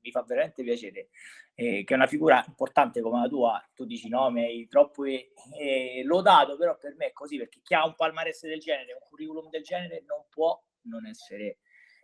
mi 0.02 0.10
fa 0.12 0.22
veramente 0.22 0.62
piacere 0.62 1.08
eh, 1.54 1.82
che 1.82 1.94
una 1.94 2.06
figura 2.06 2.44
importante 2.46 3.00
come 3.00 3.22
la 3.22 3.28
tua, 3.28 3.70
tu 3.74 3.86
dici 3.86 4.08
no, 4.08 4.30
mi 4.30 4.44
hai 4.44 4.68
troppo 4.68 5.04
eh, 5.04 6.02
lodato, 6.04 6.56
però 6.56 6.78
per 6.78 6.94
me 6.94 7.06
è 7.06 7.12
così, 7.12 7.38
perché 7.38 7.58
chi 7.60 7.74
ha 7.74 7.84
un 7.84 7.96
palmarès 7.96 8.46
del 8.46 8.60
genere, 8.60 8.92
un 8.92 9.00
curriculum 9.02 9.50
del 9.50 9.64
genere, 9.64 10.04
non 10.06 10.26
può 10.28 10.56
non 10.82 11.06
essere... 11.06 11.58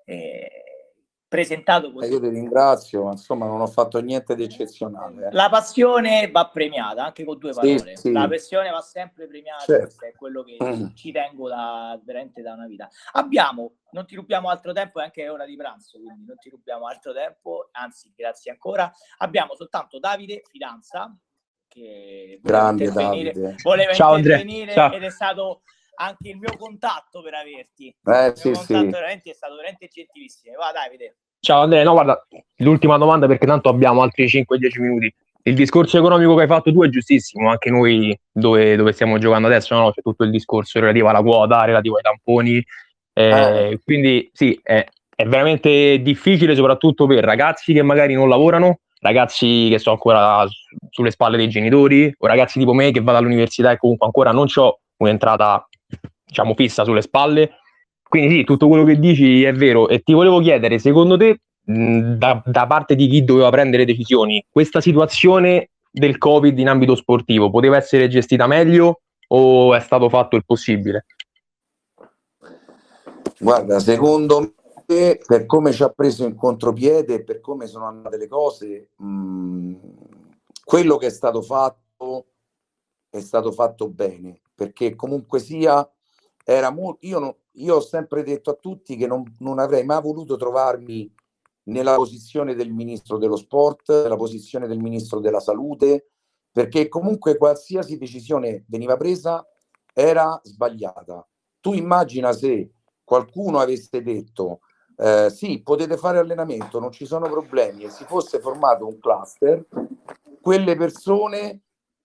Eh, 0.04 0.75
presentato 1.28 1.92
così. 1.92 2.08
Eh, 2.08 2.12
io 2.12 2.20
ti 2.20 2.28
ringrazio, 2.28 3.04
ma 3.04 3.10
insomma 3.12 3.46
non 3.46 3.60
ho 3.60 3.66
fatto 3.66 4.00
niente 4.00 4.34
di 4.34 4.44
eccezionale. 4.44 5.26
Eh. 5.26 5.32
La 5.32 5.48
passione 5.48 6.30
va 6.30 6.48
premiata 6.48 7.04
anche 7.04 7.24
con 7.24 7.38
due 7.38 7.52
parole. 7.52 7.78
Sì, 7.78 7.96
sì. 7.96 8.12
La 8.12 8.28
passione 8.28 8.70
va 8.70 8.80
sempre 8.80 9.26
premiata, 9.26 9.64
certo. 9.64 9.82
questo 9.84 10.04
è 10.06 10.12
quello 10.14 10.42
che 10.44 10.56
mm. 10.62 10.94
ci 10.94 11.12
tengo 11.12 11.48
da, 11.48 12.00
veramente 12.04 12.42
da 12.42 12.52
una 12.52 12.66
vita. 12.66 12.88
Abbiamo, 13.12 13.76
non 13.90 14.06
ti 14.06 14.14
rubiamo 14.14 14.48
altro 14.48 14.72
tempo, 14.72 15.00
è 15.00 15.04
anche 15.04 15.28
ora 15.28 15.44
di 15.44 15.56
pranzo, 15.56 15.98
quindi 15.98 16.24
non 16.26 16.38
ti 16.38 16.48
rubiamo 16.48 16.86
altro 16.86 17.12
tempo, 17.12 17.68
anzi 17.72 18.12
grazie 18.14 18.52
ancora. 18.52 18.90
Abbiamo 19.18 19.54
soltanto 19.54 19.98
Davide 19.98 20.42
Fidanza, 20.48 21.16
che 21.66 22.38
Grande 22.42 22.90
Davide. 22.90 23.56
voleva 23.62 23.92
Ciao, 23.92 24.16
intervenire 24.16 24.72
Ciao. 24.72 24.92
ed 24.92 25.02
è 25.02 25.10
stato 25.10 25.62
anche 25.97 26.28
il 26.28 26.36
mio 26.36 26.57
contatto 26.59 27.22
per 27.22 27.34
averti. 27.34 27.94
Eh, 28.05 28.26
il 28.28 28.36
sì, 28.36 28.55
sì. 28.55 28.72
veramente 28.72 29.30
è 29.30 29.34
stato 29.34 29.57
veramente 29.57 29.88
gentilissimo. 29.88 30.57
Va 30.57 30.72
Davide. 30.72 31.16
Ciao 31.40 31.62
Andrea, 31.62 31.84
no 31.84 31.92
guarda, 31.92 32.26
l'ultima 32.57 32.97
domanda 32.97 33.26
perché 33.26 33.47
tanto 33.47 33.68
abbiamo 33.68 34.03
altri 34.03 34.26
5-10 34.26 34.80
minuti. 34.80 35.14
Il 35.42 35.55
discorso 35.55 35.97
economico 35.97 36.34
che 36.34 36.42
hai 36.42 36.49
fatto 36.49 36.72
tu 36.72 36.82
è 36.82 36.88
giustissimo, 36.88 37.49
anche 37.49 37.70
noi 37.70 38.18
dove, 38.32 38.74
dove 38.74 38.92
stiamo 38.92 39.18
giocando 39.18 39.47
adesso 39.47 39.76
no? 39.76 39.92
c'è 39.92 40.03
tutto 40.03 40.24
il 40.24 40.30
discorso 40.30 40.80
relativo 40.80 41.09
alla 41.09 41.22
quota, 41.22 41.64
relativo 41.64 41.97
ai 41.97 42.03
tamponi, 42.03 42.64
eh, 43.12 43.70
eh. 43.70 43.80
quindi 43.84 44.28
sì, 44.32 44.59
è, 44.61 44.84
è 45.14 45.24
veramente 45.24 46.01
difficile 46.03 46.57
soprattutto 46.57 47.07
per 47.07 47.22
ragazzi 47.22 47.72
che 47.72 47.82
magari 47.82 48.14
non 48.14 48.28
lavorano, 48.28 48.80
ragazzi 48.99 49.68
che 49.70 49.78
sono 49.78 49.94
ancora 49.94 50.44
sulle 50.90 51.12
spalle 51.12 51.36
dei 51.36 51.49
genitori 51.49 52.12
o 52.18 52.26
ragazzi 52.26 52.59
tipo 52.59 52.72
me 52.72 52.90
che 52.90 53.01
vado 53.01 53.18
all'università 53.18 53.70
e 53.70 53.76
comunque 53.76 54.07
ancora 54.07 54.32
non 54.32 54.47
ho 54.53 54.80
un'entrata 54.97 55.64
diciamo 56.26 56.54
fissa 56.54 56.84
sulle 56.84 57.02
spalle. 57.02 57.58
Quindi 58.02 58.36
sì, 58.36 58.44
tutto 58.44 58.68
quello 58.68 58.84
che 58.84 58.98
dici 58.98 59.42
è 59.44 59.52
vero 59.52 59.88
e 59.88 60.00
ti 60.00 60.12
volevo 60.12 60.40
chiedere, 60.40 60.78
secondo 60.78 61.16
te, 61.16 61.40
da, 61.62 62.40
da 62.44 62.66
parte 62.66 62.94
di 62.94 63.08
chi 63.08 63.24
doveva 63.24 63.50
prendere 63.50 63.84
decisioni, 63.84 64.44
questa 64.48 64.80
situazione 64.80 65.70
del 65.90 66.18
Covid 66.18 66.56
in 66.58 66.68
ambito 66.68 66.94
sportivo 66.94 67.50
poteva 67.50 67.76
essere 67.76 68.08
gestita 68.08 68.46
meglio 68.46 69.00
o 69.28 69.74
è 69.74 69.80
stato 69.80 70.08
fatto 70.08 70.36
il 70.36 70.44
possibile? 70.44 71.06
Guarda, 73.38 73.80
secondo 73.80 74.54
me, 74.86 75.18
per 75.26 75.46
come 75.46 75.72
ci 75.72 75.82
ha 75.82 75.88
preso 75.88 76.24
in 76.24 76.36
contropiede 76.36 77.24
per 77.24 77.40
come 77.40 77.66
sono 77.66 77.86
andate 77.86 78.16
le 78.16 78.28
cose, 78.28 78.90
mh, 78.96 79.74
quello 80.64 80.96
che 80.96 81.06
è 81.06 81.10
stato 81.10 81.42
fatto 81.42 82.26
è 83.10 83.20
stato 83.20 83.50
fatto 83.50 83.88
bene, 83.88 84.40
perché 84.54 84.94
comunque 84.94 85.38
sia 85.38 85.88
era 86.49 86.70
molto, 86.70 87.05
io, 87.05 87.18
non, 87.18 87.34
io 87.55 87.74
ho 87.74 87.80
sempre 87.80 88.22
detto 88.22 88.51
a 88.51 88.55
tutti 88.55 88.94
che 88.94 89.09
non, 89.09 89.24
non 89.40 89.59
avrei 89.59 89.84
mai 89.84 90.01
voluto 90.01 90.36
trovarmi 90.36 91.12
nella 91.64 91.97
posizione 91.97 92.55
del 92.55 92.72
ministro 92.72 93.18
dello 93.18 93.34
sport, 93.34 94.05
nella 94.05 94.14
posizione 94.14 94.68
del 94.68 94.78
ministro 94.78 95.18
della 95.18 95.40
salute, 95.40 96.11
perché 96.53 96.86
comunque 96.86 97.36
qualsiasi 97.36 97.99
decisione 97.99 98.64
veniva 98.68 98.97
presa 98.97 99.44
era 99.92 100.40
sbagliata. 100.44 101.26
Tu 101.59 101.72
immagina 101.72 102.32
se 102.32 102.70
qualcuno 103.03 103.59
avesse 103.59 104.01
detto 104.01 104.61
eh, 104.99 105.30
sì, 105.30 105.61
potete 105.64 105.97
fare 105.97 106.18
allenamento, 106.18 106.78
non 106.78 106.92
ci 106.92 107.07
sono 107.07 107.28
problemi 107.28 107.82
e 107.82 107.90
si 107.90 108.05
fosse 108.05 108.38
formato 108.38 108.86
un 108.86 109.01
cluster, 109.01 109.66
quelle 110.40 110.76
persone 110.76 111.62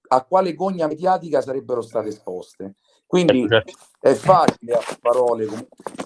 a 0.07 0.25
quale 0.25 0.55
gogna 0.55 0.87
mediatica 0.87 1.41
sarebbero 1.41 1.83
state 1.83 2.07
esposte. 2.07 2.73
Quindi 3.11 3.45
certo, 3.45 3.71
certo. 3.71 4.07
è 4.07 4.13
facile 4.13 4.73
a 4.73 4.97
parole 5.01 5.45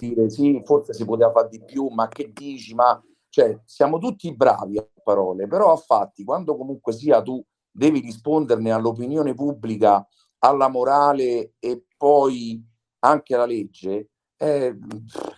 dire 0.00 0.28
sì, 0.28 0.60
forse 0.64 0.92
si 0.92 1.04
poteva 1.04 1.30
fare 1.30 1.48
di 1.50 1.62
più, 1.62 1.86
ma 1.86 2.08
che 2.08 2.32
dici? 2.34 2.74
Ma 2.74 3.00
cioè, 3.28 3.60
siamo 3.64 3.98
tutti 3.98 4.34
bravi 4.34 4.76
a 4.76 4.88
parole, 5.04 5.46
però 5.46 5.70
a 5.72 5.76
fatti, 5.76 6.24
quando 6.24 6.56
comunque 6.56 6.92
sia 6.92 7.22
tu 7.22 7.40
devi 7.70 8.00
risponderne 8.00 8.72
all'opinione 8.72 9.34
pubblica, 9.34 10.04
alla 10.40 10.66
morale 10.66 11.52
e 11.60 11.84
poi 11.96 12.60
anche 13.04 13.36
alla 13.36 13.46
legge, 13.46 14.08
eh, 14.36 14.76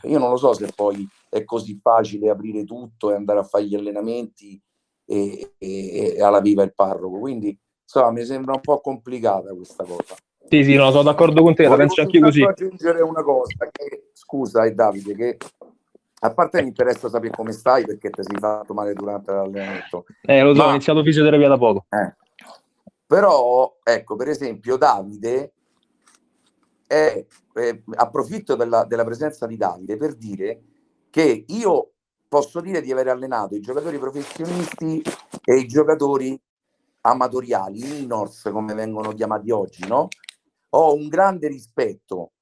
io 0.04 0.18
non 0.18 0.30
lo 0.30 0.38
so 0.38 0.54
se 0.54 0.72
poi 0.74 1.06
è 1.28 1.44
così 1.44 1.78
facile 1.82 2.30
aprire 2.30 2.64
tutto 2.64 3.10
e 3.10 3.14
andare 3.14 3.40
a 3.40 3.44
fare 3.44 3.66
gli 3.66 3.74
allenamenti 3.74 4.58
e, 5.04 5.52
e, 5.58 6.14
e 6.16 6.22
alla 6.22 6.40
viva 6.40 6.62
il 6.62 6.72
parroco. 6.72 7.18
Quindi 7.18 7.54
insomma, 7.82 8.10
mi 8.10 8.24
sembra 8.24 8.54
un 8.54 8.62
po' 8.62 8.80
complicata 8.80 9.52
questa 9.52 9.84
cosa. 9.84 10.16
Sì, 10.48 10.64
sì, 10.64 10.74
no, 10.74 10.90
sono 10.90 11.02
d'accordo 11.02 11.42
con 11.42 11.54
te, 11.54 11.68
la 11.68 11.76
penso 11.76 12.00
anche 12.00 12.16
io 12.16 12.22
così. 12.22 12.42
aggiungere 12.42 13.02
una 13.02 13.22
cosa, 13.22 13.68
che, 13.70 14.10
scusa 14.14 14.64
eh, 14.64 14.72
Davide, 14.72 15.14
che 15.14 15.36
a 16.20 16.32
parte 16.32 16.62
mi 16.62 16.68
interessa 16.68 17.08
sapere 17.08 17.34
come 17.34 17.52
stai 17.52 17.84
perché 17.84 18.10
ti 18.10 18.22
sei 18.22 18.38
fatto 18.38 18.72
male 18.72 18.94
durante 18.94 19.30
l'allenamento. 19.30 20.06
Eh, 20.22 20.42
lo 20.42 20.54
so, 20.54 20.62
Ma, 20.62 20.68
ho 20.68 20.70
iniziato 20.70 21.02
fisioterapia 21.02 21.48
da 21.48 21.58
poco. 21.58 21.84
Eh. 21.90 22.14
Però, 23.06 23.76
ecco, 23.82 24.16
per 24.16 24.28
esempio, 24.28 24.76
Davide, 24.76 25.52
è, 26.86 27.24
eh, 27.54 27.82
approfitto 27.96 28.54
della, 28.54 28.84
della 28.84 29.04
presenza 29.04 29.46
di 29.46 29.56
Davide 29.56 29.96
per 29.96 30.14
dire 30.14 30.62
che 31.10 31.44
io 31.46 31.90
posso 32.26 32.60
dire 32.60 32.80
di 32.80 32.90
aver 32.90 33.08
allenato 33.08 33.54
i 33.54 33.60
giocatori 33.60 33.98
professionisti 33.98 35.02
e 35.44 35.54
i 35.56 35.66
giocatori 35.66 36.38
amatoriali, 37.02 37.82
minors 37.82 38.48
come 38.52 38.74
vengono 38.74 39.12
chiamati 39.12 39.50
oggi, 39.50 39.86
no? 39.86 40.08
Ho 40.70 40.94
un 40.94 41.08
grande 41.08 41.48
rispetto 41.48 42.32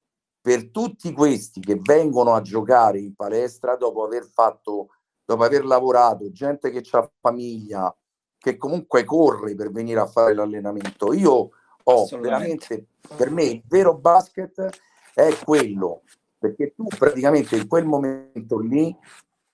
per 0.41 0.69
tutti 0.69 1.11
questi 1.11 1.59
che 1.59 1.79
vengono 1.81 2.33
a 2.33 2.41
giocare 2.41 2.99
in 2.99 3.15
palestra 3.15 3.75
dopo 3.75 4.03
aver 4.03 4.25
fatto, 4.25 4.89
dopo 5.25 5.43
aver 5.43 5.65
lavorato, 5.65 6.31
gente 6.31 6.69
che 6.71 6.83
ha 6.91 7.11
famiglia, 7.19 7.93
che 8.37 8.57
comunque 8.57 9.03
corre 9.03 9.55
per 9.55 9.71
venire 9.71 9.99
a 9.99 10.07
fare 10.07 10.33
l'allenamento. 10.33 11.11
Io 11.13 11.49
ho 11.83 12.05
veramente, 12.19 12.87
per 13.15 13.29
me 13.29 13.43
il 13.43 13.63
vero 13.67 13.97
basket 13.97 14.69
è 15.13 15.35
quello, 15.43 16.03
perché 16.37 16.73
tu 16.73 16.85
praticamente 16.87 17.57
in 17.57 17.67
quel 17.67 17.85
momento 17.85 18.59
lì 18.59 18.95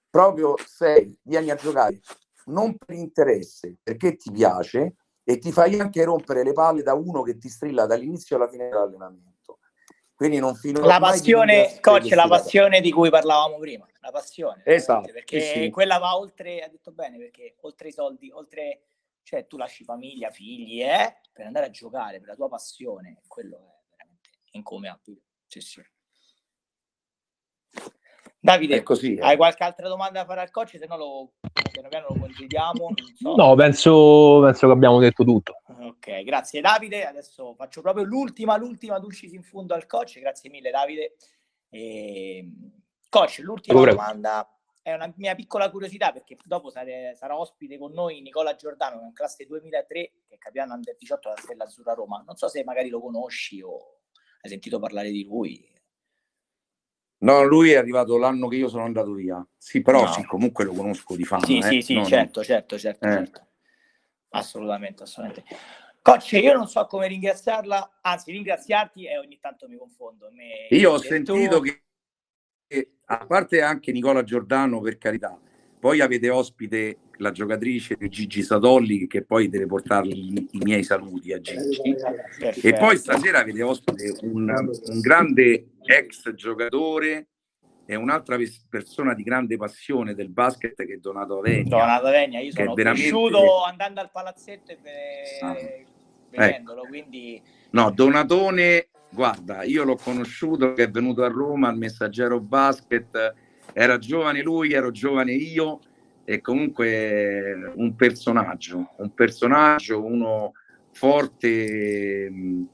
proprio 0.10 0.56
sei, 0.68 1.18
vieni 1.24 1.50
a 1.50 1.56
giocare 1.56 2.00
non 2.46 2.78
per 2.78 2.96
interesse, 2.96 3.78
perché 3.82 4.16
ti 4.16 4.32
piace, 4.32 4.98
e 5.24 5.38
ti 5.38 5.52
fai 5.52 5.80
anche 5.80 6.04
rompere 6.04 6.44
le 6.44 6.54
palle 6.54 6.84
da 6.84 6.94
uno 6.94 7.22
che 7.22 7.38
ti 7.38 7.50
strilla 7.50 7.86
dall'inizio 7.86 8.36
alla 8.36 8.50
fine 8.50 8.68
dell'allenamento. 8.68 9.60
Quindi 10.14 10.40
non 10.40 10.56
fino 10.56 10.80
La 10.86 11.00
passione, 11.00 11.80
coach, 11.82 12.12
la 12.12 12.28
passione 12.28 12.82
di 12.82 12.92
cui 12.92 13.10
parlavamo 13.10 13.58
prima, 13.58 13.88
la 14.00 14.12
passione. 14.12 14.62
Esatto. 14.66 15.12
Perché 15.12 15.40
sì. 15.42 15.70
quella 15.70 15.98
va 15.98 16.16
oltre, 16.16 16.62
ha 16.62 16.68
detto 16.68 16.92
bene, 16.92 17.18
perché 17.18 17.56
oltre 17.62 17.88
i 17.88 17.92
soldi, 17.92 18.32
oltre, 18.32 18.84
cioè 19.24 19.48
tu 19.48 19.58
lasci 19.58 19.84
famiglia, 19.84 20.30
figli, 20.30 20.82
eh, 20.84 21.20
per 21.32 21.48
andare 21.48 21.66
a 21.66 21.70
giocare, 21.70 22.20
per 22.20 22.30
la 22.30 22.36
tua 22.36 22.48
passione, 22.48 23.22
quello 23.28 23.56
è 23.58 23.96
veramente 23.96 24.30
incommentabile. 24.52 25.22
Sì, 25.48 25.62
sì. 25.62 25.84
Davide, 28.40 28.84
così, 28.84 29.16
eh. 29.16 29.22
hai 29.22 29.38
qualche 29.38 29.64
altra 29.64 29.88
domanda 29.88 30.20
da 30.20 30.26
fare 30.26 30.42
al 30.42 30.52
coach? 30.52 30.78
Se 30.78 30.86
no 30.86 30.98
lo, 30.98 31.34
piano 31.74 31.90
piano 31.90 32.08
lo 32.10 32.20
congediamo. 32.20 32.94
So. 33.16 33.36
No, 33.36 33.56
penso, 33.56 34.40
penso, 34.44 34.68
che 34.68 34.74
abbiamo 34.74 35.00
detto 35.00 35.24
tutto. 35.24 35.62
Ok, 35.66 36.24
grazie 36.24 36.62
Davide. 36.62 37.06
Adesso 37.06 37.56
faccio 37.56 37.82
proprio 37.82 38.06
l'ultima, 38.06 38.56
l'ultima 38.56 39.00
dulcis 39.00 39.34
in 39.34 39.44
fondo 39.44 39.74
al 39.74 39.86
coach. 39.88 40.20
Grazie 40.20 40.50
mille 40.50 40.70
Davide. 40.70 41.16
E... 41.70 42.38
Ehm, 42.38 42.72
coach, 43.10 43.40
l'ultima 43.40 43.78
Pure. 43.78 43.92
domanda 43.92 44.48
è 44.82 44.94
una 44.94 45.12
mia 45.16 45.34
piccola 45.34 45.72
curiosità 45.72 46.12
perché 46.12 46.38
dopo 46.44 46.70
sare, 46.70 47.16
sarà 47.16 47.38
ospite 47.38 47.78
con 47.78 47.94
noi 47.94 48.22
Nicola 48.22 48.56
Giordano, 48.56 48.98
che 48.98 49.04
è 49.04 49.08
in 49.08 49.14
classe 49.14 49.46
2003, 49.46 50.12
che 50.28 50.36
è 50.36 50.38
capitano 50.38 50.74
under 50.74 50.96
18 50.98 51.30
della 51.30 51.42
Stella 51.42 51.64
Azzurra 51.64 51.94
Roma. 51.94 52.24
Non 52.26 52.36
so 52.36 52.48
se 52.48 52.64
magari 52.64 52.90
lo 52.90 53.02
conosci 53.02 53.62
o 53.62 54.00
hai 54.42 54.50
sentito 54.50 54.80
parlare 54.80 55.10
di 55.10 55.24
lui. 55.24 55.73
No, 57.24 57.42
lui 57.44 57.72
è 57.72 57.78
arrivato 57.78 58.18
l'anno 58.18 58.50
che 58.50 58.58
io 58.58 58.68
sono 58.68 58.84
andato 58.84 59.14
via. 59.14 59.46
Sì, 59.58 59.82
però 59.82 60.02
no. 60.02 60.12
sì, 60.12 60.26
comunque 60.26 60.66
lo 60.66 60.74
conosco 60.74 61.16
di 61.16 61.24
fama. 61.24 61.46
Sì, 61.46 61.58
eh? 61.58 61.62
sì, 61.62 61.82
sì, 61.82 61.94
no, 61.94 62.06
certo, 62.06 62.44
certo, 62.44 62.78
certo, 62.78 63.08
eh. 63.08 63.12
certo. 63.12 63.48
Assolutamente, 64.30 65.04
assolutamente. 65.04 65.56
Coach, 66.02 66.34
io 66.34 66.54
non 66.54 66.68
so 66.68 66.86
come 66.86 67.08
ringraziarla, 67.08 68.00
anzi 68.02 68.34
ringraziarti 68.34 69.06
e 69.06 69.18
ogni 69.18 69.40
tanto 69.40 69.70
mi 69.70 69.78
confondo. 69.78 70.30
Me, 70.34 70.68
Io 70.76 70.92
ho 70.92 70.98
se 70.98 71.08
sentito 71.08 71.60
tu- 71.60 71.64
che, 71.64 71.84
che, 72.68 72.92
a 73.06 73.26
parte 73.26 73.62
anche 73.62 73.94
Nicola 73.94 74.24
Giordano, 74.24 74.82
per 74.82 74.98
carità, 74.98 75.40
poi 75.80 76.02
avete 76.02 76.30
ospite 76.30 76.98
la 77.18 77.32
giocatrice 77.32 77.96
Gigi 78.10 78.44
Sadolli, 78.44 79.08
che 79.08 79.24
poi 79.24 79.48
deve 79.48 79.66
portargli 79.66 80.46
i, 80.52 80.60
miei 80.64 80.84
saluti 80.84 81.32
a 81.32 81.40
Gigi. 81.40 81.92
E 81.92 81.98
Perfetto. 82.38 82.78
poi 82.78 82.98
stasera 82.98 83.40
avete 83.40 83.62
ospite 83.62 84.14
un, 84.24 84.50
un 84.50 85.00
grande 85.00 85.68
ex 85.86 86.34
giocatore 86.34 87.28
e 87.86 87.96
un'altra 87.96 88.38
pers- 88.38 88.66
persona 88.70 89.14
di 89.14 89.24
grande 89.24 89.58
passione 89.58 90.14
del 90.16 90.30
basket 90.30 90.76
che 90.76 90.94
è 90.94 90.98
Donato 90.98 91.40
Avegna. 91.40 91.78
Donato 91.78 92.10
Vegna, 92.10 92.40
io 92.40 92.52
sono 92.52 92.74
veramente- 92.74 93.10
cresciuto 93.10 93.64
andando 93.64 94.00
al 94.02 94.10
palazzetto 94.12 94.72
e 94.72 94.78
ve- 94.82 95.40
Ah. 95.42 95.56
vedendolo, 96.30 96.84
quindi 96.88 97.42
No, 97.72 97.90
Donatone, 97.92 98.90
guarda, 99.12 99.64
io 99.64 99.84
l'ho 99.84 99.96
conosciuto 99.96 100.74
che 100.74 100.84
è 100.84 100.90
venuto 100.92 101.24
a 101.24 101.28
Roma 101.28 101.68
al 101.70 101.78
Messaggero 101.78 102.40
Basket, 102.40 103.34
era 103.74 103.98
giovane 103.98 104.42
lui, 104.44 104.74
ero 104.74 104.92
giovane 104.92 105.34
io 105.34 105.80
e 106.24 106.40
comunque 106.40 107.72
un 107.76 107.96
personaggio, 107.96 108.92
un 108.98 109.14
personaggio, 109.14 110.04
uno 110.06 110.52
forte, 110.92 112.30
mh, 112.30 112.68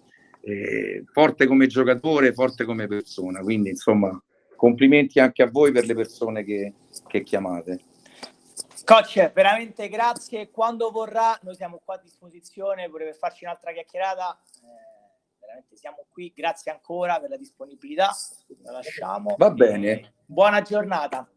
eh, 0.49 1.03
forte 1.11 1.45
come 1.45 1.67
giocatore, 1.67 2.33
forte 2.33 2.65
come 2.65 2.87
persona, 2.87 3.41
quindi 3.41 3.69
insomma 3.69 4.21
complimenti 4.55 5.19
anche 5.19 5.41
a 5.41 5.49
voi 5.49 5.71
per 5.71 5.85
le 5.85 5.95
persone 5.95 6.43
che, 6.43 6.73
che 7.07 7.23
chiamate. 7.23 7.79
Coach, 8.83 9.31
veramente 9.33 9.87
grazie. 9.87 10.49
Quando 10.49 10.91
vorrà, 10.91 11.37
noi 11.43 11.55
siamo 11.55 11.79
qua 11.83 11.95
a 11.95 12.01
disposizione. 12.01 12.87
Vorrebbe 12.87 13.13
farci 13.13 13.45
un'altra 13.45 13.71
chiacchierata. 13.71 14.37
eh, 14.63 15.37
veramente 15.39 15.77
siamo 15.77 16.05
qui. 16.09 16.33
Grazie 16.35 16.71
ancora 16.71 17.19
per 17.19 17.29
la 17.29 17.37
disponibilità. 17.37 18.09
La 18.63 18.71
lasciamo. 18.71 19.35
Va 19.37 19.51
bene. 19.51 20.13
Buona 20.25 20.61
giornata. 20.61 21.29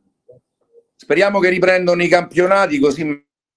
Speriamo 0.96 1.40
che 1.40 1.50
riprendano 1.50 2.02
i 2.02 2.08
campionati 2.08 2.78
così 2.78 3.04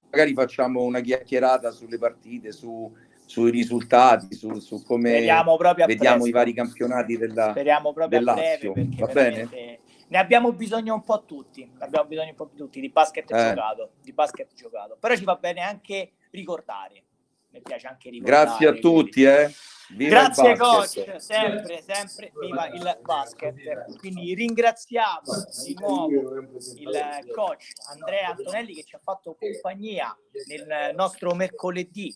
magari 0.10 0.34
facciamo 0.34 0.84
una 0.84 1.02
chiacchierata 1.02 1.72
sulle 1.72 1.98
partite, 1.98 2.52
su- 2.52 2.92
sui 3.26 3.52
risultati, 3.52 4.34
su, 4.36 4.60
su 4.60 4.84
come 4.84 5.12
vediamo 5.12 5.58
presto. 5.58 6.28
i 6.28 6.32
vari 6.32 6.54
campionati 6.54 7.18
della... 7.18 7.50
Speriamo 7.52 7.92
proprio 7.94 8.20
del 8.20 8.28
a 8.28 8.34
breve 8.34 8.70
Lazio. 8.74 9.06
Va 9.06 9.14
bene? 9.14 9.80
ne 10.08 10.18
abbiamo 10.18 10.54
bisogno 10.54 10.94
un 10.94 11.04
po' 11.04 11.26
tutti. 11.26 11.66
Ne 11.66 11.84
abbiamo 11.86 12.08
bisogno 12.08 12.30
un 12.30 12.36
po' 12.36 12.50
tutti 12.56 12.80
di 12.80 12.90
basket 12.90 13.32
Eh. 13.32 13.50
giocato. 13.50 13.92
Di 14.02 14.14
basket 14.14 14.54
giocato. 14.54 14.98
Però 15.00 15.16
ci 15.16 15.24
va 15.24 15.36
bene 15.36 15.62
anche 15.62 16.12
ricordare. 16.32 17.04
Mi 17.50 17.62
piace 17.62 17.88
anche 17.88 18.10
ricordare. 18.10 18.46
Grazie 18.46 18.68
a 18.68 18.72
quindi- 18.72 18.82
tutti, 19.04 19.24
eh. 19.24 19.52
Viva 19.90 20.10
Grazie 20.10 20.58
coach, 20.58 21.16
sempre, 21.18 21.84
sempre 21.84 22.32
viva 22.40 22.68
il 22.70 23.00
basket. 23.04 23.56
Quindi 24.00 24.34
ringraziamo 24.34 25.22
di 25.64 25.76
nuovo 25.80 26.10
il 26.40 27.32
coach 27.32 27.68
Andrea 27.92 28.30
Antonelli 28.30 28.74
che 28.74 28.84
ci 28.84 28.96
ha 28.96 29.00
fatto 29.04 29.38
compagnia 29.40 30.18
nel 30.48 30.96
nostro 30.96 31.36
mercoledì 31.36 32.12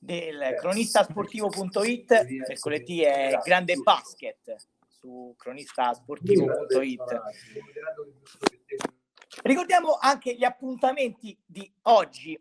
del 0.00 0.56
cronistasportivo.it. 0.58 2.26
Mercoledì 2.48 3.02
è 3.02 3.38
grande 3.42 3.76
basket 3.76 4.56
su 4.86 5.34
cronistasportivo.it. 5.36 7.20
Ricordiamo 9.42 9.96
anche 10.00 10.34
gli 10.34 10.44
appuntamenti 10.44 11.38
di 11.44 11.72
oggi. 11.82 12.38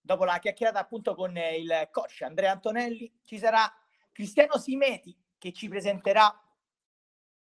Dopo 0.00 0.24
la 0.24 0.38
chiacchierata 0.38 0.78
appunto 0.78 1.14
con 1.14 1.36
il 1.36 1.88
coach 1.90 2.22
Andrea 2.22 2.52
Antonelli, 2.52 3.12
ci 3.24 3.38
sarà 3.38 3.70
Cristiano 4.10 4.58
Simeti 4.58 5.16
che 5.36 5.52
ci 5.52 5.68
presenterà 5.68 6.42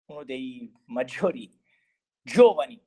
uno 0.08 0.24
dei 0.24 0.72
maggiori 0.86 1.52
giovani, 2.22 2.84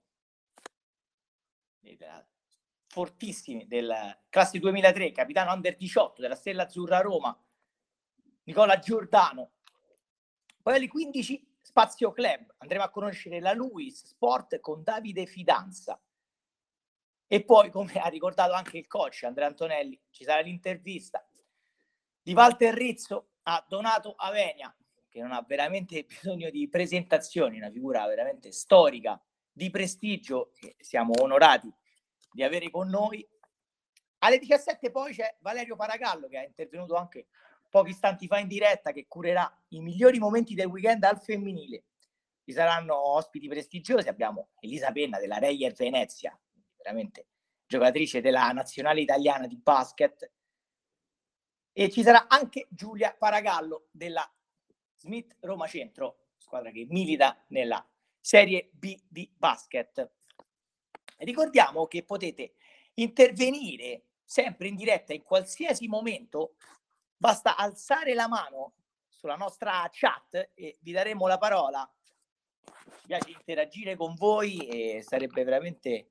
fortissimi 2.99 3.69
del 3.69 3.95
classe 4.29 4.59
2003, 4.59 5.13
capitano 5.13 5.53
under 5.53 5.77
18 5.77 6.21
della 6.21 6.35
Stella 6.35 6.65
Azzurra 6.65 6.99
Roma, 6.99 7.41
Nicola 8.43 8.81
Giordano. 8.81 9.53
Poi 10.61 10.75
alle 10.75 10.89
15 10.89 11.59
Spazio 11.61 12.11
Club, 12.11 12.57
andremo 12.57 12.83
a 12.83 12.91
conoscere 12.91 13.39
la 13.39 13.53
Luis 13.53 14.05
Sport 14.05 14.59
con 14.59 14.83
Davide 14.83 15.27
Fidanza. 15.27 16.03
E 17.29 17.45
poi, 17.45 17.71
come 17.71 17.93
ha 18.01 18.09
ricordato 18.09 18.53
anche 18.53 18.79
il 18.79 18.89
coach 18.89 19.23
Andrea 19.23 19.47
Antonelli, 19.47 20.01
ci 20.11 20.25
sarà 20.25 20.41
l'intervista 20.41 21.25
di 22.21 22.33
Walter 22.33 22.75
Rizzo 22.75 23.35
a 23.43 23.65
Donato 23.69 24.15
Avenia, 24.17 24.77
che 25.09 25.21
non 25.21 25.31
ha 25.31 25.45
veramente 25.47 26.03
bisogno 26.03 26.51
di 26.51 26.69
presentazioni, 26.69 27.59
una 27.59 27.71
figura 27.71 28.05
veramente 28.09 28.51
storica, 28.51 29.23
di 29.53 29.71
prestigio, 29.71 30.51
siamo 30.81 31.13
onorati 31.21 31.73
di 32.31 32.43
avere 32.43 32.71
con 32.71 32.89
noi. 32.89 33.27
Alle 34.19 34.39
17 34.39 34.91
poi 34.91 35.15
c'è 35.15 35.37
Valerio 35.41 35.77
Paragallo, 35.77 36.29
che 36.29 36.43
è 36.43 36.47
intervenuto 36.47 36.95
anche 36.95 37.29
pochi 37.69 37.91
istanti 37.91 38.27
fa 38.27 38.39
in 38.39 38.49
diretta, 38.49 38.93
che 38.93 39.07
curerà 39.07 39.51
i 39.69 39.81
migliori 39.81 40.19
momenti 40.19 40.55
del 40.55 40.67
weekend 40.67 41.05
al 41.05 41.21
femminile. 41.21 41.85
Ci 42.45 42.53
saranno 42.53 42.97
ospiti 42.97 43.47
prestigiosi, 43.47 44.09
abbiamo 44.09 44.49
Elisa 44.61 44.91
Penna 44.91 45.19
della 45.19 45.39
Reyer 45.39 45.75
Venezia, 45.75 46.39
veramente 46.77 47.27
giocatrice 47.67 48.21
della 48.21 48.51
nazionale 48.53 49.03
italiana 49.03 49.47
di 49.47 49.57
basket, 49.57 50.33
e 51.73 51.91
ci 51.91 52.03
sarà 52.03 52.27
anche 52.27 52.67
Giulia 52.71 53.15
Paragallo 53.17 53.89
della 53.91 54.29
Smith 54.97 55.37
Roma 55.41 55.67
Centro, 55.69 56.31
squadra 56.37 56.71
che 56.71 56.87
milita 56.89 57.45
nella 57.49 57.87
Serie 58.21 58.71
B 58.73 58.99
di 59.07 59.31
basket. 59.37 60.11
Ricordiamo 61.19 61.87
che 61.87 62.05
potete 62.05 62.55
intervenire 62.95 64.05
sempre 64.25 64.69
in 64.69 64.77
diretta 64.77 65.13
in 65.13 65.23
qualsiasi 65.23 65.89
momento, 65.89 66.55
basta 67.17 67.57
alzare 67.57 68.15
la 68.15 68.29
mano 68.29 68.75
sulla 69.09 69.37
nostra 69.37 69.89
chat 69.91 70.51
e 70.55 70.77
vi 70.81 70.93
daremo 70.93 71.27
la 71.27 71.39
parola. 71.39 71.91
Ci 73.01 73.07
piace 73.07 73.31
interagire 73.31 73.97
con 73.97 74.15
voi 74.15 74.59
e 74.69 75.03
sarebbe 75.03 75.43
veramente 75.45 76.11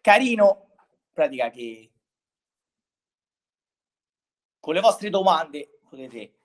carino, 0.00 0.70
in 0.74 1.12
pratica 1.12 1.50
che 1.50 1.92
con 4.58 4.74
le 4.74 4.80
vostre 4.80 5.10
domande 5.10 5.80
potete 5.88 6.38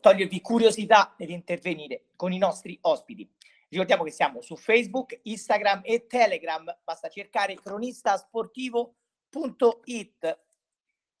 togliervi 0.00 0.40
curiosità 0.40 1.14
ed 1.16 1.30
intervenire 1.30 2.06
con 2.14 2.32
i 2.32 2.38
nostri 2.38 2.78
ospiti. 2.82 3.28
Ricordiamo 3.68 4.04
che 4.04 4.10
siamo 4.10 4.40
su 4.40 4.56
Facebook, 4.56 5.20
Instagram 5.24 5.82
e 5.84 6.06
Telegram, 6.06 6.64
basta 6.82 7.08
cercare 7.08 7.54
cronistasportivo.it 7.54 10.40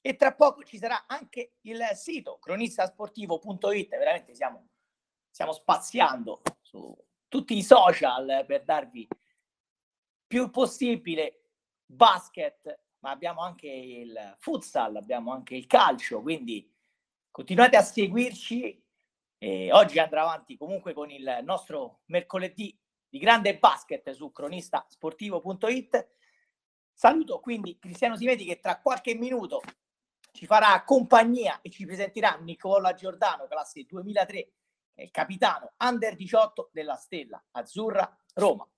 e 0.00 0.16
tra 0.16 0.34
poco 0.34 0.62
ci 0.62 0.78
sarà 0.78 1.04
anche 1.06 1.56
il 1.62 1.82
sito 1.92 2.38
cronistasportivo.it, 2.38 3.90
veramente 3.90 4.34
siamo, 4.34 4.68
stiamo 5.28 5.52
spaziando 5.52 6.40
su 6.62 6.96
tutti 7.28 7.54
i 7.54 7.62
social 7.62 8.46
per 8.46 8.64
darvi 8.64 9.06
più 10.26 10.48
possibile 10.50 11.42
basket, 11.84 12.84
ma 13.00 13.10
abbiamo 13.10 13.42
anche 13.42 13.68
il 13.68 14.36
futsal, 14.38 14.96
abbiamo 14.96 15.32
anche 15.32 15.54
il 15.54 15.66
calcio, 15.66 16.22
quindi 16.22 16.74
continuate 17.30 17.76
a 17.76 17.82
seguirci. 17.82 18.82
E 19.40 19.72
oggi 19.72 20.00
andrà 20.00 20.22
avanti 20.22 20.56
comunque 20.56 20.92
con 20.92 21.10
il 21.10 21.40
nostro 21.42 22.00
mercoledì 22.06 22.76
di 23.08 23.18
grande 23.18 23.56
basket 23.56 24.10
su 24.10 24.32
cronistasportivo.it. 24.32 26.08
Saluto 26.92 27.38
quindi 27.38 27.78
Cristiano 27.78 28.16
Simeti 28.16 28.44
che 28.44 28.58
tra 28.58 28.80
qualche 28.80 29.14
minuto 29.14 29.62
ci 30.32 30.44
farà 30.44 30.82
compagnia 30.82 31.60
e 31.62 31.70
ci 31.70 31.86
presenterà 31.86 32.36
Nicola 32.40 32.94
Giordano, 32.94 33.46
classe 33.46 33.84
2003, 33.84 34.34
che 34.34 34.52
è 34.94 35.02
il 35.02 35.10
capitano 35.12 35.72
under 35.78 36.16
18 36.16 36.70
della 36.72 36.96
Stella 36.96 37.42
Azzurra 37.52 38.12
Roma. 38.34 38.68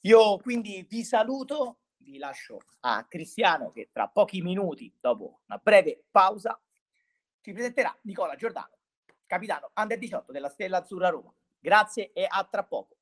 Io 0.00 0.38
quindi 0.38 0.84
vi 0.88 1.04
saluto, 1.04 1.78
vi 1.98 2.18
lascio 2.18 2.58
a 2.80 3.04
Cristiano 3.04 3.70
che 3.70 3.90
tra 3.92 4.08
pochi 4.08 4.42
minuti, 4.42 4.92
dopo 5.00 5.42
una 5.46 5.58
breve 5.58 6.04
pausa, 6.10 6.60
ci 7.40 7.52
presenterà 7.52 7.96
Nicola 8.02 8.34
Giordano, 8.34 8.75
capitano 9.26 9.70
under 9.74 9.98
18 9.98 10.32
della 10.32 10.48
Stella 10.48 10.78
Azzurra 10.78 11.08
Roma. 11.08 11.32
Grazie 11.58 12.12
e 12.12 12.26
a 12.28 12.46
tra 12.50 12.64
poco. 12.64 12.95